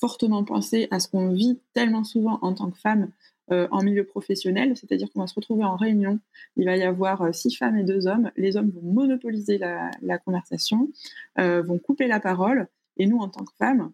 fortement 0.00 0.44
penser 0.44 0.88
à 0.90 1.00
ce 1.00 1.08
qu'on 1.08 1.32
vit 1.32 1.60
tellement 1.74 2.04
souvent 2.04 2.38
en 2.42 2.54
tant 2.54 2.70
que 2.70 2.78
femme 2.78 3.10
euh, 3.50 3.66
en 3.70 3.82
milieu 3.82 4.04
professionnel, 4.04 4.76
c'est-à-dire 4.76 5.08
qu'on 5.10 5.20
va 5.20 5.26
se 5.26 5.34
retrouver 5.34 5.64
en 5.64 5.74
réunion, 5.74 6.20
il 6.56 6.66
va 6.66 6.76
y 6.76 6.82
avoir 6.82 7.22
euh, 7.22 7.32
six 7.32 7.54
femmes 7.56 7.78
et 7.78 7.84
deux 7.84 8.06
hommes, 8.06 8.30
les 8.36 8.58
hommes 8.58 8.70
vont 8.70 8.92
monopoliser 8.92 9.56
la, 9.56 10.18
conversation, 10.18 10.90
euh, 11.38 11.62
vont 11.62 11.78
couper 11.78 12.08
la 12.08 12.20
parole, 12.20 12.68
et 12.98 13.06
nous, 13.06 13.18
en 13.18 13.28
tant 13.28 13.44
que 13.44 13.54
femmes, 13.58 13.90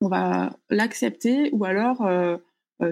on 0.00 0.06
va 0.06 0.56
l'accepter, 0.70 1.50
ou 1.52 1.64
alors, 1.64 2.06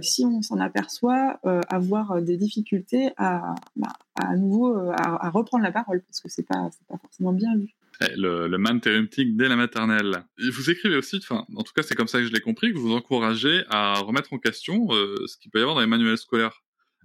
si 0.01 0.25
on 0.25 0.41
s'en 0.41 0.59
aperçoit, 0.59 1.39
avoir 1.69 2.23
des 2.23 2.39
difficultés 2.39 3.11
à, 3.19 3.55
bah, 3.77 3.93
à 4.15 4.35
nouveau 4.37 4.75
à, 4.91 5.29
reprendre 5.29 5.65
la 5.65 5.73
parole, 5.73 6.01
parce 6.01 6.21
que 6.21 6.31
c'est 6.31 6.47
pas, 6.47 6.71
pas 6.89 6.97
forcément 6.97 7.35
bien 7.35 7.55
vu 7.57 7.75
le, 8.01 8.49
le 8.49 8.59
man 8.59 8.81
dès 8.81 9.49
la 9.49 9.57
maternelle. 9.57 10.25
vous 10.39 10.71
écrivez 10.71 10.97
aussi, 10.97 11.17
enfin, 11.17 11.47
en 11.55 11.63
tout 11.63 11.73
cas, 11.75 11.83
c'est 11.83 11.95
comme 11.95 12.09
ça 12.09 12.19
que 12.19 12.27
je 12.27 12.33
l'ai 12.33 12.41
compris, 12.41 12.73
que 12.73 12.79
vous 12.79 12.93
encouragez 12.93 13.65
à 13.69 13.95
remettre 14.01 14.33
en 14.33 14.39
question 14.39 14.89
euh, 14.91 15.17
ce 15.27 15.37
qu'il 15.37 15.51
peut 15.51 15.59
y 15.59 15.63
avoir 15.63 15.75
dans 15.75 15.81
les 15.81 15.87
manuels 15.87 16.19
scolaires. 16.19 16.63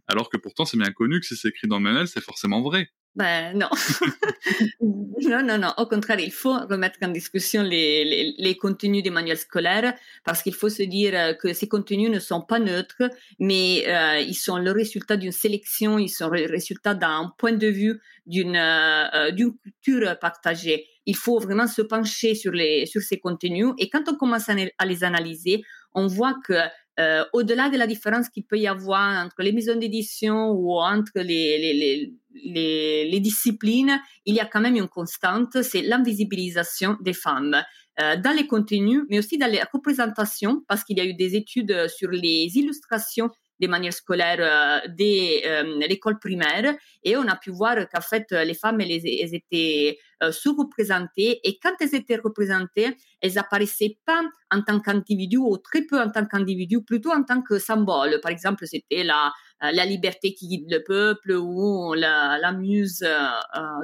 Alors 0.07 0.29
que 0.29 0.37
pourtant, 0.37 0.65
c'est 0.65 0.77
bien 0.77 0.91
connu 0.91 1.19
que 1.19 1.25
si 1.25 1.35
c'est 1.35 1.49
écrit 1.49 1.67
dans 1.67 1.77
le 1.77 1.83
manuel, 1.83 2.07
c'est 2.07 2.23
forcément 2.23 2.61
vrai. 2.61 2.89
Ben 3.17 3.57
non. 3.57 3.69
non, 4.79 5.41
non, 5.41 5.57
non. 5.57 5.73
Au 5.77 5.87
contraire, 5.87 6.19
il 6.19 6.31
faut 6.31 6.53
remettre 6.53 6.99
en 7.01 7.07
discussion 7.07 7.63
les, 7.63 8.05
les, 8.05 8.35
les 8.37 8.55
contenus 8.55 9.01
des 9.01 9.09
manuels 9.09 9.39
scolaires 9.39 9.95
parce 10.23 10.43
qu'il 10.43 10.53
faut 10.53 10.69
se 10.69 10.83
dire 10.83 11.35
que 11.39 11.51
ces 11.51 11.67
contenus 11.67 12.11
ne 12.11 12.19
sont 12.19 12.41
pas 12.41 12.59
neutres, 12.59 13.09
mais 13.39 13.85
euh, 13.87 14.19
ils 14.19 14.35
sont 14.35 14.59
le 14.59 14.71
résultat 14.71 15.17
d'une 15.17 15.31
sélection, 15.31 15.97
ils 15.97 16.09
sont 16.09 16.29
le 16.29 16.45
résultat 16.45 16.93
d'un 16.93 17.33
point 17.39 17.53
de 17.53 17.65
vue, 17.65 17.99
d'une 18.27 18.55
euh, 18.55 19.31
d'une 19.31 19.57
culture 19.57 20.19
partagée. 20.19 20.85
Il 21.07 21.15
faut 21.15 21.39
vraiment 21.39 21.65
se 21.65 21.81
pencher 21.81 22.35
sur, 22.35 22.51
les, 22.51 22.85
sur 22.85 23.01
ces 23.01 23.19
contenus 23.19 23.73
et 23.79 23.89
quand 23.89 24.07
on 24.09 24.15
commence 24.15 24.47
à, 24.47 24.53
à 24.77 24.85
les 24.85 25.03
analyser, 25.03 25.63
on 25.95 26.05
voit 26.05 26.35
que 26.45 26.53
euh, 26.99 27.23
au-delà 27.33 27.69
de 27.69 27.77
la 27.77 27.85
différence 27.85 28.29
qu'il 28.29 28.43
peut 28.43 28.57
y 28.57 28.67
avoir 28.67 29.23
entre 29.23 29.43
les 29.43 29.51
maisons 29.51 29.75
d'édition 29.75 30.49
ou 30.51 30.79
entre 30.79 31.11
les, 31.15 31.57
les, 31.59 32.11
les, 32.33 33.05
les, 33.05 33.19
disciplines, 33.19 34.01
il 34.25 34.33
y 34.33 34.39
a 34.39 34.45
quand 34.45 34.61
même 34.61 34.75
une 34.75 34.87
constante, 34.87 35.61
c'est 35.61 35.81
l'invisibilisation 35.81 36.97
des 37.01 37.13
femmes 37.13 37.55
euh, 37.99 38.15
dans 38.17 38.35
les 38.35 38.47
contenus, 38.47 39.03
mais 39.09 39.19
aussi 39.19 39.37
dans 39.37 39.51
les 39.51 39.61
représentations, 39.71 40.63
parce 40.67 40.83
qu'il 40.83 40.97
y 40.97 41.01
a 41.01 41.05
eu 41.05 41.13
des 41.13 41.35
études 41.35 41.87
sur 41.87 42.09
les 42.09 42.51
illustrations 42.55 43.29
des 43.59 43.67
manières 43.67 43.93
scolaires 43.93 44.37
euh, 44.39 44.87
dès 44.89 45.43
euh, 45.45 45.79
l'école 45.87 46.19
primaire. 46.19 46.75
Et 47.03 47.17
on 47.17 47.27
a 47.27 47.35
pu 47.35 47.51
voir 47.51 47.75
qu'en 47.89 48.01
fait 48.01 48.31
les 48.31 48.53
femmes 48.53 48.81
elles, 48.81 48.91
étaient 49.35 49.97
euh, 50.23 50.31
sous-représentées. 50.31 51.39
Et 51.43 51.59
quand 51.61 51.73
elles 51.79 51.95
étaient 51.95 52.17
représentées 52.17 52.95
elles 53.21 53.37
apparaissaient 53.37 53.97
pas 54.05 54.21
en 54.51 54.61
tant 54.61 54.79
qu'individu 54.79 55.37
ou 55.37 55.57
très 55.57 55.81
peu 55.81 55.99
en 55.99 56.09
tant 56.09 56.25
qu'individu 56.25 56.83
plutôt 56.83 57.11
en 57.11 57.23
tant 57.23 57.41
que 57.41 57.59
symbole 57.59 58.19
par 58.21 58.31
exemple 58.31 58.65
c'était 58.67 59.03
la 59.03 59.31
la 59.59 59.85
liberté 59.85 60.35
qui 60.35 60.47
guide 60.47 60.71
le 60.71 60.83
peuple 60.83 61.31
ou 61.31 61.95
la, 61.95 62.37
la 62.39 62.51
muse 62.51 63.03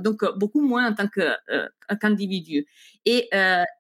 donc 0.01 0.23
beaucoup 0.37 0.61
moins 0.61 0.87
en 0.87 0.93
tant 0.93 1.07
qu'individu 1.07 2.67
et 3.05 3.27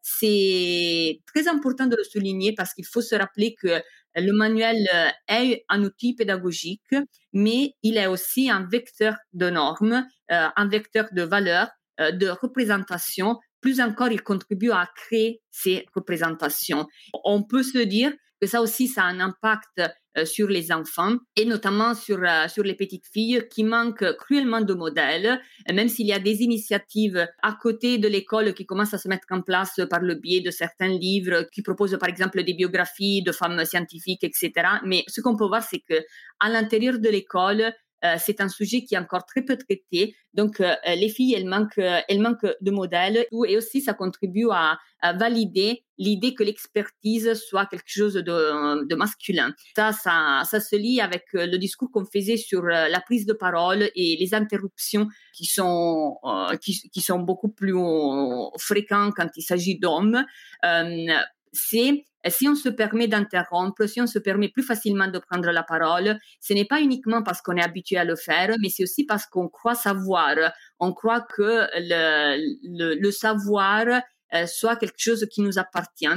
c'est 0.01 1.21
très 1.27 1.47
important 1.47 1.85
de 1.85 1.95
le 1.95 2.03
souligner 2.03 2.53
parce 2.53 2.73
qu'il 2.73 2.85
faut 2.85 3.01
se 3.01 3.15
rappeler 3.15 3.53
que 3.53 3.79
le 4.15 4.31
manuel 4.31 4.87
euh, 4.93 5.09
est 5.27 5.65
un 5.69 5.83
outil 5.83 6.15
pédagogique, 6.15 6.95
mais 7.33 7.73
il 7.83 7.97
est 7.97 8.07
aussi 8.07 8.49
un 8.49 8.67
vecteur 8.67 9.15
de 9.33 9.49
normes, 9.49 10.05
euh, 10.31 10.47
un 10.55 10.67
vecteur 10.67 11.07
de 11.11 11.23
valeurs, 11.23 11.69
euh, 11.99 12.11
de 12.11 12.27
représentation. 12.27 13.39
Plus 13.61 13.81
encore, 13.81 14.11
il 14.11 14.21
contribue 14.21 14.71
à 14.71 14.89
créer 14.95 15.41
ces 15.49 15.85
représentations. 15.95 16.87
On 17.23 17.43
peut 17.43 17.63
se 17.63 17.79
dire 17.79 18.11
que 18.41 18.47
ça 18.47 18.61
aussi, 18.61 18.87
ça 18.87 19.03
a 19.03 19.07
un 19.07 19.19
impact 19.19 19.81
sur 20.25 20.47
les 20.47 20.71
enfants 20.71 21.15
et 21.35 21.45
notamment 21.45 21.93
sur, 21.95 22.19
euh, 22.23 22.47
sur 22.47 22.63
les 22.63 22.75
petites 22.75 23.07
filles 23.07 23.47
qui 23.49 23.63
manquent 23.63 24.15
cruellement 24.17 24.61
de 24.61 24.73
modèles, 24.73 25.41
même 25.71 25.89
s'il 25.89 26.07
y 26.07 26.13
a 26.13 26.19
des 26.19 26.41
initiatives 26.41 27.27
à 27.41 27.57
côté 27.61 27.97
de 27.97 28.07
l'école 28.07 28.53
qui 28.53 28.65
commencent 28.65 28.93
à 28.93 28.97
se 28.97 29.07
mettre 29.07 29.27
en 29.31 29.41
place 29.41 29.79
par 29.89 30.01
le 30.01 30.15
biais 30.15 30.41
de 30.41 30.51
certains 30.51 30.87
livres 30.87 31.47
qui 31.51 31.61
proposent 31.61 31.97
par 31.99 32.09
exemple 32.09 32.43
des 32.43 32.53
biographies 32.53 33.23
de 33.23 33.31
femmes 33.31 33.63
scientifiques, 33.65 34.23
etc. 34.23 34.51
Mais 34.85 35.03
ce 35.07 35.21
qu'on 35.21 35.35
peut 35.35 35.47
voir, 35.47 35.63
c'est 35.63 35.79
que 35.79 36.03
à 36.39 36.49
l'intérieur 36.49 36.99
de 36.99 37.09
l'école, 37.09 37.73
euh, 38.03 38.15
c'est 38.19 38.41
un 38.41 38.49
sujet 38.49 38.83
qui 38.83 38.95
est 38.95 38.97
encore 38.97 39.25
très 39.25 39.41
peu 39.41 39.57
traité. 39.57 40.15
Donc, 40.33 40.59
euh, 40.59 40.73
les 40.95 41.09
filles, 41.09 41.35
elles 41.35 41.45
manquent, 41.45 41.77
elles 41.77 42.19
manquent 42.19 42.47
de 42.59 42.71
modèles 42.71 43.25
et 43.47 43.57
aussi 43.57 43.81
ça 43.81 43.93
contribue 43.93 44.47
à, 44.51 44.77
valider 45.15 45.83
l'idée 45.97 46.33
que 46.33 46.43
l'expertise 46.43 47.33
soit 47.33 47.65
quelque 47.65 47.83
chose 47.87 48.13
de, 48.13 48.95
masculin. 48.95 49.53
Ça, 49.75 49.91
ça, 49.91 50.59
se 50.59 50.75
lie 50.77 51.01
avec 51.01 51.25
euh, 51.35 51.45
le 51.45 51.57
discours 51.57 51.91
qu'on 51.91 52.05
faisait 52.05 52.37
sur 52.37 52.63
la 52.63 53.01
prise 53.01 53.25
de 53.25 53.33
parole 53.33 53.89
et 53.95 54.15
les 54.17 54.33
interruptions 54.33 55.09
qui 55.33 55.45
sont, 55.45 56.17
qui, 56.61 57.01
sont 57.01 57.19
beaucoup 57.19 57.49
plus 57.49 57.75
fréquentes 58.57 59.13
quand 59.15 59.29
il 59.35 59.43
s'agit 59.43 59.77
d'hommes. 59.77 60.23
c'est 61.51 62.05
si 62.29 62.47
on 62.47 62.55
se 62.55 62.69
permet 62.69 63.07
d'interrompre, 63.07 63.85
si 63.87 64.01
on 64.01 64.07
se 64.07 64.19
permet 64.19 64.49
plus 64.49 64.63
facilement 64.63 65.07
de 65.07 65.19
prendre 65.19 65.49
la 65.51 65.63
parole, 65.63 66.17
ce 66.39 66.53
n'est 66.53 66.65
pas 66.65 66.81
uniquement 66.81 67.21
parce 67.23 67.41
qu'on 67.41 67.57
est 67.57 67.63
habitué 67.63 67.97
à 67.97 68.05
le 68.05 68.15
faire, 68.15 68.55
mais 68.61 68.69
c'est 68.69 68.83
aussi 68.83 69.05
parce 69.05 69.25
qu'on 69.25 69.49
croit 69.49 69.75
savoir. 69.75 70.35
On 70.79 70.93
croit 70.93 71.21
que 71.21 71.67
le, 71.75 73.01
le, 73.01 73.11
savoir 73.11 74.01
euh, 74.33 74.45
soit 74.47 74.75
quelque 74.77 74.97
chose 74.97 75.27
qui 75.31 75.41
nous 75.41 75.59
appartient. 75.59 76.07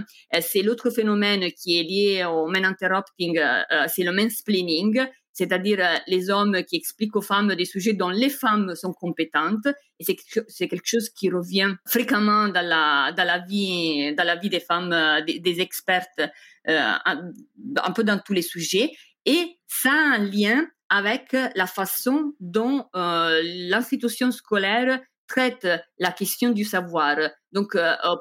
c'est 0.40 0.62
l'autre 0.62 0.90
phénomène 0.90 1.50
qui 1.52 1.78
est 1.78 1.82
lié 1.82 2.24
au 2.24 2.46
men 2.46 2.64
interrupting, 2.64 3.38
euh, 3.38 3.86
c'est 3.88 4.04
le 4.04 4.12
mansplaining, 4.12 5.04
c'est-à-dire 5.36 5.80
euh, 5.80 5.98
les 6.06 6.30
hommes 6.30 6.62
qui 6.64 6.76
expliquent 6.76 7.14
aux 7.14 7.20
femmes 7.20 7.54
des 7.54 7.66
sujets 7.66 7.92
dont 7.92 8.08
les 8.08 8.30
femmes 8.30 8.74
sont 8.74 8.94
compétentes. 8.94 9.66
Et 10.00 10.04
c'est 10.48 10.68
quelque 10.68 10.86
chose 10.86 11.10
qui 11.10 11.28
revient 11.28 11.74
fréquemment 11.86 12.48
dans 12.48 12.66
la, 12.66 13.44
vie, 13.46 14.14
dans 14.14 14.24
la 14.24 14.36
vie 14.36 14.48
des 14.48 14.60
femmes, 14.60 14.92
euh, 14.94 15.20
des, 15.20 15.60
expertes, 15.60 16.20
euh, 16.20 16.92
un, 17.04 17.92
peu 17.94 18.02
dans 18.02 18.18
tous 18.18 18.32
les 18.32 18.40
sujets. 18.40 18.92
Et 19.26 19.58
ça 19.66 19.90
a 19.90 20.16
un 20.16 20.24
lien 20.24 20.66
avec 20.88 21.36
la 21.54 21.66
façon 21.66 22.32
dont 22.38 22.86
l'institution 22.94 24.30
scolaire 24.30 25.00
traite 25.26 25.66
la 25.98 26.12
question 26.12 26.50
du 26.50 26.64
savoir. 26.64 27.16
Donc, 27.50 27.76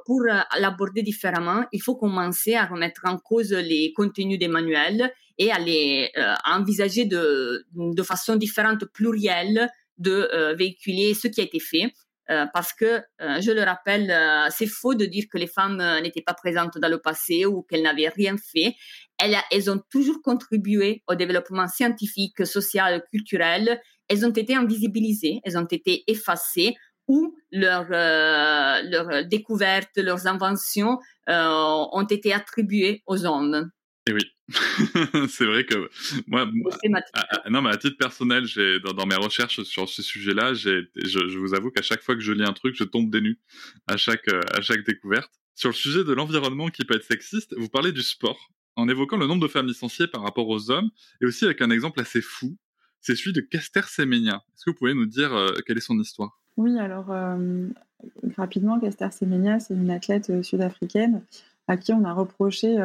pour 0.07 0.24
l'aborder 0.57 1.03
différemment, 1.03 1.63
il 1.72 1.84
faut 1.84 1.95
commencer 1.95 2.55
à 2.55 2.66
remettre 2.66 3.01
en 3.05 3.20
cause 3.20 3.51
les 3.51 3.93
contenus 3.95 4.39
des 4.39 4.47
manuels 4.47 5.13
et 5.38 5.52
à, 5.52 5.60
les, 5.60 6.12
euh, 6.18 6.34
envisager 6.46 7.06
de, 7.06 7.66
de 7.74 8.04
façon 8.04 8.36
différente, 8.36 8.86
plurielle, 8.86 9.70
de 9.98 10.30
euh, 10.34 10.54
véhiculer 10.56 11.14
ce 11.14 11.28
qui 11.28 11.42
a 11.42 11.44
été 11.44 11.60
fait. 11.60 11.94
Euh, 12.32 12.48
parce 12.54 12.74
que, 12.74 13.02
je 13.20 13.52
le 13.52 13.62
rappelle, 13.62 14.12
c'est 14.50 14.66
faux 14.66 14.96
de 14.96 15.06
dire 15.06 15.26
que 15.32 15.38
les 15.38 15.46
femmes 15.46 15.78
n'étaient 16.02 16.24
pas 16.24 16.34
présentes 16.34 16.80
dans 16.80 16.90
le 16.90 17.00
passé 17.00 17.46
ou 17.46 17.62
qu'elles 17.62 17.84
n'avaient 17.84 18.10
rien 18.10 18.36
fait. 18.38 18.74
Elles, 19.20 19.38
elles 19.52 19.70
ont 19.70 19.80
toujours 19.92 20.22
contribué 20.24 21.04
au 21.08 21.14
développement 21.14 21.68
scientifique, 21.68 22.44
social, 22.48 23.04
culturel. 23.12 23.80
Elles 24.08 24.26
ont 24.26 24.32
été 24.32 24.56
invisibilisées, 24.56 25.40
elles 25.44 25.58
ont 25.58 25.68
été 25.68 26.04
effacées 26.08 26.76
ou 27.08 27.36
leurs 27.52 27.90
leurs 27.90 29.24
découvertes, 29.26 29.98
leurs 29.98 30.26
inventions 30.26 30.98
ont 31.28 32.08
été 32.10 32.34
attribuées 32.34 33.04
aux 33.06 33.24
hommes. 33.28 33.70
Et 34.08 34.14
oui, 34.14 34.22
c'est 35.30 35.45
vrai 35.45 35.66
que 35.66 35.89
moi, 36.28 36.47
non, 37.49 37.62
mais 37.64 37.72
à 37.72 37.78
titre 37.78 37.97
personnel, 37.97 38.45
j'ai 38.45 38.80
dans, 38.80 38.93
dans, 38.93 39.08
mes 39.08 39.16
recherches 39.16 39.64
sur 39.64 39.89
ce 39.89 40.03
sujet-là, 40.03 40.53
je, 40.53 40.86
je, 40.95 41.38
vous 41.39 41.56
avoue 41.56 41.72
qu'à 41.72 41.82
chaque 41.82 42.03
fois 42.03 42.14
que 42.14 42.22
je 42.22 42.32
lis 42.32 42.43
un 42.43 42.53
truc, 42.53 42.76
je 42.76 42.84
tombe 42.84 43.10
des 43.10 43.22
nues 43.22 43.39
à 43.88 43.97
chaque 43.97 44.28
à 44.28 44.62
chaque 44.62 44.86
découverte. 44.86 45.32
Sur 45.56 45.70
le 45.70 45.76
sujet 45.76 46.03
de 46.03 46.14
l'environnement 46.14 46.68
qui 46.68 46.86
peut 46.86 46.95
être 46.95 47.03
sexiste, 47.03 47.56
vous 47.58 47.70
parlez 47.70 47.91
du 47.91 48.03
sport 48.03 48.51
en 48.76 48.88
évoquant 48.89 49.18
le 49.18 49.28
nombre 49.28 49.41
de 49.41 49.47
femmes 49.47 49.68
licenciées 49.68 50.08
par 50.08 50.22
rapport 50.22 50.47
aux 50.47 50.70
hommes, 50.70 50.89
et 51.22 51.26
aussi 51.26 51.45
avec 51.45 51.62
un 51.62 51.70
exemple 51.70 51.99
assez 51.99 52.22
fou, 52.22 52.58
c'est 53.01 53.16
celui 53.16 53.34
de 53.34 53.41
Kester 53.41 53.82
Semenya. 53.88 54.43
Est-ce 54.53 54.66
que 54.66 54.72
vous 54.72 54.78
pouvez 54.78 54.93
nous 54.93 55.06
dire 55.06 55.34
euh, 55.34 55.53
quelle 55.66 55.78
est 55.78 55.82
son 55.82 55.99
histoire? 55.99 56.41
Oui, 56.58 56.78
alors 56.80 57.12
euh, 57.12 57.68
rapidement, 58.38 58.80
Kester 58.80 59.12
Semenya, 59.12 59.60
c'est 59.60 59.74
une 59.74 59.91
athlète 59.91 60.30
euh, 60.30 60.43
sud-africaine 60.43 61.24
à 61.68 61.78
qui 61.78 61.93
on 61.93 62.03
a 62.03 62.14
reproché 62.14 62.78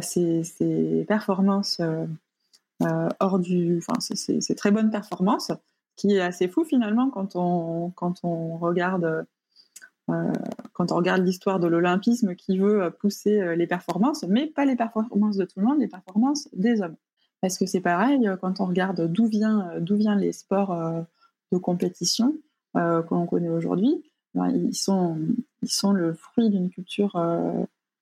ses, 0.00 0.42
euh, 0.62 1.04
performances 1.04 1.80
euh, 1.80 2.06
euh, 2.82 3.08
hors 3.20 3.38
du, 3.38 3.78
enfin, 3.78 3.98
ses, 4.00 4.54
très 4.54 4.70
bonnes 4.70 4.90
performances, 4.90 5.52
qui 5.96 6.14
est 6.14 6.20
assez 6.20 6.48
fou 6.48 6.64
finalement 6.64 7.10
quand 7.10 7.36
on, 7.36 7.90
quand 7.90 8.24
on 8.24 8.56
regarde 8.56 9.26
quand 10.72 10.90
on 10.90 10.96
regarde 10.96 11.22
l'histoire 11.22 11.60
de 11.60 11.66
l'olympisme 11.66 12.34
qui 12.34 12.56
veut 12.56 12.90
pousser 12.98 13.54
les 13.56 13.66
performances, 13.66 14.24
mais 14.26 14.46
pas 14.46 14.64
les 14.64 14.74
performances 14.74 15.36
de 15.36 15.44
tout 15.44 15.60
le 15.60 15.66
monde, 15.66 15.80
les 15.80 15.86
performances 15.86 16.48
des 16.54 16.80
hommes. 16.80 16.96
Parce 17.42 17.58
que 17.58 17.66
c'est 17.66 17.82
pareil, 17.82 18.26
quand 18.40 18.60
on 18.60 18.64
regarde 18.64 19.06
d'où 19.12 19.26
vient, 19.26 19.70
d'où 19.80 19.96
viennent 19.96 20.20
les 20.20 20.32
sports 20.32 20.74
de 21.52 21.58
compétition 21.58 22.34
euh, 22.76 23.02
que 23.02 23.14
l'on 23.14 23.26
connaît 23.26 23.48
aujourd'hui, 23.48 24.02
ben, 24.34 24.50
ils, 24.50 24.74
sont, 24.74 25.18
ils 25.62 25.70
sont 25.70 25.92
le 25.92 26.14
fruit 26.14 26.50
d'une 26.50 26.70
culture 26.70 27.16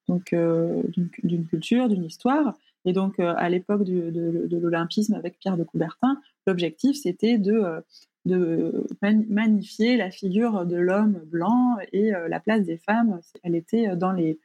donc 0.08 0.32
euh, 0.32 0.82
d'une 1.22 1.46
culture, 1.46 1.88
d'une 1.88 2.04
histoire. 2.04 2.54
Et 2.84 2.92
donc, 2.92 3.18
euh, 3.18 3.34
à 3.36 3.48
l'époque 3.48 3.84
de, 3.84 4.48
l'olympisme 4.50 5.14
avec 5.14 5.38
Pierre 5.38 5.56
de 5.56 5.64
Coubertin, 5.64 6.20
l'objectif, 6.46 6.96
c'était 6.96 7.38
de, 7.38 7.82
euh, 8.28 8.84
magnifier 9.00 9.96
la 9.96 10.10
figure 10.10 10.66
de 10.66 10.76
l'homme 10.76 11.20
blanc 11.26 11.76
et 11.92 12.10
la 12.10 12.40
place 12.40 12.64
des 12.64 12.76
femmes, 12.76 13.20
elle 13.42 13.54
était 13.54 13.96
dans 13.96 14.12
les, 14.12 14.38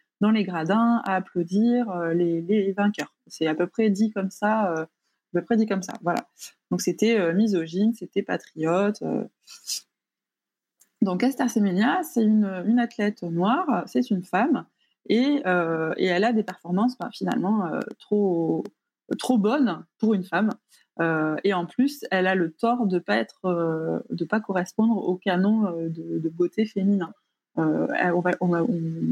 gradins 0.43 1.01
à 1.05 1.15
applaudir 1.15 1.91
les, 2.13 2.73
vainqueurs. 2.73 3.13
C'est 3.27 3.47
à 3.47 3.55
peu 3.55 3.67
près 3.67 3.89
dit 3.89 4.11
comme 4.11 4.29
ça, 4.29 4.73
à 4.73 4.87
peu 5.33 5.41
près 5.41 5.57
dit 5.57 5.65
comme 5.65 5.81
ça. 5.81 5.93
Voilà. 6.01 6.27
Donc 6.69 6.81
c'était 6.81 7.33
misogyne, 7.33 7.93
c'était 7.95 8.21
patriote. 8.21 9.01
Donc 11.01 11.23
Esther 11.23 11.49
Semenya, 11.49 12.03
c'est 12.03 12.23
une, 12.23 12.77
athlète 12.79 13.23
noire, 13.23 13.83
c'est 13.87 14.11
une 14.11 14.23
femme 14.23 14.65
euh, 15.09 15.93
et, 15.97 16.05
elle 16.05 16.23
a 16.23 16.33
des 16.33 16.43
performances 16.43 16.97
bah, 16.97 17.09
finalement 17.11 17.65
euh, 17.65 17.79
trop, 17.99 18.63
trop 19.17 19.37
bonnes 19.37 19.83
pour 19.97 20.13
une 20.13 20.23
femme. 20.23 20.51
et 21.43 21.53
en 21.53 21.65
plus, 21.65 22.05
elle 22.11 22.27
a 22.27 22.35
le 22.35 22.51
tort 22.51 22.85
de 22.85 22.99
pas 22.99 23.17
être, 23.17 24.03
pas 24.29 24.39
correspondre 24.39 24.97
au 24.97 25.15
canon 25.15 25.71
de, 25.89 26.29
beauté 26.29 26.65
féminin. 26.65 27.13
on, 27.55 28.23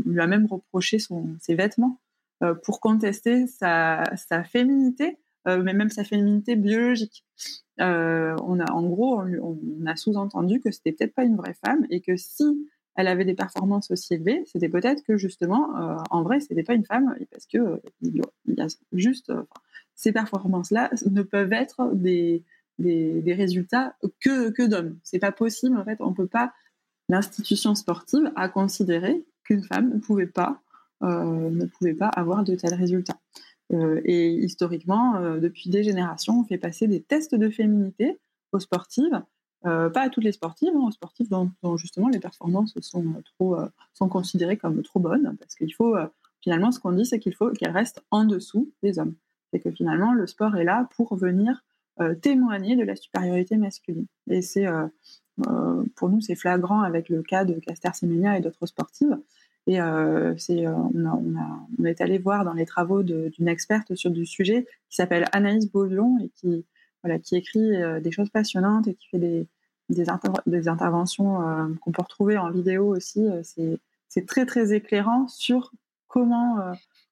lui 0.05 0.21
a 0.21 0.27
même 0.27 0.45
reproché 0.45 0.97
ses 0.99 1.55
vêtements 1.55 1.99
pour 2.63 2.79
contester 2.79 3.47
sa, 3.47 4.03
sa 4.15 4.43
féminité, 4.43 5.17
mais 5.45 5.73
même 5.73 5.89
sa 5.89 6.03
féminité 6.03 6.55
biologique. 6.55 7.25
on 7.79 8.59
a, 8.59 8.71
en 8.71 8.83
gros, 8.83 9.21
on, 9.21 9.57
on 9.81 9.85
a 9.87 9.95
sous-entendu 9.95 10.61
que 10.61 10.71
c'était 10.71 10.91
peut-être 10.91 11.15
pas 11.15 11.23
une 11.23 11.37
vraie 11.37 11.57
femme 11.65 11.87
et 11.89 12.01
que 12.01 12.15
si 12.17 12.69
elle 12.95 13.07
avait 13.07 13.25
des 13.25 13.33
performances 13.33 13.91
aussi 13.91 14.15
élevées, 14.15 14.43
c'était 14.45 14.69
peut-être 14.69 15.03
que 15.03 15.17
justement, 15.17 15.77
euh, 15.77 15.97
en 16.09 16.23
vrai, 16.23 16.39
c'était 16.39 16.63
pas 16.63 16.73
une 16.73 16.85
femme, 16.85 17.15
parce 17.31 17.45
que 17.45 17.57
euh, 17.57 18.67
juste 18.91 19.29
euh, 19.29 19.43
ces 19.95 20.11
performances-là 20.11 20.89
ne 21.09 21.21
peuvent 21.21 21.53
être 21.53 21.91
des, 21.93 22.43
des, 22.77 23.33
résultats 23.33 23.95
que, 24.21 24.49
que 24.49 24.63
d'hommes. 24.67 24.97
C'est 25.03 25.19
pas 25.19 25.31
possible, 25.31 25.77
en 25.77 25.85
fait, 25.85 25.97
on 25.99 26.13
peut 26.13 26.27
pas. 26.27 26.53
L'institution 27.09 27.75
sportive 27.75 28.31
a 28.35 28.49
considéré 28.49 29.25
qu'une 29.43 29.63
femme 29.63 29.93
ne 29.93 29.99
pouvait 29.99 30.27
pas, 30.27 30.61
ne 31.01 31.65
pouvait 31.65 31.95
pas 31.95 32.07
avoir 32.07 32.43
de 32.43 32.55
tels 32.55 32.75
résultats. 32.75 33.19
et 33.71 34.29
historiquement, 34.31 35.19
depuis 35.39 35.69
des 35.69 35.83
générations, 35.83 36.39
on 36.39 36.43
fait 36.45 36.57
passer 36.57 36.87
des 36.87 37.01
tests 37.01 37.35
de 37.35 37.49
féminité 37.49 38.19
aux 38.51 38.59
sportives 38.59 39.21
euh, 39.65 39.89
pas 39.89 40.03
à 40.03 40.09
toutes 40.09 40.23
les 40.23 40.31
sportives, 40.31 40.71
hein, 40.73 40.85
aux 40.87 40.91
sportives 40.91 41.27
dont, 41.29 41.51
justement 41.75 42.07
les 42.07 42.19
performances 42.19 42.73
sont 42.79 43.05
euh, 43.05 43.21
trop 43.35 43.59
euh, 43.59 43.67
sont 43.93 44.07
considérées 44.07 44.55
comme 44.55 44.81
trop 44.83 44.99
bonnes, 44.99 45.35
parce 45.37 45.55
qu'il 45.55 45.73
faut 45.73 45.95
finalement 46.41 46.71
ce 46.71 46.79
qu'on 46.79 46.93
dit, 46.93 47.05
c'est 47.05 47.19
qu'il 47.19 47.35
faut 47.35 47.51
qu'elles 47.51 47.71
restent 47.71 48.01
en 48.11 48.23
dessous 48.23 48.71
des 48.83 48.99
hommes. 48.99 49.15
C'est 49.51 49.59
que 49.59 49.71
finalement 49.71 50.13
le 50.13 50.27
sport 50.27 50.55
est 50.55 50.63
là 50.63 50.87
pour 50.95 51.15
venir 51.15 51.63
témoigner 52.21 52.77
de 52.77 52.83
la 52.83 52.95
supériorité 52.95 53.57
masculine. 53.57 54.05
Et 54.29 54.41
c'est 54.41 54.65
pour 55.95 56.09
nous 56.09 56.21
c'est 56.21 56.35
flagrant 56.35 56.81
avec 56.81 57.09
le 57.09 57.21
cas 57.23 57.43
de 57.43 57.55
Caster 57.55 57.89
Semenya 57.93 58.37
et 58.37 58.41
d'autres 58.41 58.67
sportives. 58.67 59.17
Et 59.67 59.79
c'est 60.37 60.65
on, 60.67 61.05
a, 61.05 61.21
on, 61.77 61.83
est 61.83 61.99
allé 61.99 62.19
voir 62.19 62.45
dans 62.45 62.53
les 62.53 62.65
travaux 62.65 63.03
d'une 63.03 63.49
experte 63.49 63.95
sur 63.95 64.11
du 64.11 64.25
sujet 64.25 64.65
qui 64.89 64.95
s'appelle 64.95 65.25
Anaïs 65.33 65.69
Beaulion 65.69 66.17
et 66.23 66.29
qui 66.29 66.63
voilà, 67.03 67.19
qui 67.19 67.35
écrit 67.35 67.75
euh, 67.75 67.99
des 67.99 68.11
choses 68.11 68.29
passionnantes 68.29 68.87
et 68.87 68.93
qui 68.93 69.07
fait 69.07 69.19
des, 69.19 69.47
des, 69.89 70.09
interventions 70.69 71.41
euh, 71.41 71.67
qu'on 71.81 71.91
peut 71.91 72.01
retrouver 72.01 72.37
en 72.37 72.51
vidéo 72.51 72.95
aussi. 72.95 73.25
Euh, 73.25 73.41
c'est 74.07 74.25
très, 74.25 74.45
très 74.45 74.73
éclairant 74.73 75.27
sur 75.27 75.71
comment, 76.07 76.57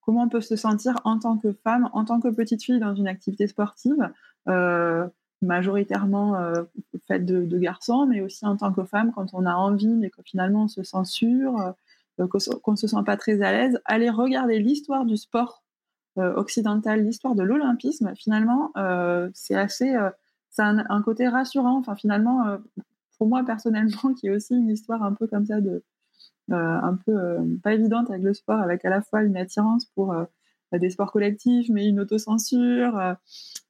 comment 0.02 0.24
on 0.24 0.30
peut 0.30 0.42
se 0.42 0.56
sentir 0.56 0.96
en 1.04 1.20
tant 1.20 1.38
que 1.38 1.54
femme, 1.64 1.92
en 1.94 2.06
tant 2.06 2.20
que 2.20 2.30
petite 2.30 2.64
fille 2.64 2.80
dans 2.80 2.96
une 2.96 3.08
activité 3.08 3.46
sportive, 3.46 4.10
majoritairement 5.44 6.34
faite 7.08 7.24
de, 7.24 7.60
garçons, 7.60 8.08
mais 8.08 8.22
aussi 8.22 8.48
en 8.48 8.58
tant 8.58 8.74
que 8.74 8.84
femme 8.84 9.12
quand 9.14 9.36
on 9.36 9.46
a 9.46 9.54
envie, 9.54 9.94
mais 9.94 10.10
que 10.10 10.24
finalement 10.24 10.64
on 10.64 10.68
se 10.68 10.82
censure, 10.82 11.76
qu'on 12.18 12.72
ne 12.72 12.78
se 12.78 12.88
sent 12.88 13.04
pas 13.06 13.16
très 13.16 13.44
à 13.44 13.52
l'aise. 13.52 13.80
Allez 13.86 14.10
regarder 14.10 14.58
l'histoire 14.58 15.06
du 15.06 15.18
sport 15.18 15.62
euh, 15.62 15.67
occidentale, 16.18 17.04
l'histoire 17.04 17.36
de 17.36 17.44
l'olympisme, 17.44 18.14
finalement, 18.16 18.72
euh, 18.78 19.30
c'est 19.34 19.56
assez, 19.56 19.96
euh, 19.96 20.10
ça 20.50 20.68
a 20.68 20.94
un, 20.94 21.02
côté 21.02 21.28
rassurant. 21.28 21.78
Enfin, 21.78 21.96
finalement, 21.96 22.58
pour 23.18 23.28
moi 23.28 23.44
personnellement, 23.46 24.14
qui 24.20 24.28
est 24.28 24.32
aussi 24.32 24.56
une 24.56 24.70
histoire 24.70 25.04
un 25.04 25.14
peu 25.14 25.28
comme 25.28 25.46
ça 25.46 25.62
de, 25.62 25.84
un 26.50 26.98
peu 27.06 27.38
pas 27.64 27.74
évidente 27.74 28.10
avec 28.10 28.24
le 28.24 28.34
sport, 28.34 28.60
avec 28.60 28.86
à 28.86 28.90
la 28.90 29.02
fois 29.02 29.24
une 29.24 29.38
attirance 29.38 29.86
pour 29.86 30.16
des 30.72 30.90
sports 30.90 31.12
collectifs, 31.12 31.70
mais 31.70 31.88
une 31.88 32.00
autocensure, 32.00 33.16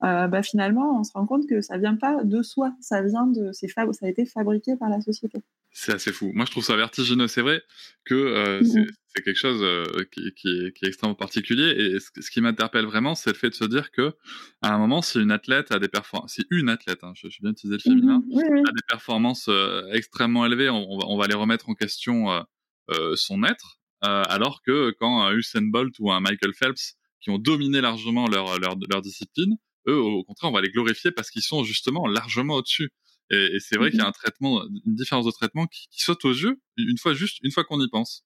bah, 0.02 0.44
finalement, 0.44 1.00
on 1.00 1.04
se 1.04 1.12
rend 1.14 1.26
compte 1.26 1.48
que 1.48 1.62
ça 1.62 1.78
vient 1.78 1.96
pas 1.96 2.24
de 2.24 2.42
soi, 2.44 2.74
ça 2.80 3.02
vient 3.02 3.28
de, 3.28 3.52
c'est 3.52 3.68
ça 3.68 3.84
a 4.04 4.08
été 4.08 4.26
fabriqué 4.26 4.76
par 4.76 4.90
la 4.90 5.02
société. 5.02 5.44
C'est 5.80 5.94
assez 5.94 6.12
fou. 6.12 6.32
Moi, 6.34 6.46
je 6.46 6.52
trouve 6.52 6.64
ça 6.64 6.76
vertigineux. 6.76 7.28
C'est 7.28 7.42
vrai 7.42 7.62
que 8.04 8.62
mmh 8.62 8.88
c'est 9.18 9.24
quelque 9.24 9.38
chose 9.38 9.62
euh, 9.64 9.84
qui, 10.12 10.32
qui, 10.36 10.48
est, 10.48 10.74
qui, 10.74 10.86
est, 10.86 10.88
extrêmement 10.90 11.16
particulier. 11.16 11.70
Et 11.70 12.00
ce, 12.00 12.30
qui 12.30 12.42
m'interpelle 12.42 12.86
vraiment, 12.86 13.16
c'est 13.16 13.32
le 13.32 13.36
fait 13.36 13.50
de 13.50 13.56
se 13.56 13.66
dire 13.66 13.92
que 13.92 14.16
à 14.62 14.74
un 14.74 14.78
moment, 14.78 15.02
si 15.02 15.20
une 15.20 15.32
athlète 15.32 15.72
a 15.72 15.80
des 15.80 15.88
performances, 15.88 16.34
si 16.34 16.46
une 16.52 16.70
athlète, 16.70 17.04
hein, 17.04 17.14
je, 17.16 17.28
suis 17.28 17.42
bien 17.42 17.52
utilisé 17.52 17.78
le 17.78 17.82
féminin, 17.82 18.22
mhm. 18.28 18.60
a 18.60 18.72
des 18.72 18.84
performances 18.88 19.48
euh, 19.50 19.90
extrêmement 19.92 20.46
élevées, 20.46 20.70
on, 20.70 20.88
on, 20.92 20.98
va, 21.00 21.06
on, 21.08 21.18
va, 21.18 21.28
les 21.28 21.34
remettre 21.34 21.70
en 21.70 21.74
question 21.74 22.32
euh, 22.32 22.42
euh 22.92 23.16
son 23.16 23.44
être, 23.44 23.80
alors 24.02 24.62
que 24.62 24.92
quand 25.00 25.32
Usain 25.32 25.64
Bolt 25.64 25.96
ou 26.00 26.12
un 26.12 26.20
Michael 26.20 26.54
Phelps, 26.54 26.96
qui 27.20 27.32
ont 27.32 27.40
dominé 27.40 27.82
largement 27.82 28.28
leur, 28.28 28.60
leur, 28.60 28.76
leur 28.90 29.02
discipline, 29.02 29.58
eux, 29.88 29.98
au 29.98 30.24
contraire, 30.24 30.52
on 30.52 30.54
va 30.54 30.62
les 30.62 30.70
glorifier 30.70 31.12
parce 31.12 31.32
qu'ils 31.32 31.42
sont 31.42 31.64
justement 31.64 32.06
largement 32.06 32.56
au-dessus. 32.56 32.92
Et, 33.30 33.56
et 33.56 33.60
c'est 33.60 33.78
vrai 33.78 33.90
qu'il 33.90 34.00
y 34.00 34.02
a 34.02 34.06
mhm. 34.06 34.10
un 34.10 34.14
traitement, 34.14 34.64
une 34.64 34.96
différence 34.96 35.26
de 35.26 35.32
traitement 35.32 35.68
qui, 35.68 35.88
qui 35.90 36.02
saute 36.02 36.24
aux 36.26 36.34
yeux 36.34 36.60
une 36.78 36.98
fois 36.98 37.14
juste, 37.14 37.40
une 37.44 37.52
fois 37.52 37.64
qu'on 37.64 37.82
y 37.82 37.90
pense. 37.90 38.26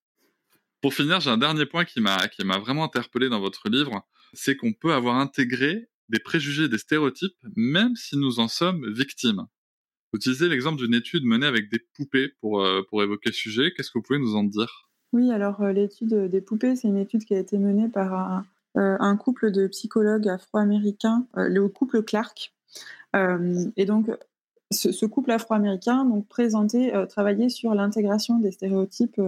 Pour 0.82 0.94
finir, 0.94 1.20
j'ai 1.20 1.30
un 1.30 1.38
dernier 1.38 1.66
point 1.66 1.86
qui 1.86 2.02
m'a 2.02 2.28
qui 2.28 2.44
m'a 2.44 2.58
vraiment 2.58 2.84
interpellé 2.84 3.30
dans 3.30 3.40
votre 3.40 3.70
livre, 3.70 4.04
c'est 4.34 4.56
qu'on 4.56 4.74
peut 4.74 4.94
avoir 4.94 5.16
intégré 5.16 5.90
des 6.10 6.20
préjugés, 6.20 6.68
des 6.68 6.78
stéréotypes, 6.78 7.38
même 7.56 7.96
si 7.96 8.18
nous 8.18 8.40
en 8.40 8.48
sommes 8.48 8.92
victimes. 8.92 9.46
Vous 10.12 10.18
utilisez 10.18 10.50
l'exemple 10.50 10.78
d'une 10.78 10.94
étude 10.94 11.24
menée 11.24 11.46
avec 11.46 11.72
des 11.72 11.80
poupées 11.80 12.34
pour, 12.42 12.62
euh, 12.62 12.82
pour 12.90 13.02
évoquer 13.02 13.30
le 13.30 13.34
sujet. 13.34 13.72
Qu'est-ce 13.72 13.92
que 13.92 14.00
vous 14.00 14.04
pouvez 14.04 14.20
nous 14.20 14.36
en 14.36 14.44
dire? 14.44 14.90
Oui, 15.14 15.32
alors 15.32 15.62
euh, 15.62 15.72
l'étude 15.72 16.14
des 16.14 16.42
poupées, 16.42 16.76
c'est 16.76 16.90
une 16.90 16.98
étude 16.98 17.24
qui 17.24 17.34
a 17.34 17.40
été 17.40 17.58
menée 17.58 17.88
par 17.88 18.14
un, 18.14 18.46
euh, 18.78 18.98
un 19.00 19.16
couple 19.16 19.52
de 19.52 19.68
psychologues 19.68 20.28
afro-américains, 20.28 21.26
le 21.36 21.68
couple 21.70 22.04
Clark. 22.04 22.54
et 23.14 23.86
donc, 23.86 24.10
ce, 24.72 25.06
couple 25.06 25.32
afro-américain 25.32 26.06
donc 26.06 26.28
présentait, 26.28 26.94
travaillait 27.08 27.50
sur 27.50 27.76
l'intégration 27.76 28.40
des 28.40 28.52
stéréotypes 28.52 29.22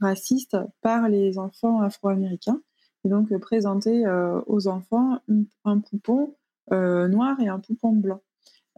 raciste 0.00 0.56
par 0.82 1.08
les 1.08 1.38
enfants 1.38 1.80
afro-américains 1.80 2.60
et 3.04 3.08
donc 3.08 3.30
euh, 3.32 3.38
présenter 3.38 4.04
euh, 4.04 4.40
aux 4.46 4.68
enfants 4.68 5.20
un 5.64 5.78
poupon 5.78 6.34
euh, 6.72 7.08
noir 7.08 7.40
et 7.40 7.48
un 7.48 7.60
poupon 7.60 7.92
blanc. 7.92 8.20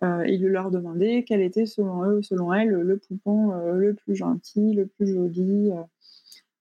il 0.03 0.46
leur 0.46 0.70
demandait 0.70 1.24
quel 1.26 1.40
était 1.40 1.66
selon 1.66 2.05
eux, 2.05 2.22
selon 2.22 2.53
elles, 2.53 2.70
le 2.70 2.99
poupon 2.99 3.53
le 3.72 3.94
plus 3.94 4.14
gentil, 4.14 4.74
le 4.74 4.86
plus 4.86 5.09
joli. 5.09 5.70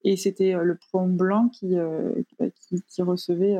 et 0.04 0.18
c'était 0.18 0.54
le 0.54 0.76
poupon 0.76 1.08
blanc 1.08 1.50
qui, 1.50 1.76
qui, 2.88 3.02
recevait, 3.04 3.58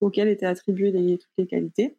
auquel 0.00 0.28
étaient 0.28 0.46
attribuées 0.46 1.18
toutes 1.18 1.38
les 1.38 1.46
qualités. 1.46 1.96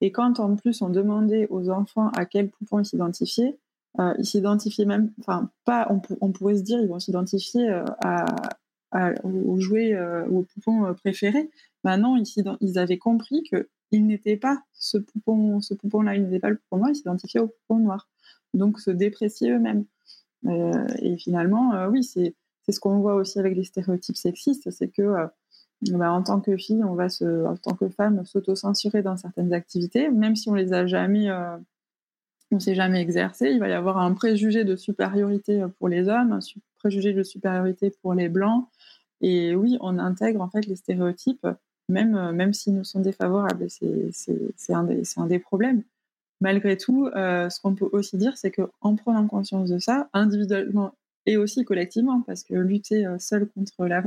Et 0.00 0.12
quand 0.12 0.40
en 0.40 0.56
plus 0.56 0.82
on 0.82 0.88
demandait 0.88 1.46
aux 1.50 1.70
enfants 1.70 2.08
à 2.16 2.24
quel 2.24 2.48
poupon 2.48 2.80
ils 2.80 2.86
s'identifiaient, 2.86 3.58
euh, 3.98 4.14
ils 4.18 4.24
s'identifiaient 4.24 4.84
même, 4.84 5.12
enfin, 5.20 5.50
pas, 5.64 5.88
on, 6.20 6.32
pourrait 6.32 6.56
se 6.56 6.62
dire, 6.62 6.80
ils 6.80 6.88
vont 6.88 7.00
s'identifier 7.00 7.68
euh, 7.68 7.84
à, 8.02 8.24
aux 9.24 9.58
jouets 9.60 9.94
euh, 9.94 10.26
ou 10.28 10.40
aux 10.40 10.42
poupons 10.42 10.94
préférés. 10.94 11.50
Maintenant, 11.84 12.16
ils, 12.16 12.78
avaient 12.78 12.98
compris 12.98 13.42
qu'ils 13.42 14.06
n'étaient 14.06 14.36
pas 14.36 14.62
ce 14.72 14.98
poupon, 14.98 15.60
ce 15.60 15.74
poupon-là, 15.74 16.14
ils 16.14 16.24
n'étaient 16.24 16.40
pas 16.40 16.50
le 16.50 16.56
poupon 16.56 16.78
noir, 16.78 16.90
ils 16.90 16.96
s'identifiaient 16.96 17.40
au 17.40 17.48
poupon 17.48 17.78
noir. 17.78 18.08
Donc, 18.54 18.80
se 18.80 18.90
déprécier 18.90 19.50
eux-mêmes. 19.50 19.84
et 20.48 21.16
finalement, 21.18 21.86
oui, 21.88 22.02
c'est 22.04 22.34
ce 22.68 22.80
qu'on 22.80 23.00
voit 23.00 23.14
aussi 23.14 23.38
avec 23.38 23.56
les 23.56 23.64
stéréotypes 23.64 24.16
sexistes, 24.16 24.70
c'est 24.70 24.88
que 24.88 25.28
bah, 25.82 26.12
en 26.12 26.22
tant 26.22 26.40
que 26.40 26.56
fille, 26.56 26.84
on 26.84 26.94
va 26.94 27.06
en 27.22 27.56
tant 27.56 27.74
que 27.74 27.88
femme, 27.88 28.24
s'auto-censurer 28.24 29.02
dans 29.02 29.16
certaines 29.16 29.52
activités, 29.52 30.10
même 30.10 30.36
si 30.36 30.48
on 30.48 30.54
les 30.54 30.72
a 30.72 30.86
jamais 30.86 31.30
on 32.52 32.56
ne 32.56 32.60
s'est 32.60 32.74
jamais 32.74 33.00
exercé. 33.00 33.50
Il 33.50 33.60
va 33.60 33.68
y 33.68 33.72
avoir 33.72 33.98
un 33.98 34.12
préjugé 34.12 34.64
de 34.64 34.76
supériorité 34.76 35.64
pour 35.78 35.88
les 35.88 36.08
hommes, 36.08 36.32
un 36.32 36.40
préjugé 36.78 37.12
de 37.12 37.22
supériorité 37.22 37.92
pour 38.02 38.14
les 38.14 38.28
blancs. 38.28 38.66
Et 39.20 39.54
oui, 39.54 39.76
on 39.80 39.98
intègre 39.98 40.40
en 40.40 40.50
fait 40.50 40.66
les 40.66 40.76
stéréotypes, 40.76 41.46
même, 41.88 42.32
même 42.32 42.52
s'ils 42.52 42.74
nous 42.74 42.84
sont 42.84 43.00
défavorables. 43.00 43.66
C'est 43.68 44.72
un, 44.72 44.88
un, 45.16 45.26
des 45.26 45.38
problèmes. 45.38 45.82
Malgré 46.40 46.76
tout, 46.76 47.06
euh, 47.06 47.50
ce 47.50 47.60
qu'on 47.60 47.74
peut 47.74 47.88
aussi 47.92 48.16
dire, 48.16 48.36
c'est 48.36 48.50
qu'en 48.50 48.96
prenant 48.96 49.26
conscience 49.26 49.68
de 49.68 49.78
ça, 49.78 50.08
individuellement 50.14 50.94
et 51.26 51.36
aussi 51.36 51.64
collectivement, 51.64 52.22
parce 52.22 52.42
que 52.44 52.54
lutter 52.54 53.06
euh, 53.06 53.18
seul 53.18 53.48
contre 53.48 53.86
la, 53.86 54.02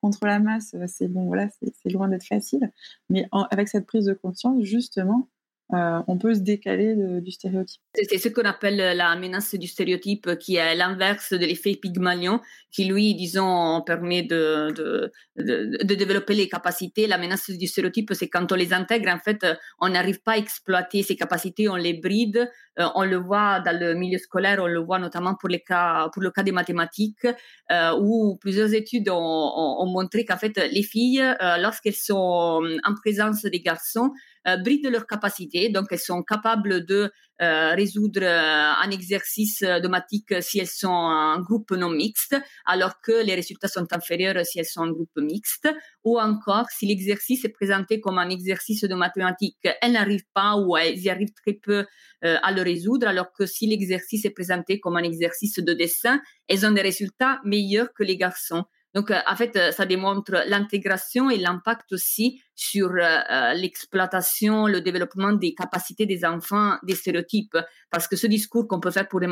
contre 0.00 0.26
la 0.26 0.38
masse, 0.38 0.74
c'est 0.86 1.08
bon, 1.08 1.26
voilà, 1.26 1.48
c'est 1.82 1.90
loin 1.90 2.08
d'être 2.08 2.26
facile. 2.26 2.70
Mais 3.10 3.28
avec 3.50 3.68
cette 3.68 3.86
prise 3.86 4.06
de 4.06 4.14
conscience, 4.14 4.62
justement, 4.62 5.28
euh, 5.74 6.00
on 6.06 6.16
peut 6.16 6.34
se 6.34 6.40
décaler 6.40 6.94
du 7.20 7.30
stéréotype. 7.30 7.82
C'est 7.94 8.16
ce 8.16 8.28
qu'on 8.30 8.44
appelle 8.44 8.76
la 8.96 9.14
menace 9.16 9.54
du 9.54 9.66
stéréotype, 9.66 10.36
qui 10.38 10.56
est 10.56 10.74
l'inverse 10.74 11.34
de 11.34 11.44
l'effet 11.44 11.76
Pygmalion, 11.76 12.40
qui 12.70 12.86
lui, 12.86 13.14
disons, 13.14 13.82
permet 13.82 14.22
de, 14.22 15.12
développer 15.36 16.34
les 16.34 16.48
capacités. 16.48 17.06
La 17.06 17.18
menace 17.18 17.50
du 17.50 17.66
stéréotype, 17.66 18.14
c'est 18.14 18.28
quand 18.28 18.50
on 18.50 18.54
les 18.54 18.72
intègre, 18.72 19.10
en 19.10 19.18
fait, 19.18 19.44
on 19.78 19.90
n'arrive 19.90 20.22
pas 20.22 20.32
à 20.32 20.38
exploiter 20.38 21.02
ces 21.02 21.16
capacités, 21.16 21.68
on 21.68 21.76
les 21.76 21.94
bride. 21.94 22.50
Euh, 22.78 22.86
on 22.94 23.04
le 23.04 23.16
voit 23.16 23.58
dans 23.60 23.76
le 23.78 23.94
milieu 23.94 24.18
scolaire, 24.18 24.60
on 24.62 24.68
le 24.68 24.78
voit 24.78 25.00
notamment 25.00 25.34
pour, 25.34 25.48
les 25.48 25.60
cas, 25.60 26.08
le 26.16 26.30
cas 26.30 26.44
des 26.44 26.52
mathématiques, 26.52 27.26
euh, 27.72 27.98
où 28.00 28.36
plusieurs 28.40 28.72
études 28.72 29.10
ont, 29.10 29.86
montré 29.86 30.24
qu'en 30.24 30.36
fait, 30.36 30.56
les 30.72 30.82
filles, 30.82 31.24
lorsqu'elles 31.58 31.94
sont 31.94 32.62
en 32.84 32.94
présence 33.02 33.42
des 33.42 33.60
garçons, 33.60 34.12
brident 34.56 34.90
leurs 34.90 35.06
capacités. 35.06 35.68
Donc, 35.68 35.86
elles 35.90 35.98
sont 35.98 36.22
capables 36.22 36.84
de 36.84 37.10
résoudre 37.40 38.24
un 38.24 38.90
exercice 38.90 39.60
de 39.60 39.86
mathématiques 39.86 40.42
si 40.42 40.58
elles 40.58 40.66
sont 40.66 40.92
un 40.92 41.40
groupe 41.40 41.70
non 41.70 41.90
mixte, 41.90 42.36
alors 42.66 43.00
que 43.00 43.24
les 43.24 43.34
résultats 43.34 43.68
sont 43.68 43.86
inférieurs 43.92 44.44
si 44.44 44.58
elles 44.58 44.64
sont 44.64 44.82
un 44.82 44.90
groupe 44.90 45.16
mixte. 45.18 45.68
Ou 46.02 46.18
encore, 46.18 46.66
si 46.70 46.86
l'exercice 46.86 47.44
est 47.44 47.50
présenté 47.50 48.00
comme 48.00 48.18
un 48.18 48.28
exercice 48.30 48.82
de 48.82 48.94
mathématiques, 48.94 49.68
elles 49.80 49.92
n'arrivent 49.92 50.26
pas 50.34 50.56
ou 50.56 50.76
elles 50.76 50.98
y 50.98 51.10
arrivent 51.10 51.34
très 51.34 51.54
peu 51.54 51.86
à 52.22 52.50
le 52.50 52.62
résoudre, 52.62 53.06
alors 53.06 53.32
que 53.32 53.46
si 53.46 53.68
l'exercice 53.68 54.24
est 54.24 54.30
présenté 54.30 54.80
comme 54.80 54.96
un 54.96 55.04
exercice 55.04 55.60
de 55.60 55.72
dessin, 55.72 56.20
elles 56.48 56.66
ont 56.66 56.72
des 56.72 56.82
résultats 56.82 57.40
meilleurs 57.44 57.92
que 57.94 58.02
les 58.02 58.16
garçons. 58.16 58.64
Donc, 58.94 59.10
euh, 59.10 59.18
en 59.26 59.36
fait, 59.36 59.54
euh, 59.56 59.70
ça 59.70 59.84
démontre 59.84 60.32
l'intégration 60.46 61.30
et 61.30 61.36
l'impact 61.36 61.92
aussi 61.92 62.40
sur 62.54 62.90
euh, 62.90 63.52
l'exploitation, 63.54 64.66
le 64.66 64.80
développement 64.80 65.32
des 65.32 65.54
capacités 65.54 66.06
des 66.06 66.24
enfants, 66.24 66.76
des 66.82 66.94
stéréotypes. 66.94 67.56
Parce 67.90 68.08
que 68.08 68.16
ce 68.16 68.26
discours 68.26 68.66
qu'on 68.66 68.80
peut 68.80 68.90
faire 68.90 69.08
pour 69.08 69.20
les, 69.20 69.28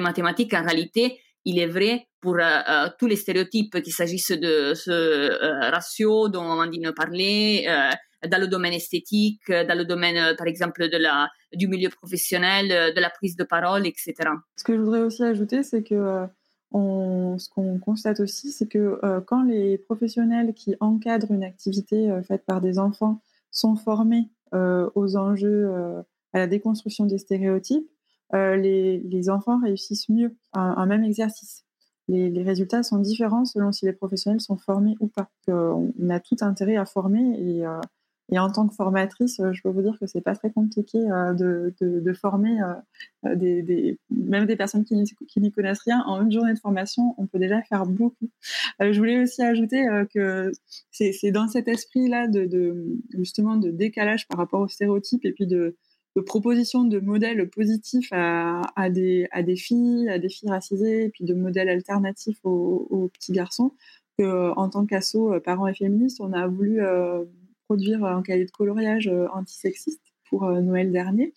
mathématiques, 0.00 0.54
en 0.54 0.64
réalité, 0.64 1.20
il 1.44 1.58
est 1.58 1.66
vrai 1.66 2.08
pour 2.20 2.36
tous 2.98 3.06
les 3.06 3.16
stéréotypes, 3.16 3.80
qu'il 3.82 3.94
s'agisse 3.94 4.30
de 4.30 4.74
ce 4.74 5.70
ratio 5.70 6.28
dont 6.28 6.66
de 6.66 6.90
parler, 6.90 7.66
dans 8.28 8.38
le 8.38 8.46
domaine 8.46 8.74
esthétique, 8.74 9.50
dans 9.50 9.78
le 9.78 9.86
domaine, 9.86 10.36
par 10.36 10.46
exemple, 10.46 10.90
de 10.90 10.98
la, 10.98 11.30
du 11.54 11.66
milieu 11.66 11.88
professionnel, 11.88 12.92
de 12.94 13.00
la 13.00 13.08
prise 13.08 13.36
de 13.36 13.44
parole, 13.44 13.86
etc. 13.86 14.12
Ce 14.56 14.64
que 14.64 14.76
je 14.76 14.80
voudrais 14.82 15.00
aussi 15.00 15.22
ajouter, 15.22 15.62
c'est 15.62 15.82
que 15.82 16.26
ce 16.72 17.48
qu'on 17.48 17.78
constate 17.78 18.20
aussi, 18.20 18.52
c'est 18.52 18.66
que 18.66 19.00
euh, 19.02 19.20
quand 19.20 19.42
les 19.42 19.78
professionnels 19.78 20.54
qui 20.54 20.76
encadrent 20.80 21.32
une 21.32 21.44
activité 21.44 22.10
euh, 22.10 22.22
faite 22.22 22.44
par 22.44 22.60
des 22.60 22.78
enfants 22.78 23.20
sont 23.50 23.76
formés 23.76 24.30
euh, 24.54 24.88
aux 24.94 25.16
enjeux, 25.16 25.72
à 26.32 26.38
la 26.38 26.46
déconstruction 26.46 27.06
des 27.06 27.18
stéréotypes, 27.18 27.88
les, 28.32 29.30
enfants 29.30 29.60
réussissent 29.60 30.08
mieux 30.08 30.36
un, 30.52 30.86
même 30.86 31.02
exercice. 31.02 31.64
Les, 32.06 32.30
les, 32.30 32.42
résultats 32.42 32.84
sont 32.84 32.98
différents 32.98 33.44
selon 33.44 33.72
si 33.72 33.86
les 33.86 33.92
professionnels 33.92 34.40
sont 34.40 34.56
formés 34.56 34.94
ou 35.00 35.08
pas. 35.08 35.30
on 35.48 36.10
a 36.10 36.20
tout 36.20 36.36
intérêt 36.40 36.76
à 36.76 36.84
former 36.84 37.34
et 37.40 37.64
et 38.32 38.38
en 38.38 38.50
tant 38.50 38.68
que 38.68 38.74
formatrice, 38.74 39.40
euh, 39.40 39.52
je 39.52 39.62
peux 39.62 39.70
vous 39.70 39.82
dire 39.82 39.96
que 39.98 40.06
c'est 40.06 40.20
pas 40.20 40.36
très 40.36 40.50
compliqué 40.50 40.98
euh, 40.98 41.34
de, 41.34 42.12
former 42.12 42.60
euh, 43.24 43.96
même 44.10 44.46
des 44.46 44.56
personnes 44.56 44.84
qui, 44.84 44.94
n'y 44.94 45.52
connaissent 45.52 45.82
rien. 45.82 46.02
En 46.06 46.22
une 46.22 46.30
journée 46.30 46.54
de 46.54 46.58
formation, 46.58 47.14
on 47.18 47.26
peut 47.26 47.38
déjà 47.38 47.60
faire 47.62 47.86
beaucoup. 47.86 48.30
je 48.80 48.96
voulais 48.96 49.22
aussi 49.22 49.42
ajouter 49.42 49.84
que 50.14 50.52
c'est 50.90 51.30
dans 51.32 51.48
cet 51.48 51.68
esprit-là 51.68 52.28
de, 52.28 52.86
justement 53.16 53.56
de 53.56 53.70
décalage 53.70 54.28
par 54.28 54.38
rapport 54.38 54.60
aux 54.60 54.68
stéréotypes 54.68 55.24
et 55.24 55.32
puis 55.32 55.46
de, 55.46 55.76
de 56.16 56.20
proposition 56.20 56.84
de 56.84 57.00
modèles 57.00 57.48
positifs 57.48 58.10
à, 58.12 58.90
des, 58.90 59.28
filles, 59.56 60.08
à 60.08 60.18
des 60.18 60.28
filles 60.28 60.50
racisées, 60.50 61.04
et 61.04 61.08
puis 61.08 61.24
de 61.24 61.34
modèles 61.34 61.68
alternatifs 61.68 62.38
aux, 62.44 62.86
aux 62.90 63.08
petits 63.08 63.32
garçons, 63.32 63.72
que 64.18 64.52
en 64.56 64.68
tant 64.68 64.86
qu'asso 64.86 65.32
parents 65.44 65.66
et 65.66 65.74
féministes, 65.74 66.20
on 66.20 66.32
a 66.32 66.46
voulu 66.46 66.80
produire 67.70 68.04
un 68.04 68.20
cahier 68.22 68.46
de 68.46 68.50
coloriage 68.50 69.06
euh, 69.06 69.28
antisexiste 69.32 70.02
pour 70.28 70.42
euh, 70.42 70.60
Noël 70.60 70.90
dernier. 70.90 71.32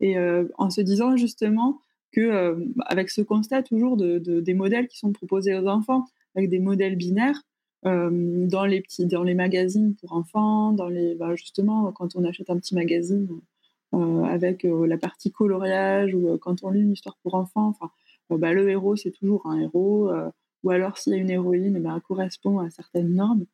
Et 0.00 0.18
euh, 0.18 0.48
en 0.58 0.68
se 0.68 0.80
disant 0.80 1.16
justement 1.16 1.78
que, 2.10 2.56
avec 2.86 3.08
ce 3.08 3.20
constat 3.20 3.62
toujours 3.62 3.96
de, 3.96 4.18
des 4.18 4.54
modèles 4.54 4.88
qui 4.88 4.98
sont 4.98 5.12
proposés 5.12 5.54
aux 5.54 5.68
enfants, 5.68 6.06
avec 6.34 6.50
des 6.50 6.58
modèles 6.58 6.96
binaires, 6.96 7.40
dans 7.84 8.66
les 8.66 8.80
petits, 8.80 9.06
dans 9.06 9.22
les 9.22 9.34
magazines 9.34 9.94
pour 9.94 10.12
enfants, 10.14 10.72
dans 10.72 10.88
les, 10.88 11.14
bah, 11.14 11.36
justement 11.36 11.92
quand 11.92 12.16
on 12.16 12.24
achète 12.24 12.50
un 12.50 12.56
petit 12.56 12.74
magazine 12.74 13.28
avec 13.92 14.64
la 14.64 14.98
partie 14.98 15.30
coloriage 15.30 16.14
ou 16.14 16.36
quand 16.38 16.64
on 16.64 16.70
lit 16.70 16.80
une 16.80 16.92
histoire 16.92 17.16
pour 17.22 17.34
enfants, 17.34 17.68
enfin, 17.68 17.90
bah, 18.30 18.52
le 18.52 18.68
héros 18.68 18.96
c'est 18.96 19.12
toujours 19.12 19.46
un 19.46 19.60
héros, 19.60 20.10
ou 20.64 20.70
alors 20.70 20.98
s'il 20.98 21.12
y 21.12 21.16
a 21.16 21.18
une 21.18 21.30
héroïne, 21.30 21.78
bah, 21.80 21.92
elle 21.94 22.02
correspond 22.02 22.58
à 22.58 22.70
certaines 22.70 23.14
normes. 23.14 23.46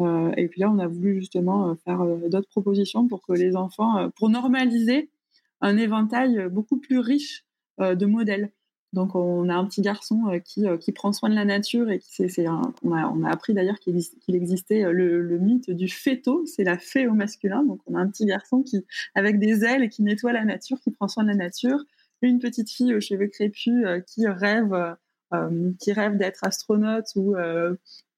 Euh, 0.00 0.32
et 0.36 0.48
puis 0.48 0.60
là, 0.60 0.70
on 0.70 0.78
a 0.78 0.86
voulu 0.86 1.16
justement 1.16 1.70
euh, 1.70 1.74
faire 1.84 2.00
euh, 2.02 2.28
d'autres 2.28 2.48
propositions 2.48 3.06
pour 3.08 3.22
que 3.22 3.32
les 3.32 3.56
enfants, 3.56 4.10
pour 4.16 4.28
normaliser 4.28 5.10
un 5.60 5.76
éventail 5.76 6.48
beaucoup 6.50 6.78
plus 6.78 6.98
riche 6.98 7.44
de 7.78 8.06
modèles. 8.06 8.50
Donc, 8.92 9.14
on 9.14 9.48
a 9.48 9.54
un 9.54 9.64
petit 9.66 9.82
garçon 9.82 10.40
qui, 10.44 10.64
qui 10.80 10.92
prend 10.92 11.12
soin 11.12 11.28
de 11.28 11.34
la 11.34 11.44
nature 11.44 11.90
et 11.90 11.98
qui 11.98 12.28
c'est, 12.28 12.48
on, 12.48 12.92
a, 12.92 13.06
on 13.08 13.22
a 13.24 13.30
appris 13.30 13.54
d'ailleurs 13.54 13.78
qu'il, 13.78 13.96
existait 14.28 14.90
le, 14.90 15.38
mythe 15.38 15.70
du 15.70 15.88
féto, 15.88 16.44
c'est 16.46 16.64
la 16.64 16.78
fée 16.78 17.06
au 17.06 17.12
masculin. 17.12 17.62
Donc, 17.62 17.80
on 17.86 17.94
a 17.94 18.00
un 18.00 18.08
petit 18.08 18.24
garçon 18.24 18.62
qui, 18.62 18.84
avec 19.14 19.38
des 19.38 19.64
ailes, 19.64 19.88
qui 19.90 20.02
nettoie 20.02 20.32
la 20.32 20.44
nature, 20.44 20.80
qui 20.80 20.90
prend 20.90 21.08
soin 21.08 21.24
de 21.24 21.28
la 21.28 21.36
nature. 21.36 21.84
Une 22.22 22.38
petite 22.38 22.70
fille 22.70 22.94
aux 22.94 23.00
cheveux 23.00 23.28
crépus 23.28 23.86
qui 24.06 24.26
rêve, 24.26 24.96
qui 25.78 25.92
rêve 25.92 26.16
d'être 26.16 26.42
astronaute 26.42 27.06
ou, 27.16 27.36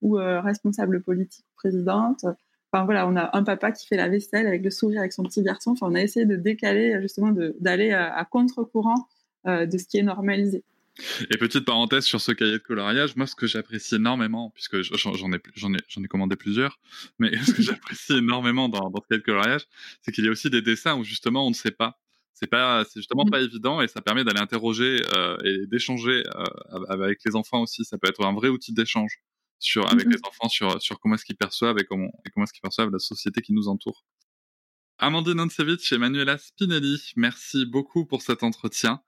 ou 0.03 0.13
responsable 0.15 1.01
politique 1.01 1.45
présidente. 1.55 2.25
Enfin 2.73 2.85
voilà, 2.85 3.07
on 3.07 3.15
a 3.15 3.29
un 3.37 3.43
papa 3.43 3.71
qui 3.71 3.85
fait 3.85 3.97
la 3.97 4.09
vaisselle 4.09 4.47
avec 4.47 4.63
le 4.63 4.71
sourire 4.71 5.01
avec 5.01 5.13
son 5.13 5.21
petit 5.23 5.43
garçon. 5.43 5.71
Enfin, 5.71 5.87
on 5.91 5.95
a 5.95 6.01
essayé 6.01 6.25
de 6.25 6.35
décaler 6.35 6.99
justement 7.01 7.31
d'aller 7.59 7.91
à, 7.91 8.25
contre-courant 8.25 9.07
euh, 9.45 9.67
de 9.67 9.77
ce 9.77 9.85
qui 9.85 9.97
est 9.97 10.03
normalisé. 10.03 10.63
Et 11.29 11.37
petite 11.37 11.65
parenthèse 11.65 12.03
sur 12.03 12.19
ce 12.19 12.31
cahier 12.31 12.53
de 12.53 12.57
coloriage, 12.57 13.15
moi 13.15 13.27
ce 13.27 13.35
que 13.35 13.45
j'apprécie 13.45 13.95
énormément, 13.95 14.51
puisque 14.55 14.81
j'en 14.81 15.31
ai, 15.31 15.35
ai, 15.35 16.03
ai 16.03 16.07
commandé 16.07 16.35
plusieurs, 16.35 16.79
mais 17.19 17.35
ce 17.45 17.51
que 17.51 17.61
j'apprécie 17.61 18.13
énormément 18.13 18.69
dans, 18.69 18.89
dans, 18.89 19.01
ce 19.01 19.07
cahier 19.07 19.21
de 19.21 19.25
coloriage, 19.25 19.67
c'est 20.01 20.11
qu'il 20.11 20.25
y 20.25 20.27
a 20.27 20.31
aussi 20.31 20.49
des 20.49 20.63
dessins 20.63 20.95
où 20.95 21.03
justement 21.03 21.45
on 21.45 21.49
ne 21.49 21.55
sait 21.55 21.71
pas. 21.71 21.99
C'est 22.33 22.47
pas, 22.47 22.83
c'est 22.85 22.99
justement 22.99 23.25
pas 23.25 23.41
évident 23.41 23.81
et 23.81 23.87
ça 23.87 24.01
permet 24.01 24.23
d'aller 24.23 24.39
interroger 24.39 25.01
euh, 25.15 25.37
et 25.45 25.67
d'échanger 25.67 26.23
euh, 26.35 26.85
avec 26.89 27.19
les 27.23 27.35
enfants 27.35 27.61
aussi. 27.61 27.85
Ça 27.85 27.99
peut 27.99 28.09
être 28.09 28.25
un 28.25 28.33
vrai 28.33 28.49
outil 28.49 28.73
d'échange 28.73 29.19
sur, 29.59 29.91
avec 29.91 30.05
les 30.05 30.19
enfants 30.23 30.49
sur, 30.49 30.81
sur 30.81 30.99
comment 30.99 31.15
est-ce 31.15 31.25
qu'ils 31.25 31.37
perçoivent 31.37 31.77
et 31.79 31.85
comment, 31.85 32.09
et 32.25 32.29
comment 32.31 32.43
est-ce 32.45 32.53
qu'ils 32.53 32.61
perçoivent 32.61 32.91
la 32.91 32.99
société 32.99 33.41
qui 33.41 33.53
nous 33.53 33.67
entoure. 33.67 34.05
Amandine 34.99 35.39
Ancevich 35.39 35.91
et 35.91 35.97
Manuela 35.97 36.37
Spinelli, 36.37 37.11
merci 37.15 37.65
beaucoup 37.65 38.05
pour 38.05 38.21
cet 38.21 38.43
entretien. 38.43 39.01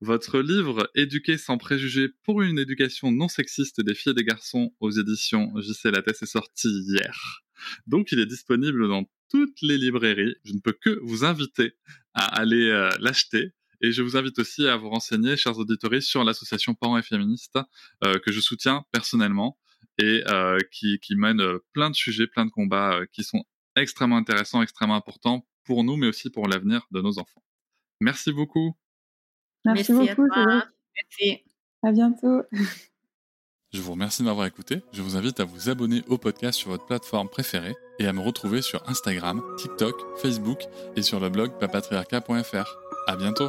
Votre 0.00 0.40
livre 0.40 0.90
Éduquer 0.94 1.38
sans 1.38 1.58
préjugés 1.58 2.08
pour 2.24 2.42
une 2.42 2.58
éducation 2.58 3.12
non 3.12 3.28
sexiste 3.28 3.80
des 3.80 3.94
filles 3.94 4.12
et 4.12 4.14
des 4.14 4.24
garçons 4.24 4.74
aux 4.80 4.90
éditions 4.90 5.52
JC 5.60 5.92
Lattès 5.92 6.22
est 6.22 6.26
sorti 6.26 6.68
hier. 6.68 7.42
Donc 7.86 8.12
il 8.12 8.18
est 8.18 8.26
disponible 8.26 8.88
dans 8.88 9.04
toutes 9.30 9.62
les 9.62 9.78
librairies. 9.78 10.34
Je 10.44 10.54
ne 10.54 10.58
peux 10.60 10.72
que 10.72 10.98
vous 11.02 11.24
inviter 11.24 11.74
à 12.14 12.24
aller 12.40 12.68
euh, 12.68 12.90
l'acheter. 12.98 13.52
Et 13.80 13.92
je 13.92 14.02
vous 14.02 14.16
invite 14.16 14.38
aussi 14.38 14.66
à 14.66 14.76
vous 14.76 14.90
renseigner, 14.90 15.36
chers 15.36 15.58
auditeurs, 15.58 16.02
sur 16.02 16.22
l'association 16.22 16.74
Parents 16.74 16.98
et 16.98 17.02
Féministes 17.02 17.58
euh, 18.04 18.18
que 18.18 18.30
je 18.30 18.40
soutiens 18.40 18.84
personnellement 18.92 19.58
et 19.98 20.22
euh, 20.28 20.58
qui, 20.70 20.98
qui 21.00 21.16
mène 21.16 21.40
euh, 21.40 21.58
plein 21.72 21.90
de 21.90 21.94
sujets, 21.94 22.26
plein 22.26 22.46
de 22.46 22.50
combats 22.50 22.94
euh, 22.94 23.06
qui 23.12 23.24
sont 23.24 23.44
extrêmement 23.76 24.16
intéressants, 24.16 24.62
extrêmement 24.62 24.96
importants 24.96 25.46
pour 25.64 25.84
nous, 25.84 25.96
mais 25.96 26.08
aussi 26.08 26.30
pour 26.30 26.48
l'avenir 26.48 26.86
de 26.90 27.00
nos 27.00 27.18
enfants. 27.18 27.42
Merci 28.00 28.32
beaucoup. 28.32 28.76
Merci, 29.64 29.92
beaucoup. 29.92 30.26
À 30.34 30.66
Merci. 30.96 31.42
À 31.82 31.92
bientôt. 31.92 32.42
Je 33.72 33.80
vous 33.80 33.92
remercie 33.92 34.22
de 34.22 34.26
m'avoir 34.26 34.46
écouté. 34.46 34.82
Je 34.92 35.00
vous 35.00 35.16
invite 35.16 35.40
à 35.40 35.44
vous 35.44 35.70
abonner 35.70 36.02
au 36.08 36.18
podcast 36.18 36.58
sur 36.58 36.70
votre 36.70 36.84
plateforme 36.84 37.28
préférée 37.28 37.74
et 37.98 38.06
à 38.06 38.12
me 38.12 38.20
retrouver 38.20 38.60
sur 38.60 38.86
Instagram, 38.88 39.42
TikTok, 39.56 39.94
Facebook 40.18 40.58
et 40.94 41.02
sur 41.02 41.20
le 41.20 41.30
blog 41.30 41.58
papatriarca.fr. 41.58 42.76
À 43.06 43.16
bientôt. 43.16 43.48